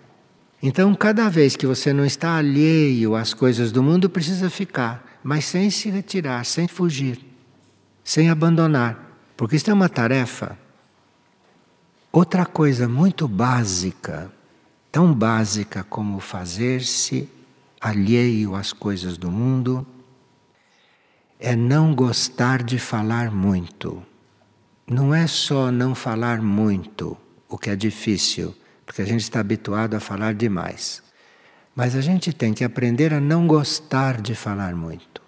Então, 0.62 0.96
cada 0.96 1.30
vez 1.30 1.56
que 1.56 1.68
você 1.68 1.92
não 1.92 2.06
está 2.06 2.38
alheio 2.38 3.16
às 3.16 3.34
coisas 3.34 3.72
do 3.72 3.84
mundo, 3.84 4.10
precisa 4.10 4.50
ficar, 4.50 5.20
mas 5.24 5.46
sem 5.46 5.70
se 5.70 5.90
retirar, 5.90 6.46
sem 6.46 6.68
fugir, 6.68 7.20
sem 8.04 8.30
abandonar, 8.30 9.18
porque 9.36 9.58
isso 9.58 9.70
é 9.70 9.74
uma 9.74 9.90
tarefa. 9.90 10.58
Outra 12.12 12.46
coisa 12.46 12.88
muito 12.88 13.28
básica, 13.28 14.32
tão 14.92 15.14
básica 15.14 15.84
como 15.84 16.20
fazer-se 16.20 17.30
alheio 17.80 18.56
às 18.56 18.72
coisas 18.72 19.18
do 19.18 19.30
mundo, 19.30 19.86
é 21.38 21.56
não 21.56 21.94
gostar 21.94 22.64
de 22.64 22.80
falar 22.80 23.30
muito. 23.30 24.02
Não 24.88 25.14
é 25.14 25.28
só 25.28 25.72
não 25.72 25.94
falar 25.94 26.42
muito, 26.42 27.18
o 27.50 27.58
que 27.58 27.70
é 27.70 27.76
difícil 27.76 28.56
porque 28.86 29.02
a 29.02 29.06
gente 29.06 29.22
está 29.22 29.40
habituado 29.40 29.96
a 29.96 30.00
falar 30.00 30.34
demais. 30.34 31.02
Mas 31.76 31.96
a 31.96 32.02
gente 32.02 32.32
tem 32.32 32.54
que 32.54 32.64
aprender 32.64 33.14
a 33.14 33.20
não 33.20 33.48
gostar 33.48 34.22
de 34.22 34.34
falar 34.36 34.76
muito. 34.76 35.22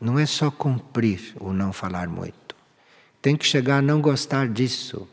Não 0.00 0.18
é 0.18 0.26
só 0.26 0.50
cumprir 0.50 1.34
o 1.40 1.52
não 1.52 1.72
falar 1.72 2.08
muito. 2.08 2.54
Tem 3.20 3.36
que 3.36 3.44
chegar 3.44 3.78
a 3.78 3.82
não 3.82 4.00
gostar 4.00 4.48
disso. 4.48 5.08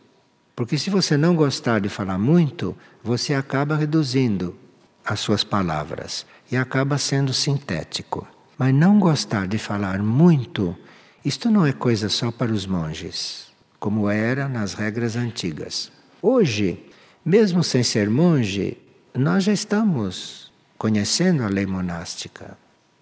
Porque 0.56 0.78
se 0.78 0.89
você 0.89 1.17
não 1.17 1.36
gostar 1.36 1.82
de 1.82 1.89
falar 1.89 2.19
muito, 2.19 2.78
você 3.04 3.34
acaba 3.34 3.75
reduzindo 3.75 4.56
as 5.04 5.19
suas 5.19 5.43
palavras 5.43 6.25
e 6.51 6.56
acaba 6.56 6.97
sendo 6.97 7.34
sintético. 7.34 8.28
Mas 8.58 8.73
não 8.73 8.99
gostar 8.99 9.47
de 9.47 9.58
falar 9.58 10.01
muito, 10.01 10.78
isto 11.25 11.49
não 11.49 11.65
é 11.65 11.73
coisa 11.73 12.08
só 12.08 12.32
para 12.32 12.51
os 12.51 12.65
monges, 12.65 13.47
como 13.80 14.10
era 14.10 14.47
nas 14.47 14.73
regras 14.75 15.15
antigas. 15.15 15.91
Hoje, 16.21 16.86
mesmo 17.25 17.63
sem 17.63 17.81
ser 17.81 18.09
monge, 18.09 18.77
nós 19.13 19.43
já 19.45 19.51
estamos 19.51 20.51
conhecendo 20.77 21.43
a 21.43 21.47
lei 21.47 21.65
monástica. 21.65 22.57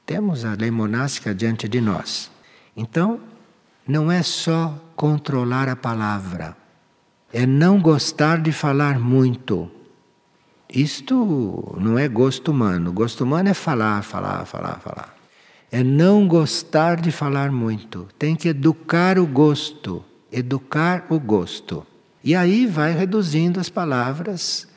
Temos 0.05 0.45
a 0.45 0.53
lei 0.53 0.71
monástica 0.71 1.36
diante 1.36 1.67
de 1.67 1.81
nós. 1.81 2.31
Então, 2.75 3.19
não 3.86 4.09
é 4.09 4.23
só 4.23 4.81
controlar 4.95 5.67
a 5.67 5.75
palavra, 5.75 6.55
é 7.33 7.45
não 7.45 7.81
gostar 7.81 8.39
de 8.41 8.51
falar 8.51 8.99
muito. 8.99 9.69
Isto 10.69 11.75
não 11.79 11.99
é 11.99 12.07
gosto 12.07 12.51
humano. 12.51 12.91
Gosto 12.91 13.23
humano 13.23 13.49
é 13.49 13.53
falar, 13.53 14.01
falar, 14.03 14.45
falar, 14.45 14.79
falar. 14.79 15.15
É 15.71 15.83
não 15.83 16.27
gostar 16.27 17.01
de 17.01 17.12
falar 17.12 17.51
muito. 17.51 18.07
Tem 18.17 18.36
que 18.36 18.47
educar 18.47 19.19
o 19.19 19.25
gosto. 19.25 20.03
Educar 20.31 21.05
o 21.09 21.19
gosto. 21.19 21.86
E 22.23 22.33
aí 22.36 22.65
vai 22.65 22.93
reduzindo 22.93 23.59
as 23.59 23.69
palavras 23.69 24.67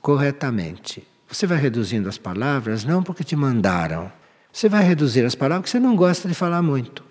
corretamente. 0.00 1.06
Você 1.28 1.46
vai 1.46 1.58
reduzindo 1.58 2.08
as 2.08 2.16
palavras 2.16 2.84
não 2.84 3.02
porque 3.02 3.24
te 3.24 3.34
mandaram. 3.34 4.12
Você 4.52 4.68
vai 4.68 4.84
reduzir 4.84 5.24
as 5.24 5.34
palavras 5.34 5.62
porque 5.62 5.78
você 5.78 5.80
não 5.80 5.96
gosta 5.96 6.28
de 6.28 6.34
falar 6.34 6.62
muito. 6.62 7.04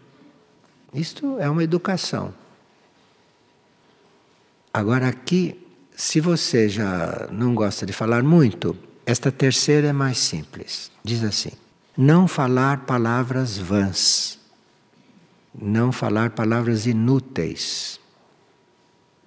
Isto 0.93 1.37
é 1.39 1.49
uma 1.49 1.63
educação. 1.63 2.33
Agora, 4.73 5.09
aqui, 5.09 5.61
se 5.91 6.21
você 6.21 6.69
já 6.69 7.27
não 7.31 7.53
gosta 7.53 7.85
de 7.85 7.91
falar 7.91 8.23
muito, 8.23 8.77
esta 9.05 9.29
terceira 9.29 9.87
é 9.87 9.93
mais 9.93 10.17
simples. 10.17 10.89
Diz 11.03 11.21
assim: 11.21 11.51
não 11.97 12.29
falar 12.29 12.85
palavras 12.85 13.57
vãs, 13.57 14.39
não 15.53 15.91
falar 15.91 16.29
palavras 16.29 16.85
inúteis 16.85 17.99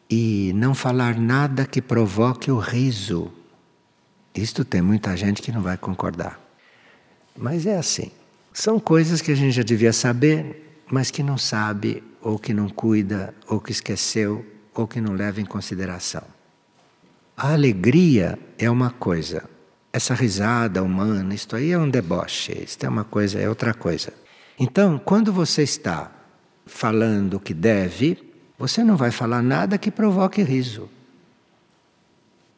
e 0.08 0.52
não 0.54 0.74
falar 0.74 1.18
nada 1.18 1.66
que 1.66 1.82
provoque 1.82 2.50
o 2.50 2.58
riso. 2.58 3.30
Isto 4.34 4.64
tem 4.64 4.80
muita 4.80 5.16
gente 5.16 5.42
que 5.42 5.52
não 5.52 5.60
vai 5.60 5.76
concordar. 5.76 6.40
Mas 7.36 7.66
é 7.66 7.76
assim. 7.76 8.10
São 8.52 8.80
coisas 8.80 9.20
que 9.20 9.30
a 9.30 9.34
gente 9.34 9.52
já 9.52 9.62
devia 9.62 9.92
saber, 9.92 10.82
mas 10.90 11.10
que 11.10 11.22
não 11.22 11.36
sabe, 11.36 12.02
ou 12.20 12.38
que 12.38 12.54
não 12.54 12.68
cuida, 12.68 13.34
ou 13.46 13.60
que 13.60 13.70
esqueceu, 13.70 14.44
ou 14.74 14.86
que 14.86 15.00
não 15.00 15.12
leva 15.12 15.40
em 15.40 15.44
consideração. 15.44 16.22
A 17.36 17.52
alegria 17.52 18.38
é 18.58 18.68
uma 18.70 18.90
coisa. 18.90 19.44
Essa 19.92 20.14
risada 20.14 20.82
humana, 20.82 21.34
isto 21.34 21.54
aí 21.54 21.72
é 21.72 21.78
um 21.78 21.88
deboche, 21.88 22.64
isto 22.64 22.84
é 22.84 22.88
uma 22.88 23.04
coisa, 23.04 23.38
é 23.38 23.48
outra 23.48 23.72
coisa. 23.74 24.12
Então, 24.58 24.98
quando 24.98 25.32
você 25.32 25.62
está 25.62 26.10
falando 26.66 27.34
o 27.34 27.40
que 27.40 27.54
deve, 27.54 28.27
você 28.58 28.82
não 28.82 28.96
vai 28.96 29.12
falar 29.12 29.42
nada 29.42 29.78
que 29.78 29.90
provoque 29.90 30.42
riso. 30.42 30.88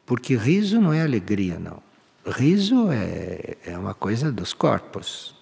Porque 0.05 0.35
riso 0.35 0.81
não 0.81 0.91
é 0.91 1.01
alegria, 1.01 1.59
não. 1.59 1.81
Riso 2.25 2.91
é, 2.91 3.55
é 3.65 3.77
uma 3.77 3.93
coisa 3.93 4.31
dos 4.31 4.51
corpos. 4.51 5.35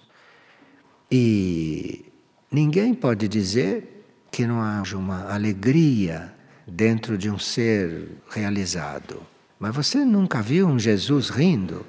E 1.10 2.04
ninguém 2.50 2.94
pode 2.94 3.26
dizer 3.26 4.04
que 4.30 4.46
não 4.46 4.60
haja 4.60 4.96
uma 4.96 5.32
alegria 5.32 6.32
dentro 6.66 7.18
de 7.18 7.30
um 7.30 7.38
ser 7.38 8.08
realizado. 8.30 9.20
Mas 9.58 9.74
você 9.74 10.04
nunca 10.04 10.40
viu 10.40 10.68
um 10.68 10.78
Jesus 10.78 11.30
rindo? 11.30 11.84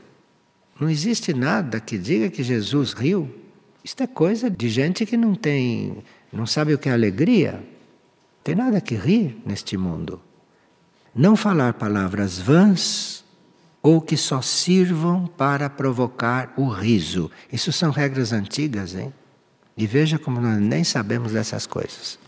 Não 0.80 0.90
existe 0.90 1.34
nada 1.34 1.80
que 1.80 1.98
diga 1.98 2.30
que 2.30 2.42
Jesus 2.42 2.94
riu. 2.94 3.30
Isto 3.84 4.04
é 4.04 4.08
coisa 4.08 4.50
de 4.50 4.70
gente 4.70 5.06
que 5.06 5.16
não 5.16 5.36
tem, 5.36 6.04
não 6.34 6.46
sabe 6.48 6.74
o 6.74 6.80
que 6.80 6.90
é 6.90 6.94
alegria. 6.94 7.64
Tem 8.44 8.56
nada 8.56 8.82
que 8.82 8.96
rir 8.96 9.42
neste 9.46 9.78
mundo. 9.78 10.22
Não 11.14 11.36
falar 11.36 11.74
palavras 11.74 12.40
vãs 12.40 13.24
ou 13.82 14.00
que 14.00 14.16
só 14.16 14.42
sirvam 14.42 15.28
para 15.28 15.70
provocar 15.70 16.54
o 16.58 16.68
riso. 16.70 17.30
Isso 17.52 17.72
são 17.72 17.92
regras 17.92 18.32
antigas, 18.32 18.96
hein? 18.96 19.14
E 19.76 19.88
veja 19.88 20.20
como 20.20 20.40
nós 20.40 20.60
nem 20.60 20.84
sabemos 20.84 21.34
dessas 21.34 21.66
coisas. 21.66 22.20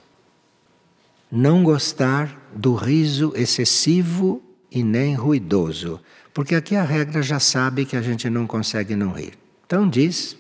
Não 1.32 1.64
gostar 1.64 2.50
do 2.54 2.76
riso 2.76 3.34
excessivo 3.36 4.42
e 4.72 4.84
nem 4.84 5.16
ruidoso, 5.16 6.00
porque 6.34 6.56
aqui 6.56 6.76
a 6.76 6.84
regra 6.84 7.22
já 7.22 7.40
sabe 7.40 7.86
que 7.86 7.96
a 7.96 8.02
gente 8.02 8.30
não 8.30 8.48
consegue 8.48 8.96
não 8.96 9.12
rir. 9.12 9.38
Então 9.66 9.88
diz: 9.88 10.36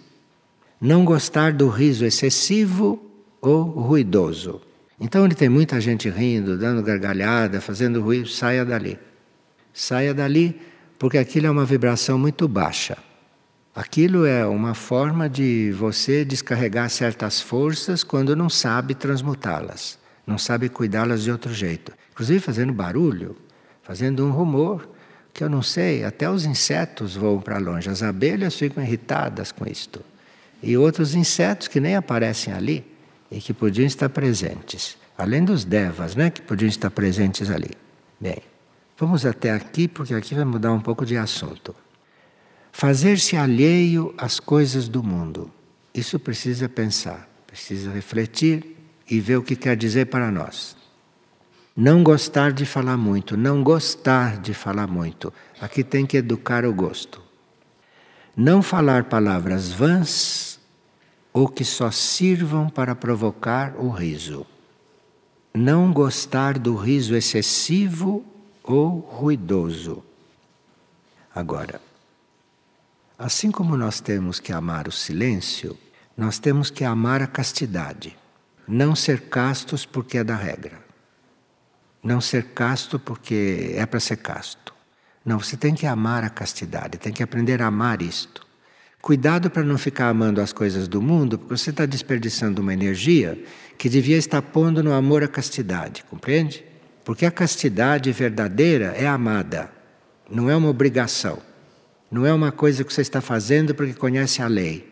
não 0.79 1.05
gostar 1.05 1.53
do 1.53 1.69
riso 1.69 2.05
excessivo 2.05 3.01
ou 3.41 3.63
ruidoso. 3.63 4.61
Então, 5.03 5.25
onde 5.25 5.35
tem 5.35 5.49
muita 5.49 5.81
gente 5.81 6.09
rindo, 6.09 6.57
dando 6.57 6.81
gargalhada, 6.81 7.59
fazendo 7.59 8.01
ruído, 8.01 8.29
saia 8.29 8.63
dali. 8.63 8.97
Saia 9.73 10.13
dali, 10.13 10.61
porque 10.97 11.17
aquilo 11.17 11.45
é 11.45 11.51
uma 11.51 11.65
vibração 11.65 12.17
muito 12.17 12.47
baixa. 12.47 12.97
Aquilo 13.75 14.25
é 14.25 14.45
uma 14.45 14.73
forma 14.73 15.29
de 15.29 15.73
você 15.73 16.23
descarregar 16.23 16.89
certas 16.89 17.41
forças 17.41 18.01
quando 18.01 18.33
não 18.33 18.49
sabe 18.49 18.95
transmutá-las, 18.95 19.99
não 20.25 20.37
sabe 20.37 20.69
cuidá-las 20.69 21.23
de 21.23 21.31
outro 21.33 21.53
jeito. 21.53 21.91
Inclusive 22.13 22.39
fazendo 22.39 22.71
barulho, 22.71 23.35
fazendo 23.81 24.25
um 24.25 24.31
rumor, 24.31 24.87
que 25.33 25.43
eu 25.43 25.49
não 25.49 25.61
sei, 25.61 26.05
até 26.05 26.29
os 26.29 26.45
insetos 26.45 27.13
voam 27.13 27.41
para 27.41 27.57
longe, 27.57 27.89
as 27.89 28.01
abelhas 28.01 28.55
ficam 28.55 28.81
irritadas 28.81 29.51
com 29.51 29.67
isto. 29.67 29.99
E 30.61 30.77
outros 30.77 31.13
insetos 31.13 31.67
que 31.67 31.81
nem 31.81 31.97
aparecem 31.97 32.53
ali 32.53 32.92
e 33.33 33.41
que 33.41 33.53
podiam 33.53 33.85
estar 33.87 34.09
presentes, 34.09 34.95
além 35.17 35.43
dos 35.43 35.65
devas, 35.65 36.15
né, 36.15 36.29
que 36.29 36.41
podiam 36.41 36.69
estar 36.69 36.91
presentes 36.91 37.49
ali. 37.49 37.71
Bem, 38.21 38.37
vamos 38.97 39.25
até 39.25 39.51
aqui 39.51 39.87
porque 39.87 40.13
aqui 40.13 40.35
vai 40.35 40.45
mudar 40.45 40.71
um 40.71 40.79
pouco 40.79 41.03
de 41.03 41.17
assunto. 41.17 41.75
Fazer-se 42.71 43.35
alheio 43.35 44.13
às 44.17 44.39
coisas 44.39 44.87
do 44.87 45.03
mundo. 45.03 45.51
Isso 45.93 46.19
precisa 46.19 46.69
pensar, 46.69 47.27
precisa 47.47 47.91
refletir 47.91 48.77
e 49.09 49.19
ver 49.19 49.37
o 49.37 49.43
que 49.43 49.55
quer 49.55 49.75
dizer 49.75 50.05
para 50.05 50.31
nós. 50.31 50.77
Não 51.75 52.03
gostar 52.03 52.51
de 52.51 52.65
falar 52.65 52.97
muito, 52.97 53.35
não 53.35 53.63
gostar 53.63 54.37
de 54.39 54.53
falar 54.53 54.87
muito. 54.87 55.33
Aqui 55.59 55.83
tem 55.83 56.05
que 56.05 56.17
educar 56.17 56.65
o 56.65 56.73
gosto. 56.73 57.21
Não 58.35 58.61
falar 58.61 59.05
palavras 59.05 59.71
vãs 59.71 60.52
ou 61.33 61.47
que 61.47 61.65
só 61.65 61.89
sirvam 61.89 62.69
para 62.69 62.95
provocar 62.95 63.75
o 63.75 63.89
riso. 63.89 64.45
Não 65.53 65.91
gostar 65.91 66.59
do 66.59 66.75
riso 66.75 67.15
excessivo 67.15 68.23
ou 68.63 68.99
ruidoso. 68.99 70.03
Agora, 71.33 71.81
assim 73.17 73.49
como 73.49 73.75
nós 73.75 73.99
temos 73.99 74.39
que 74.39 74.53
amar 74.53 74.87
o 74.87 74.91
silêncio, 74.91 75.77
nós 76.15 76.37
temos 76.37 76.69
que 76.69 76.83
amar 76.83 77.21
a 77.23 77.27
castidade. 77.27 78.15
Não 78.67 78.95
ser 78.95 79.21
castos 79.21 79.85
porque 79.85 80.19
é 80.19 80.23
da 80.23 80.35
regra. 80.35 80.83
Não 82.03 82.21
ser 82.21 82.49
casto 82.49 82.99
porque 82.99 83.73
é 83.75 83.85
para 83.85 83.99
ser 83.99 84.17
casto. 84.17 84.73
Não, 85.25 85.39
você 85.39 85.55
tem 85.57 85.73
que 85.73 85.87
amar 85.87 86.23
a 86.23 86.29
castidade, 86.29 86.97
tem 86.97 87.13
que 87.13 87.23
aprender 87.23 87.61
a 87.61 87.67
amar 87.67 88.01
isto. 88.01 88.42
Cuidado 89.03 89.49
para 89.49 89.63
não 89.63 89.77
ficar 89.77 90.07
amando 90.07 90.39
as 90.39 90.53
coisas 90.53 90.87
do 90.87 91.01
mundo, 91.01 91.37
porque 91.37 91.57
você 91.57 91.71
está 91.71 91.85
desperdiçando 91.85 92.61
uma 92.61 92.73
energia 92.73 93.37
que 93.77 93.89
devia 93.89 94.15
estar 94.15 94.41
pondo 94.41 94.81
no 94.81 94.93
amor 94.93 95.21
à 95.21 95.27
castidade, 95.27 96.05
compreende? 96.05 96.63
Porque 97.03 97.25
a 97.25 97.31
castidade 97.31 98.09
verdadeira 98.13 98.95
é 98.97 99.05
amada, 99.05 99.69
não 100.31 100.49
é 100.49 100.55
uma 100.55 100.69
obrigação. 100.69 101.37
Não 102.09 102.25
é 102.25 102.33
uma 102.33 102.49
coisa 102.49 102.85
que 102.85 102.93
você 102.93 103.01
está 103.01 103.19
fazendo 103.19 103.75
porque 103.75 103.93
conhece 103.93 104.41
a 104.41 104.47
lei. 104.47 104.89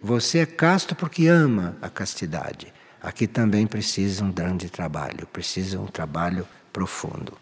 Você 0.00 0.38
é 0.38 0.46
casto 0.46 0.94
porque 0.94 1.26
ama 1.26 1.76
a 1.82 1.90
castidade. 1.90 2.72
Aqui 3.02 3.26
também 3.26 3.66
precisa 3.66 4.24
um 4.24 4.32
grande 4.32 4.70
trabalho, 4.70 5.28
precisa 5.30 5.78
um 5.78 5.86
trabalho 5.86 6.48
profundo. 6.72 7.36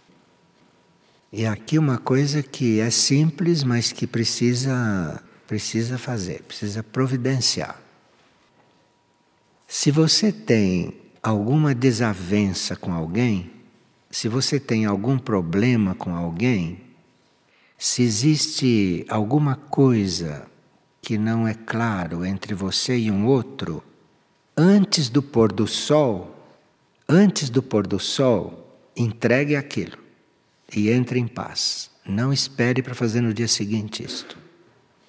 E 1.33 1.47
aqui 1.47 1.79
uma 1.79 1.97
coisa 1.97 2.43
que 2.43 2.79
é 2.79 2.91
simples, 2.91 3.65
mas 3.65 3.91
que 3.91 4.07
precisa 4.07 5.23
precisa 5.47 5.99
fazer, 5.99 6.43
precisa 6.43 6.83
providenciar. 6.83 7.81
Se 9.67 9.91
você 9.91 10.31
tem 10.31 10.95
alguma 11.23 11.75
desavença 11.75 12.77
com 12.77 12.93
alguém, 12.93 13.51
se 14.11 14.29
você 14.29 14.61
tem 14.61 14.85
algum 14.85 15.19
problema 15.19 15.95
com 15.95 16.15
alguém, 16.15 16.81
se 17.79 18.03
existe 18.03 19.05
alguma 19.09 19.57
coisa 19.57 20.47
que 21.01 21.17
não 21.19 21.49
é 21.49 21.55
claro 21.55 22.25
entre 22.25 22.55
você 22.55 22.97
e 22.97 23.11
um 23.11 23.27
outro, 23.27 23.83
antes 24.57 25.09
do 25.09 25.23
pôr 25.23 25.51
do 25.53 25.67
sol, 25.67 26.35
antes 27.09 27.49
do 27.51 27.63
pôr 27.63 27.87
do 27.87 27.99
sol, 27.99 28.79
entregue 28.97 29.57
aquilo 29.57 30.02
e 30.75 30.91
entre 30.91 31.19
em 31.19 31.27
paz. 31.27 31.91
Não 32.05 32.33
espere 32.33 32.83
para 32.83 32.95
fazer 32.95 33.21
no 33.21 33.33
dia 33.33 33.49
seguinte 33.49 34.03
isto. 34.05 34.37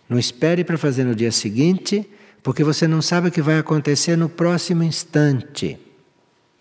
Não 0.08 0.20
espere 0.20 0.64
para 0.64 0.78
fazer 0.78 1.04
no 1.04 1.16
dia 1.16 1.32
seguinte, 1.32 2.08
porque 2.42 2.64
você 2.64 2.88
não 2.88 3.02
sabe 3.02 3.30
o 3.30 3.32
que 3.32 3.42
vai 3.42 3.58
acontecer 3.58 4.16
no 4.16 4.30
próximo 4.30 4.84
instante. 4.84 5.80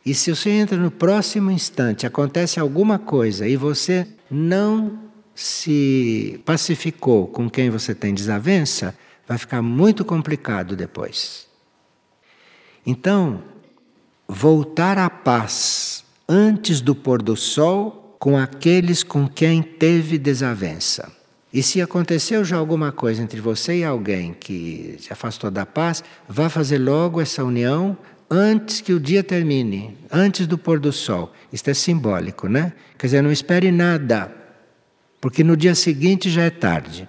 E 0.05 0.15
se 0.15 0.35
você 0.35 0.51
entra 0.51 0.77
no 0.77 0.91
próximo 0.91 1.51
instante, 1.51 2.07
acontece 2.07 2.59
alguma 2.59 2.99
coisa 2.99 3.47
e 3.47 3.57
você 3.57 4.07
não 4.31 4.99
se 5.35 6.41
pacificou 6.45 7.27
com 7.27 7.49
quem 7.49 7.71
você 7.71 7.95
tem 7.95 8.15
desavença, 8.15 8.97
vai 9.27 9.39
ficar 9.39 9.63
muito 9.63 10.05
complicado 10.05 10.75
depois. 10.77 11.47
Então, 12.85 13.43
voltar 14.27 14.99
à 14.99 15.09
paz 15.09 16.05
antes 16.29 16.81
do 16.81 16.95
pôr 16.95 17.23
do 17.23 17.37
sol 17.37 18.02
com 18.23 18.39
aqueles 18.39 19.03
com 19.03 19.27
quem 19.27 19.61
teve 19.61 20.17
desavença. 20.17 21.11
E 21.53 21.61
se 21.61 21.83
aconteceu 21.83 22.45
já 22.45 22.57
alguma 22.57 22.93
coisa 22.93 23.21
entre 23.21 23.41
você 23.41 23.79
e 23.79 23.85
alguém 23.85 24.33
que 24.33 24.95
se 25.01 25.13
afastou 25.13 25.51
da 25.51 25.67
paz, 25.67 26.05
vá 26.29 26.49
fazer 26.49 26.79
logo 26.79 27.21
essa 27.21 27.43
união 27.43 27.99
antes 28.31 28.81
que 28.81 28.93
o 28.93 29.01
dia 29.01 29.25
termine, 29.25 29.99
antes 30.09 30.47
do 30.47 30.57
pôr 30.57 30.79
do 30.79 30.93
sol. 30.93 31.33
Isto 31.53 31.71
é 31.71 31.75
simbólico, 31.75 32.47
né? 32.47 32.73
Quer 32.97 33.09
dizer, 33.09 33.23
não 33.23 33.33
espere 33.33 33.73
nada, 33.73 34.33
porque 35.21 35.43
no 35.43 35.57
dia 35.57 35.75
seguinte 35.75 36.31
já 36.31 36.43
é 36.43 36.51
tarde. 36.51 37.09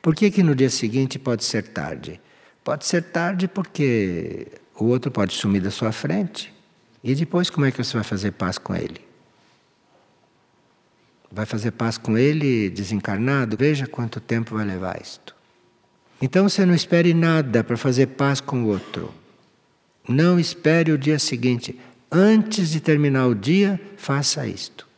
Por 0.00 0.14
que, 0.14 0.30
que 0.30 0.44
no 0.44 0.54
dia 0.54 0.70
seguinte 0.70 1.18
pode 1.18 1.42
ser 1.42 1.64
tarde? 1.64 2.20
Pode 2.62 2.86
ser 2.86 3.02
tarde 3.02 3.48
porque 3.48 4.46
o 4.78 4.84
outro 4.84 5.10
pode 5.10 5.34
sumir 5.34 5.60
da 5.60 5.72
sua 5.72 5.90
frente. 5.90 6.54
E 7.02 7.16
depois, 7.16 7.50
como 7.50 7.66
é 7.66 7.72
que 7.72 7.82
você 7.82 7.94
vai 7.94 8.04
fazer 8.04 8.30
paz 8.30 8.58
com 8.58 8.76
ele? 8.76 9.07
Vai 11.30 11.46
fazer 11.46 11.72
paz 11.72 11.98
com 11.98 12.16
ele 12.16 12.70
desencarnado? 12.70 13.56
Veja 13.56 13.86
quanto 13.86 14.20
tempo 14.20 14.54
vai 14.54 14.64
levar 14.64 15.00
isto. 15.00 15.34
Então 16.20 16.48
você 16.48 16.64
não 16.64 16.74
espere 16.74 17.14
nada 17.14 17.62
para 17.62 17.76
fazer 17.76 18.08
paz 18.08 18.40
com 18.40 18.64
o 18.64 18.68
outro. 18.68 19.12
Não 20.08 20.38
espere 20.40 20.90
o 20.90 20.98
dia 20.98 21.18
seguinte. 21.18 21.78
Antes 22.10 22.70
de 22.70 22.80
terminar 22.80 23.26
o 23.26 23.34
dia, 23.34 23.78
faça 23.96 24.46
isto. 24.46 24.88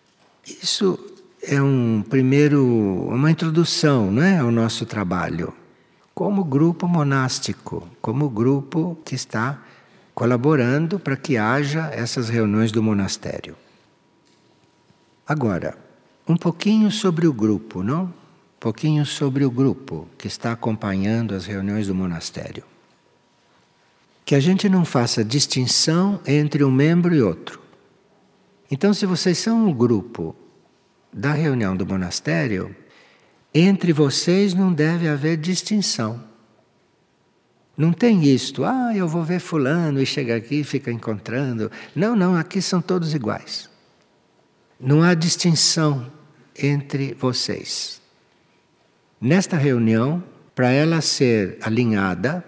Isso 0.46 0.98
é 1.42 1.60
um 1.60 2.02
primeiro, 2.08 2.64
uma 3.08 3.30
introdução, 3.30 4.10
não 4.10 4.22
é, 4.22 4.38
ao 4.38 4.50
nosso 4.50 4.86
trabalho, 4.86 5.52
como 6.14 6.44
grupo 6.44 6.86
monástico, 6.86 7.88
como 8.00 8.28
grupo 8.28 8.96
que 9.04 9.14
está 9.14 9.62
colaborando 10.14 10.98
para 10.98 11.16
que 11.16 11.36
haja 11.36 11.90
essas 11.92 12.28
reuniões 12.28 12.70
do 12.70 12.82
monastério. 12.82 13.56
Agora, 15.26 15.78
um 16.28 16.36
pouquinho 16.36 16.90
sobre 16.90 17.26
o 17.26 17.32
grupo, 17.32 17.82
não? 17.82 18.04
Um 18.04 18.60
pouquinho 18.60 19.06
sobre 19.06 19.44
o 19.44 19.50
grupo 19.50 20.06
que 20.18 20.26
está 20.26 20.52
acompanhando 20.52 21.34
as 21.34 21.46
reuniões 21.46 21.86
do 21.86 21.94
monastério. 21.94 22.64
Que 24.24 24.34
a 24.34 24.40
gente 24.40 24.68
não 24.68 24.84
faça 24.84 25.24
distinção 25.24 26.20
entre 26.26 26.62
um 26.62 26.70
membro 26.70 27.14
e 27.14 27.22
outro. 27.22 27.60
Então, 28.70 28.94
se 28.94 29.06
vocês 29.06 29.38
são 29.38 29.66
um 29.66 29.72
grupo 29.72 30.36
da 31.12 31.32
reunião 31.32 31.76
do 31.76 31.86
monastério, 31.86 32.74
entre 33.52 33.92
vocês 33.92 34.54
não 34.54 34.72
deve 34.72 35.08
haver 35.08 35.36
distinção. 35.36 36.22
Não 37.76 37.92
tem 37.92 38.24
isto, 38.24 38.62
ah, 38.62 38.94
eu 38.94 39.08
vou 39.08 39.24
ver 39.24 39.40
Fulano 39.40 40.02
e 40.02 40.06
chega 40.06 40.36
aqui 40.36 40.56
e 40.56 40.64
fica 40.64 40.92
encontrando. 40.92 41.72
Não, 41.96 42.14
não, 42.14 42.36
aqui 42.36 42.60
são 42.60 42.82
todos 42.82 43.14
iguais. 43.14 43.69
Não 44.80 45.02
há 45.02 45.12
distinção 45.12 46.10
entre 46.56 47.12
vocês. 47.12 48.00
Nesta 49.20 49.56
reunião, 49.56 50.24
para 50.54 50.70
ela 50.70 51.02
ser 51.02 51.58
alinhada, 51.60 52.42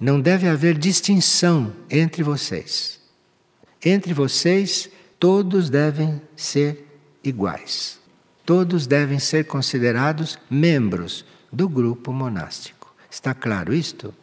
não 0.00 0.18
deve 0.18 0.48
haver 0.48 0.78
distinção 0.78 1.72
entre 1.90 2.22
vocês. 2.22 2.98
Entre 3.84 4.14
vocês 4.14 4.88
todos 5.18 5.68
devem 5.68 6.22
ser 6.34 6.86
iguais. 7.22 7.98
Todos 8.46 8.86
devem 8.86 9.18
ser 9.18 9.44
considerados 9.44 10.38
membros 10.50 11.26
do 11.52 11.68
grupo 11.68 12.12
monástico. 12.12 12.94
Está 13.10 13.34
claro 13.34 13.74
isto? 13.74 14.14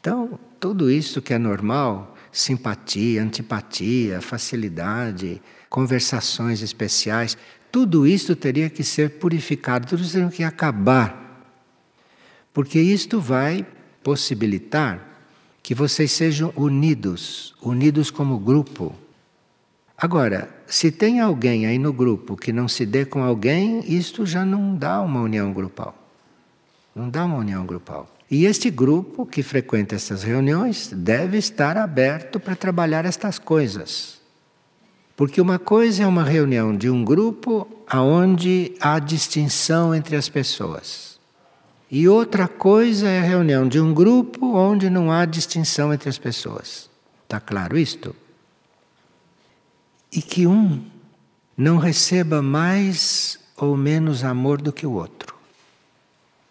Então, 0.00 0.38
tudo 0.60 0.90
isso 0.90 1.20
que 1.20 1.34
é 1.34 1.38
normal, 1.38 2.16
simpatia, 2.30 3.22
antipatia, 3.22 4.20
facilidade, 4.20 5.40
conversações 5.74 6.62
especiais, 6.62 7.36
tudo 7.72 8.06
isso 8.06 8.36
teria 8.36 8.70
que 8.70 8.84
ser 8.84 9.18
purificado, 9.18 9.88
tudo 9.88 10.04
isso 10.04 10.12
teria 10.12 10.30
que 10.30 10.44
acabar. 10.44 11.50
Porque 12.52 12.80
isto 12.80 13.20
vai 13.20 13.66
possibilitar 14.00 15.04
que 15.64 15.74
vocês 15.74 16.12
sejam 16.12 16.52
unidos, 16.54 17.56
unidos 17.60 18.08
como 18.08 18.38
grupo. 18.38 18.94
Agora, 19.98 20.48
se 20.64 20.92
tem 20.92 21.18
alguém 21.18 21.66
aí 21.66 21.76
no 21.76 21.92
grupo 21.92 22.36
que 22.36 22.52
não 22.52 22.68
se 22.68 22.86
dê 22.86 23.04
com 23.04 23.24
alguém, 23.24 23.82
isto 23.92 24.24
já 24.24 24.44
não 24.44 24.76
dá 24.76 25.02
uma 25.02 25.22
união 25.22 25.52
grupal. 25.52 25.92
Não 26.94 27.10
dá 27.10 27.24
uma 27.24 27.38
união 27.38 27.66
grupal. 27.66 28.08
E 28.30 28.44
este 28.44 28.70
grupo 28.70 29.26
que 29.26 29.42
frequenta 29.42 29.96
essas 29.96 30.22
reuniões 30.22 30.92
deve 30.94 31.36
estar 31.36 31.76
aberto 31.76 32.38
para 32.38 32.54
trabalhar 32.54 33.04
estas 33.04 33.40
coisas. 33.40 34.22
Porque 35.16 35.40
uma 35.40 35.58
coisa 35.58 36.02
é 36.02 36.06
uma 36.06 36.24
reunião 36.24 36.76
de 36.76 36.90
um 36.90 37.04
grupo 37.04 37.68
aonde 37.86 38.74
há 38.80 38.98
distinção 38.98 39.94
entre 39.94 40.16
as 40.16 40.28
pessoas. 40.28 41.18
E 41.90 42.08
outra 42.08 42.48
coisa 42.48 43.08
é 43.08 43.20
a 43.20 43.22
reunião 43.22 43.68
de 43.68 43.78
um 43.78 43.94
grupo 43.94 44.56
onde 44.56 44.90
não 44.90 45.12
há 45.12 45.24
distinção 45.24 45.94
entre 45.94 46.08
as 46.08 46.18
pessoas. 46.18 46.90
Está 47.22 47.38
claro 47.38 47.78
isto? 47.78 48.14
E 50.10 50.20
que 50.20 50.46
um 50.46 50.84
não 51.56 51.78
receba 51.78 52.42
mais 52.42 53.38
ou 53.56 53.76
menos 53.76 54.24
amor 54.24 54.60
do 54.60 54.72
que 54.72 54.86
o 54.86 54.92
outro. 54.92 55.34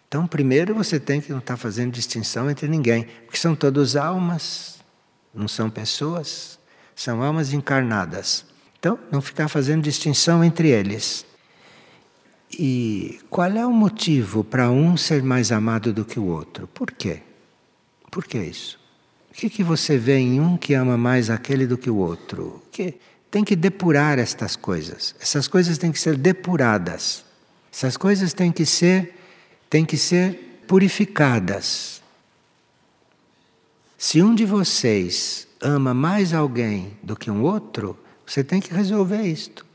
Então, 0.08 0.26
primeiro 0.26 0.74
você 0.74 0.98
tem 0.98 1.20
que 1.20 1.32
não 1.32 1.40
estar 1.40 1.56
fazendo 1.56 1.92
distinção 1.92 2.50
entre 2.50 2.68
ninguém, 2.68 3.04
porque 3.24 3.36
são 3.36 3.54
todos 3.54 3.96
almas, 3.96 4.78
não 5.34 5.48
são 5.48 5.68
pessoas, 5.68 6.58
são 6.94 7.22
almas 7.22 7.52
encarnadas. 7.52 8.46
Então, 8.84 8.98
não 9.10 9.22
ficar 9.22 9.48
fazendo 9.48 9.82
distinção 9.82 10.44
entre 10.44 10.68
eles. 10.68 11.24
E 12.52 13.18
qual 13.30 13.50
é 13.50 13.64
o 13.64 13.72
motivo 13.72 14.44
para 14.44 14.70
um 14.70 14.94
ser 14.94 15.22
mais 15.22 15.50
amado 15.50 15.90
do 15.90 16.04
que 16.04 16.20
o 16.20 16.26
outro? 16.26 16.66
Por 16.66 16.90
quê? 16.90 17.22
Por 18.10 18.26
que 18.26 18.36
isso? 18.36 18.78
O 19.30 19.32
que, 19.32 19.48
que 19.48 19.64
você 19.64 19.96
vê 19.96 20.18
em 20.18 20.38
um 20.38 20.58
que 20.58 20.74
ama 20.74 20.98
mais 20.98 21.30
aquele 21.30 21.66
do 21.66 21.78
que 21.78 21.88
o 21.88 21.96
outro? 21.96 22.62
Que 22.70 22.96
tem 23.30 23.42
que 23.42 23.56
depurar 23.56 24.18
estas 24.18 24.54
coisas. 24.54 25.14
Essas 25.18 25.48
coisas 25.48 25.78
têm 25.78 25.90
que 25.90 25.98
ser 25.98 26.18
depuradas. 26.18 27.24
Essas 27.72 27.96
coisas 27.96 28.34
têm 28.34 28.52
que 28.52 28.66
ser 28.66 29.18
têm 29.70 29.86
que 29.86 29.96
ser 29.96 30.62
purificadas. 30.68 32.02
Se 33.96 34.20
um 34.22 34.34
de 34.34 34.44
vocês 34.44 35.48
ama 35.58 35.94
mais 35.94 36.34
alguém 36.34 36.98
do 37.02 37.16
que 37.16 37.30
um 37.30 37.42
outro, 37.42 37.98
você 38.26 38.42
tem 38.42 38.60
que 38.60 38.72
resolver 38.72 39.22
isto. 39.22 39.66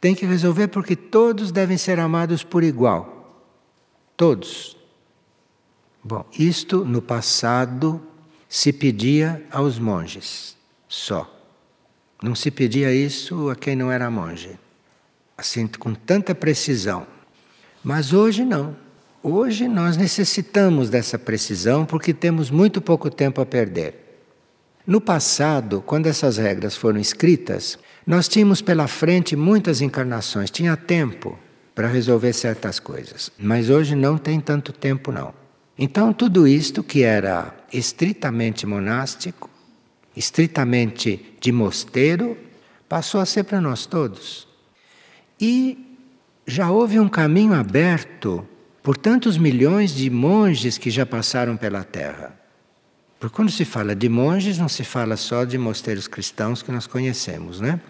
Tem 0.00 0.14
que 0.14 0.26
resolver 0.26 0.68
porque 0.68 0.94
todos 0.94 1.50
devem 1.50 1.78
ser 1.78 1.98
amados 1.98 2.44
por 2.44 2.62
igual. 2.62 3.42
Todos. 4.16 4.76
Bom, 6.02 6.26
isto 6.38 6.84
no 6.84 7.00
passado 7.00 8.00
se 8.48 8.72
pedia 8.72 9.44
aos 9.50 9.78
monges 9.78 10.56
só. 10.86 11.30
Não 12.22 12.34
se 12.34 12.50
pedia 12.50 12.92
isso 12.92 13.48
a 13.48 13.56
quem 13.56 13.74
não 13.74 13.90
era 13.90 14.10
monge. 14.10 14.58
Assim, 15.36 15.66
com 15.66 15.94
tanta 15.94 16.34
precisão. 16.34 17.06
Mas 17.82 18.12
hoje 18.12 18.44
não. 18.44 18.76
Hoje 19.22 19.66
nós 19.66 19.96
necessitamos 19.96 20.90
dessa 20.90 21.18
precisão 21.18 21.86
porque 21.86 22.12
temos 22.12 22.50
muito 22.50 22.80
pouco 22.80 23.10
tempo 23.10 23.40
a 23.40 23.46
perder. 23.46 24.03
No 24.86 25.00
passado, 25.00 25.82
quando 25.84 26.06
essas 26.06 26.36
regras 26.36 26.76
foram 26.76 27.00
escritas, 27.00 27.78
nós 28.06 28.28
tínhamos 28.28 28.60
pela 28.60 28.86
frente 28.86 29.34
muitas 29.34 29.80
encarnações, 29.80 30.50
tinha 30.50 30.76
tempo 30.76 31.38
para 31.74 31.88
resolver 31.88 32.34
certas 32.34 32.78
coisas, 32.78 33.32
mas 33.38 33.70
hoje 33.70 33.96
não 33.96 34.18
tem 34.18 34.38
tanto 34.40 34.72
tempo 34.72 35.10
não. 35.10 35.32
Então 35.78 36.12
tudo 36.12 36.46
isto 36.46 36.82
que 36.82 37.02
era 37.02 37.54
estritamente 37.72 38.66
monástico, 38.66 39.48
estritamente 40.14 41.34
de 41.40 41.50
mosteiro, 41.50 42.36
passou 42.86 43.22
a 43.22 43.26
ser 43.26 43.44
para 43.44 43.62
nós 43.62 43.86
todos. 43.86 44.46
E 45.40 45.98
já 46.46 46.70
houve 46.70 47.00
um 47.00 47.08
caminho 47.08 47.54
aberto 47.54 48.46
por 48.82 48.98
tantos 48.98 49.38
milhões 49.38 49.94
de 49.94 50.10
monges 50.10 50.76
que 50.76 50.90
já 50.90 51.06
passaram 51.06 51.56
pela 51.56 51.82
Terra. 51.82 52.43
Porque 53.24 53.36
quando 53.36 53.50
se 53.50 53.64
fala 53.64 53.96
de 53.96 54.06
monges, 54.06 54.58
não 54.58 54.68
se 54.68 54.84
fala 54.84 55.16
só 55.16 55.46
de 55.46 55.56
mosteiros 55.56 56.06
cristãos 56.06 56.62
que 56.62 56.70
nós 56.70 56.86
conhecemos, 56.86 57.58
né? 57.58 57.80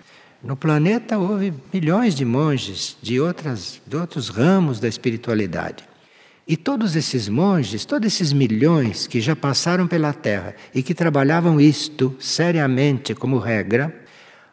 No 0.41 0.55
planeta 0.55 1.19
houve 1.19 1.53
milhões 1.73 2.15
de 2.15 2.25
monges 2.25 2.97
de, 3.03 3.21
outras, 3.21 3.83
de 3.85 3.97
outros 3.97 4.29
ramos 4.29 4.79
da 4.79 4.87
espiritualidade. 4.87 5.83
E 6.47 6.57
todos 6.57 6.95
esses 6.95 7.29
monges, 7.29 7.85
todos 7.85 8.07
esses 8.07 8.33
milhões 8.33 9.09
que 9.09 9.21
já 9.21 9.35
passaram 9.35 9.89
pela 9.89 10.13
Terra 10.13 10.55
e 10.73 10.85
que 10.85 10.95
trabalhavam 10.95 11.61
isto 11.61 12.15
seriamente 12.21 13.13
como 13.13 13.39
regra, 13.39 13.93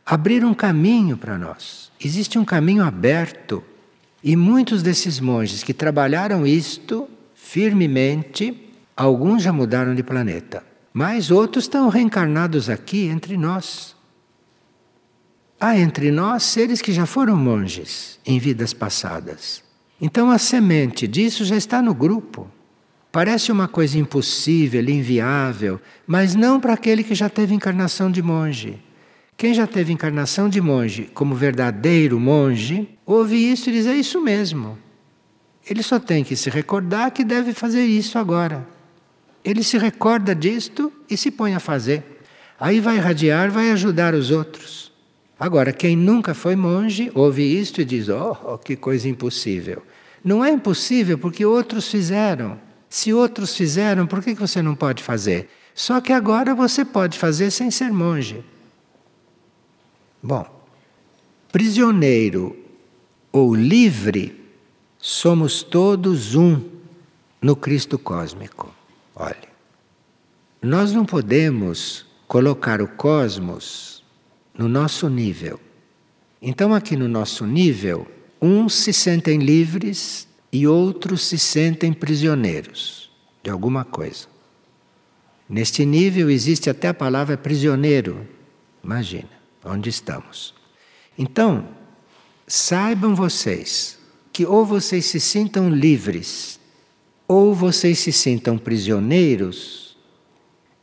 abriram 0.04 0.50
um 0.50 0.56
caminho 0.56 1.16
para 1.16 1.38
nós. 1.38 1.92
Existe 2.04 2.40
um 2.40 2.44
caminho 2.44 2.84
aberto 2.84 3.64
e 4.24 4.36
muitos 4.36 4.82
desses 4.82 5.20
monges 5.20 5.62
que 5.62 5.76
trabalharam 5.76 6.44
isto 6.44 7.08
firmemente, 7.36 8.68
alguns 8.98 9.44
já 9.44 9.54
mudaram 9.54 9.94
de 9.94 10.02
planeta, 10.02 10.71
mas 10.94 11.32
outros 11.32 11.66
estão 11.66 11.90
reencarnados 11.90 12.70
aqui 12.70 13.08
entre 13.08 13.38
nós. 13.38 13.96
Há 15.60 15.78
entre 15.78 16.12
nós 16.12 16.44
seres 16.44 16.82
que 16.82 16.92
já 16.92 17.06
foram 17.06 17.38
monges 17.38 18.20
em 18.26 18.40
vidas 18.40 18.74
passadas. 18.74 19.64
Então 20.02 20.32
a 20.32 20.38
semente 20.38 21.08
disso 21.08 21.46
já 21.46 21.56
está 21.56 21.82
no 21.82 21.94
grupo. 21.94 22.50
Parece 23.12 23.52
uma 23.52 23.68
coisa 23.68 24.00
impossível, 24.00 24.82
inviável, 24.90 25.80
mas 26.08 26.34
não 26.34 26.60
para 26.60 26.74
aquele 26.74 27.04
que 27.04 27.14
já 27.14 27.30
teve 27.30 27.54
encarnação 27.54 28.10
de 28.10 28.22
monge. 28.22 28.82
Quem 29.38 29.54
já 29.54 29.68
teve 29.68 29.92
encarnação 29.92 30.48
de 30.48 30.62
monge 30.62 31.10
como 31.14 31.36
verdadeiro 31.36 32.20
monge, 32.20 32.90
ouve 33.06 33.36
isso 33.36 33.70
e 33.70 33.74
diz: 33.74 33.86
é 33.86 33.96
isso 33.96 34.22
mesmo. 34.22 34.78
Ele 35.70 35.84
só 35.84 36.00
tem 36.00 36.24
que 36.24 36.36
se 36.36 36.50
recordar 36.50 37.12
que 37.12 37.24
deve 37.24 37.54
fazer 37.54 37.86
isso 37.86 38.18
agora. 38.18 38.68
Ele 39.44 39.64
se 39.64 39.78
recorda 39.78 40.36
disto 40.36 40.92
e 41.10 41.18
se 41.18 41.32
põe 41.32 41.56
a 41.56 41.60
fazer. 41.60 42.22
Aí 42.60 42.80
vai 42.80 42.98
irradiar, 42.98 43.50
vai 43.50 43.72
ajudar 43.72 44.14
os 44.14 44.30
outros. 44.30 44.92
Agora, 45.40 45.74
quem 45.74 45.96
nunca 45.96 46.36
foi 46.36 46.56
monge, 46.56 47.12
ouve 47.16 47.42
isto 47.42 47.82
e 47.82 47.86
diz: 47.86 48.08
oh, 48.10 48.38
oh, 48.44 48.58
que 48.58 48.76
coisa 48.76 49.10
impossível. 49.10 49.82
Não 50.24 50.46
é 50.46 50.52
impossível 50.52 51.18
porque 51.18 51.44
outros 51.44 51.90
fizeram. 51.90 52.60
Se 52.88 53.12
outros 53.12 53.56
fizeram, 53.56 54.06
por 54.06 54.22
que 54.22 54.36
você 54.36 54.62
não 54.62 54.76
pode 54.76 55.02
fazer? 55.02 55.50
Só 55.74 56.00
que 56.00 56.14
agora 56.14 56.54
você 56.54 56.86
pode 56.86 57.18
fazer 57.18 57.50
sem 57.50 57.72
ser 57.72 57.92
monge. 57.92 58.44
Bom, 60.22 60.46
prisioneiro 61.52 62.56
ou 63.32 63.56
livre, 63.56 64.40
somos 65.00 65.64
todos 65.64 66.36
um 66.36 66.62
no 67.42 67.56
Cristo 67.56 67.98
cósmico. 67.98 68.72
Olhe, 69.22 69.48
nós 70.60 70.92
não 70.92 71.06
podemos 71.06 72.08
colocar 72.28 72.82
o 72.82 72.88
cosmos 72.88 74.04
no 74.58 74.68
nosso 74.68 75.08
nível. 75.10 75.60
Então, 76.42 76.74
aqui 76.74 76.96
no 76.96 77.08
nosso 77.08 77.46
nível, 77.46 78.08
uns 78.42 78.74
se 78.74 78.92
sentem 78.92 79.38
livres 79.38 80.28
e 80.52 80.66
outros 80.66 81.22
se 81.22 81.38
sentem 81.38 81.94
prisioneiros 81.94 83.12
de 83.44 83.52
alguma 83.52 83.86
coisa. 83.86 84.26
Neste 85.48 85.86
nível 85.86 86.28
existe 86.28 86.68
até 86.68 86.88
a 86.88 86.94
palavra 86.94 87.38
prisioneiro. 87.38 88.28
Imagina 88.84 89.30
onde 89.64 89.88
estamos. 89.88 90.56
Então, 91.16 91.68
saibam 92.48 93.14
vocês 93.14 94.00
que 94.34 94.48
ou 94.48 94.66
vocês 94.66 95.06
se 95.06 95.20
sintam 95.20 95.70
livres, 95.70 96.60
ou 97.32 97.56
vocês 97.56 97.98
se 97.98 98.12
sintam 98.12 98.58
prisioneiros. 98.58 99.98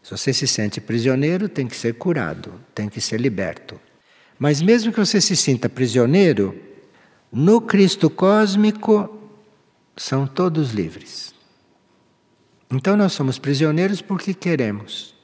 Se 0.02 0.10
você 0.10 0.32
se 0.32 0.48
sente 0.48 0.80
prisioneiro, 0.80 1.46
tem 1.46 1.66
que 1.66 1.76
ser 1.76 1.92
curado, 1.96 2.54
tem 2.74 2.88
que 2.88 3.02
ser 3.02 3.20
liberto. 3.20 3.78
Mas 4.38 4.62
mesmo 4.62 4.90
que 4.90 4.98
você 4.98 5.20
se 5.20 5.36
sinta 5.36 5.68
prisioneiro, 5.68 6.58
no 7.30 7.60
Cristo 7.60 8.08
cósmico 8.08 9.14
são 9.94 10.26
todos 10.26 10.70
livres. 10.70 11.34
Então 12.70 12.96
nós 12.96 13.12
somos 13.12 13.38
prisioneiros 13.38 14.00
porque 14.00 14.32
queremos. 14.32 15.14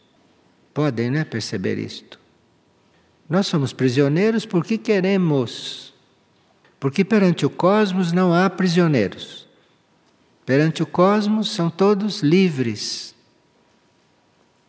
Podem, 0.74 1.10
né, 1.10 1.24
perceber 1.24 1.78
isto? 1.78 2.20
Nós 3.30 3.46
somos 3.46 3.72
prisioneiros 3.72 4.44
porque 4.44 4.76
queremos. 4.76 5.94
Porque 6.78 7.02
perante 7.02 7.46
o 7.46 7.50
cosmos 7.50 8.12
não 8.12 8.34
há 8.34 8.50
prisioneiros. 8.50 9.43
Perante 10.45 10.82
o 10.82 10.86
cosmos 10.86 11.51
são 11.53 11.70
todos 11.70 12.20
livres. 12.20 13.14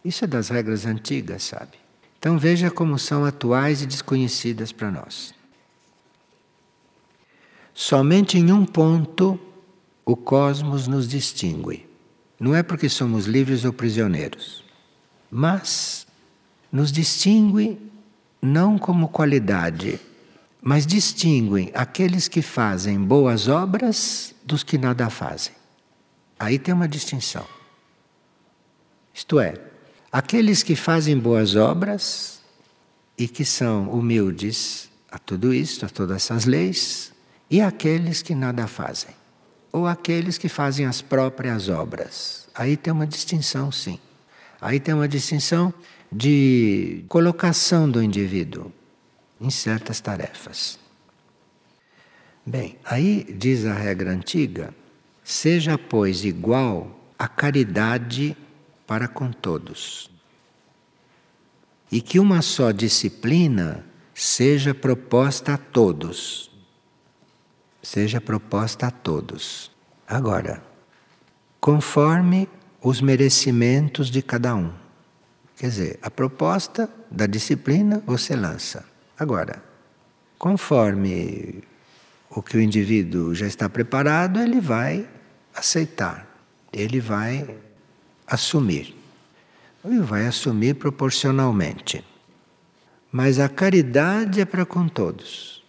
Isso 0.04 0.24
é 0.24 0.28
das 0.28 0.50
regras 0.50 0.86
antigas, 0.86 1.44
sabe? 1.44 1.78
Então 2.18 2.38
veja 2.38 2.72
como 2.72 2.98
são 2.98 3.26
atuais 3.26 3.82
e 3.82 3.86
desconhecidas 3.86 4.72
para 4.72 4.90
nós. 4.90 5.34
Somente 7.74 8.38
em 8.38 8.52
um 8.52 8.66
ponto 8.66 9.40
o 10.06 10.16
cosmos 10.16 10.88
nos 10.88 11.08
distingue. 11.08 11.86
Não 12.40 12.56
é 12.56 12.64
porque 12.64 12.88
somos 12.88 13.26
livres 13.26 13.66
ou 13.66 13.74
prisioneiros, 13.74 14.64
mas 15.30 16.08
nos 16.72 16.92
distingue 16.92 17.78
não 18.42 18.78
como 18.78 19.10
qualidade, 19.10 20.00
mas 20.62 20.86
distinguem 20.86 21.72
aqueles 21.74 22.28
que 22.28 22.42
fazem 22.42 23.00
boas 23.00 23.48
obras 23.48 24.34
dos 24.46 24.64
que 24.64 24.78
nada 24.78 25.10
fazem. 25.10 25.54
Aí 26.38 26.60
tem 26.60 26.74
uma 26.74 26.88
distinção. 26.88 27.46
Isto 29.14 29.40
é, 29.40 29.54
aqueles 30.12 30.62
que 30.62 30.76
fazem 30.76 31.18
boas 31.18 31.56
obras 31.56 32.42
e 33.18 33.28
que 33.28 33.46
são 33.46 33.90
humildes 33.90 34.90
a 35.10 35.18
tudo 35.18 35.54
isto, 35.54 35.86
a 35.86 35.90
todas 35.90 36.18
essas 36.18 36.46
leis, 36.46 37.14
e 37.50 37.62
aqueles 37.62 38.22
que 38.22 38.36
nada 38.36 38.68
fazem, 38.68 39.16
ou 39.72 39.88
aqueles 39.88 40.38
que 40.38 40.50
fazem 40.50 40.86
as 40.86 41.02
próprias 41.02 41.70
obras. 41.70 42.50
Aí 42.54 42.76
tem 42.76 42.92
uma 42.92 43.08
distinção, 43.08 43.72
sim. 43.72 44.00
Aí 44.60 44.80
tem 44.80 44.94
uma 44.94 45.08
distinção 45.08 45.74
de 46.12 47.06
colocação 47.08 47.90
do 47.90 48.02
indivíduo 48.04 48.72
em 49.40 49.50
certas 49.50 50.00
tarefas. 50.00 50.80
Bem, 52.46 52.78
aí 52.84 53.24
diz 53.38 53.66
a 53.66 53.74
regra 53.74 54.12
antiga: 54.12 54.74
seja, 55.26 55.78
pois, 55.78 56.24
igual 56.24 56.98
a 57.20 57.28
caridade 57.28 58.38
para 58.88 59.10
com 59.10 59.30
todos. 59.30 60.10
E 61.92 62.00
que 62.00 62.18
uma 62.18 62.42
só 62.42 62.72
disciplina 62.72 63.86
seja 64.14 64.74
proposta 64.74 65.56
a 65.56 65.58
todos 65.58 66.56
seja 67.86 68.20
proposta 68.20 68.88
a 68.88 68.92
todos. 68.92 69.72
Agora, 70.08 70.62
conforme 71.60 72.50
os 72.82 73.00
merecimentos 73.00 74.10
de 74.10 74.22
cada 74.22 74.56
um. 74.56 74.74
Quer 75.56 75.70
dizer, 75.70 76.00
a 76.02 76.12
proposta 76.12 76.90
da 77.10 77.26
disciplina 77.26 78.04
você 78.06 78.36
lança. 78.36 78.84
Agora, 79.18 79.64
conforme 80.38 81.64
o 82.30 82.42
que 82.42 82.58
o 82.58 82.62
indivíduo 82.62 83.34
já 83.34 83.48
está 83.48 83.70
preparado, 83.70 84.40
ele 84.40 84.60
vai 84.60 85.08
aceitar, 85.56 86.28
ele 86.72 87.00
vai 87.00 87.48
assumir. 88.28 88.96
Ele 89.84 90.00
vai 90.00 90.26
assumir 90.26 90.76
proporcionalmente. 90.76 92.04
Mas 93.12 93.40
a 93.40 93.48
caridade 93.48 94.42
é 94.42 94.46
para 94.46 94.66
com 94.66 94.88
todos. 94.88 95.64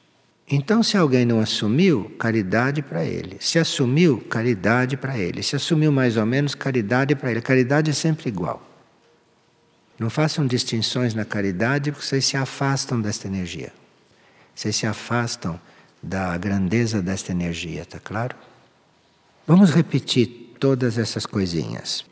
Então, 0.49 0.82
se 0.82 0.97
alguém 0.97 1.24
não 1.24 1.41
assumiu, 1.41 2.11
caridade 2.18 2.80
para 2.80 3.05
ele. 3.05 3.37
Se 3.41 3.59
assumiu, 3.59 4.20
caridade 4.20 4.97
para 4.97 5.18
ele. 5.18 5.43
Se 5.43 5.57
assumiu 5.57 5.91
mais 5.91 6.16
ou 6.16 6.24
menos, 6.24 6.55
caridade 6.55 7.14
para 7.14 7.30
ele. 7.30 7.41
Caridade 7.41 7.91
é 7.91 7.95
sempre 7.95 8.28
igual. 8.28 8.62
Não 9.99 10.09
façam 10.09 10.47
distinções 10.47 11.14
na 11.14 11.24
caridade 11.24 11.91
porque 11.91 12.07
vocês 12.07 12.24
se 12.24 12.37
afastam 12.37 13.01
desta 13.01 13.26
energia. 13.26 13.72
Vocês 14.55 14.76
se 14.76 14.87
afastam 14.87 15.61
da 16.03 16.37
grandeza 16.37 17.03
desta 17.03 17.32
energia, 17.32 17.84
tá 17.84 17.99
claro? 17.99 18.37
Vamos 19.47 19.71
repetir 19.71 20.57
todas 20.59 20.99
essas 20.99 21.25
coisinhas. 21.25 22.05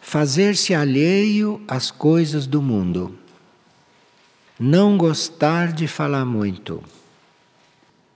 Fazer-se 0.00 0.74
alheio 0.74 1.62
às 1.68 1.90
coisas 1.90 2.46
do 2.46 2.62
mundo. 2.62 3.14
Não 4.58 4.96
gostar 4.96 5.72
de 5.72 5.86
falar 5.86 6.24
muito, 6.24 6.82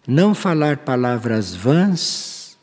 não 0.07 0.35
falar 0.35 0.79
palavras 0.79 1.55
vãs 1.55 2.57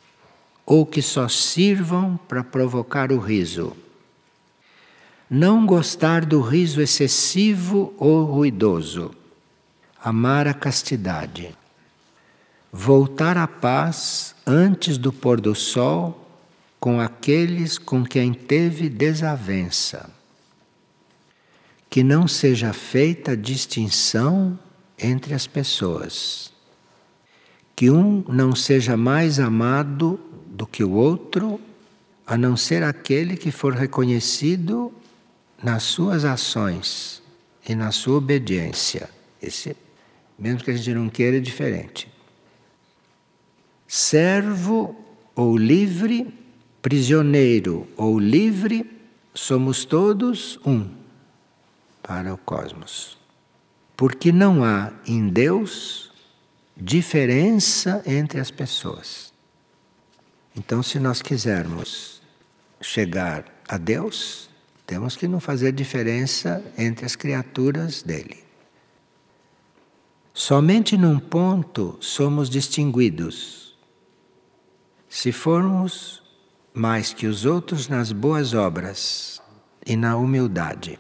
ou 0.66 0.86
que 0.86 1.02
só 1.02 1.28
sirvam 1.28 2.20
para 2.28 2.44
provocar 2.44 3.12
o 3.12 3.18
riso, 3.18 3.76
não 5.30 5.66
gostar 5.66 6.26
do 6.26 6.42
riso 6.42 6.82
excessivo 6.82 7.94
ou 7.98 8.24
ruidoso, 8.24 9.12
amar 10.04 10.48
a 10.48 10.54
castidade, 10.54 11.56
voltar 12.72 13.38
à 13.38 13.48
paz 13.48 14.36
antes 14.46 14.98
do 14.98 15.12
pôr 15.12 15.42
do 15.42 15.54
sol 15.54 16.28
com 16.80 17.00
aqueles 17.00 17.78
com 17.78 18.04
quem 18.04 18.34
teve 18.34 18.90
desavença 18.90 20.22
que 21.92 22.04
não 22.04 22.26
seja 22.26 22.72
feita 22.72 23.36
distinção 23.36 24.58
entre 24.98 25.34
as 25.34 25.46
pessoas. 25.46 26.54
Que 27.76 27.90
um 27.92 28.24
não 28.30 28.56
seja 28.56 28.96
mais 28.96 29.42
amado 29.42 30.18
do 30.48 30.66
que 30.66 30.86
o 30.86 30.92
outro, 30.92 31.60
a 32.26 32.38
não 32.38 32.56
ser 32.56 32.82
aquele 32.82 33.36
que 33.36 33.52
for 33.52 33.74
reconhecido 33.74 34.94
nas 35.62 35.84
suas 35.84 36.24
ações 36.24 37.22
e 37.68 37.76
na 37.76 37.92
sua 37.92 38.20
obediência. 38.20 39.10
Esse, 39.42 39.76
mesmo 40.40 40.64
que 40.64 40.72
a 40.72 40.74
gente 40.74 40.94
não 40.94 41.10
queira, 41.10 41.38
é 41.38 41.42
diferente. 41.42 42.08
Servo 43.94 44.96
ou 45.36 45.58
livre, 45.58 46.34
prisioneiro 46.82 47.86
ou 47.98 48.18
livre, 48.18 48.90
somos 49.34 49.84
todos 49.84 50.58
um 50.66 50.90
para 52.02 52.34
o 52.34 52.38
cosmos. 52.38 53.18
Porque 53.98 54.32
não 54.32 54.64
há 54.64 54.94
em 55.06 55.28
Deus 55.28 56.10
diferença 56.78 58.02
entre 58.06 58.40
as 58.40 58.50
pessoas. 58.50 59.34
Então, 60.56 60.82
se 60.82 60.98
nós 60.98 61.22
quisermos 61.22 62.22
chegar 62.80 63.44
a 63.68 63.78
Deus, 63.78 64.50
temos 64.88 65.18
que 65.18 65.28
não 65.28 65.42
fazer 65.42 65.74
diferença 65.74 66.64
entre 66.78 67.06
as 67.06 67.18
criaturas 67.18 68.02
dele. 68.02 68.42
Somente 70.34 70.96
num 70.96 71.20
ponto 71.20 71.98
somos 72.00 72.50
distinguidos. 72.50 73.71
Se 75.14 75.34
formos 75.34 76.24
mais 76.74 77.14
que 77.14 77.28
os 77.28 77.44
outros 77.44 77.90
nas 77.90 78.14
boas 78.14 78.54
obras 78.54 79.42
e 79.86 79.98
na 79.98 80.16
humildade. 80.16 80.98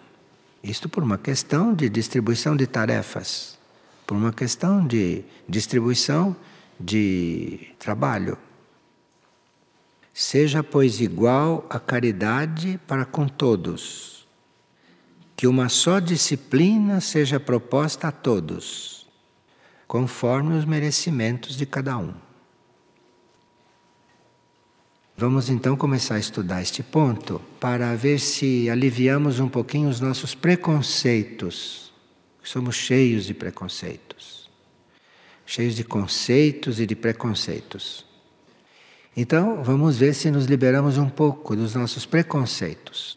Isto 0.62 0.90
por 0.90 1.02
uma 1.02 1.18
questão 1.18 1.74
de 1.74 1.88
distribuição 1.88 2.54
de 2.54 2.68
tarefas, 2.68 3.58
por 4.06 4.18
uma 4.18 4.34
questão 4.34 4.86
de 4.86 5.24
distribuição 5.48 6.36
de 6.78 7.70
trabalho. 7.80 8.38
Seja, 10.14 10.62
pois, 10.62 11.00
igual 11.00 11.66
a 11.70 11.80
caridade 11.80 12.78
para 12.86 13.06
com 13.06 13.30
todos, 13.30 14.28
que 15.38 15.48
uma 15.48 15.70
só 15.70 16.00
disciplina 16.00 17.00
seja 17.00 17.40
proposta 17.40 18.10
a 18.10 18.12
todos, 18.12 19.08
conforme 19.88 20.58
os 20.58 20.66
merecimentos 20.66 21.56
de 21.56 21.66
cada 21.66 21.98
um. 21.98 22.14
Vamos 25.22 25.52
então 25.52 25.78
começar 25.78 26.16
a 26.16 26.20
estudar 26.20 26.64
este 26.64 26.82
ponto 26.82 27.40
para 27.60 27.96
ver 27.96 28.20
se 28.20 28.68
aliviamos 28.72 29.40
um 29.40 29.48
pouquinho 29.48 29.88
os 29.88 30.00
nossos 30.00 30.34
preconceitos. 30.34 31.94
Somos 32.42 32.76
cheios 32.76 33.26
de 33.26 33.36
preconceitos. 33.36 34.50
Cheios 35.46 35.76
de 35.76 35.84
conceitos 35.84 36.80
e 36.80 36.88
de 36.88 36.96
preconceitos. 36.96 38.04
Então, 39.16 39.64
vamos 39.64 39.98
ver 39.98 40.16
se 40.16 40.32
nos 40.32 40.46
liberamos 40.46 40.98
um 40.98 41.08
pouco 41.08 41.56
dos 41.56 41.76
nossos 41.76 42.04
preconceitos. 42.04 43.16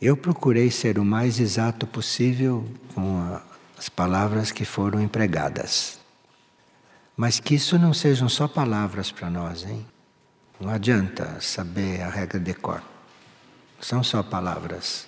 Eu 0.00 0.16
procurei 0.16 0.70
ser 0.70 0.98
o 0.98 1.04
mais 1.04 1.38
exato 1.38 1.86
possível 1.86 2.66
com 2.94 3.38
as 3.76 3.90
palavras 3.90 4.50
que 4.50 4.64
foram 4.64 5.02
empregadas. 5.02 5.99
Mas 7.20 7.38
que 7.38 7.56
isso 7.56 7.78
não 7.78 7.92
sejam 7.92 8.30
só 8.30 8.48
palavras 8.48 9.12
para 9.12 9.28
nós, 9.28 9.64
hein? 9.64 9.86
Não 10.58 10.70
adianta 10.70 11.38
saber 11.38 12.00
a 12.00 12.08
regra 12.08 12.40
de 12.40 12.54
cor. 12.54 12.82
São 13.78 14.02
só 14.02 14.22
palavras. 14.22 15.06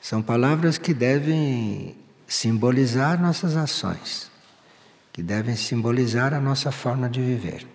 São 0.00 0.22
palavras 0.22 0.78
que 0.78 0.94
devem 0.94 1.94
simbolizar 2.26 3.20
nossas 3.20 3.54
ações, 3.54 4.30
que 5.12 5.22
devem 5.22 5.54
simbolizar 5.54 6.32
a 6.32 6.40
nossa 6.40 6.72
forma 6.72 7.06
de 7.06 7.20
viver. 7.20 7.66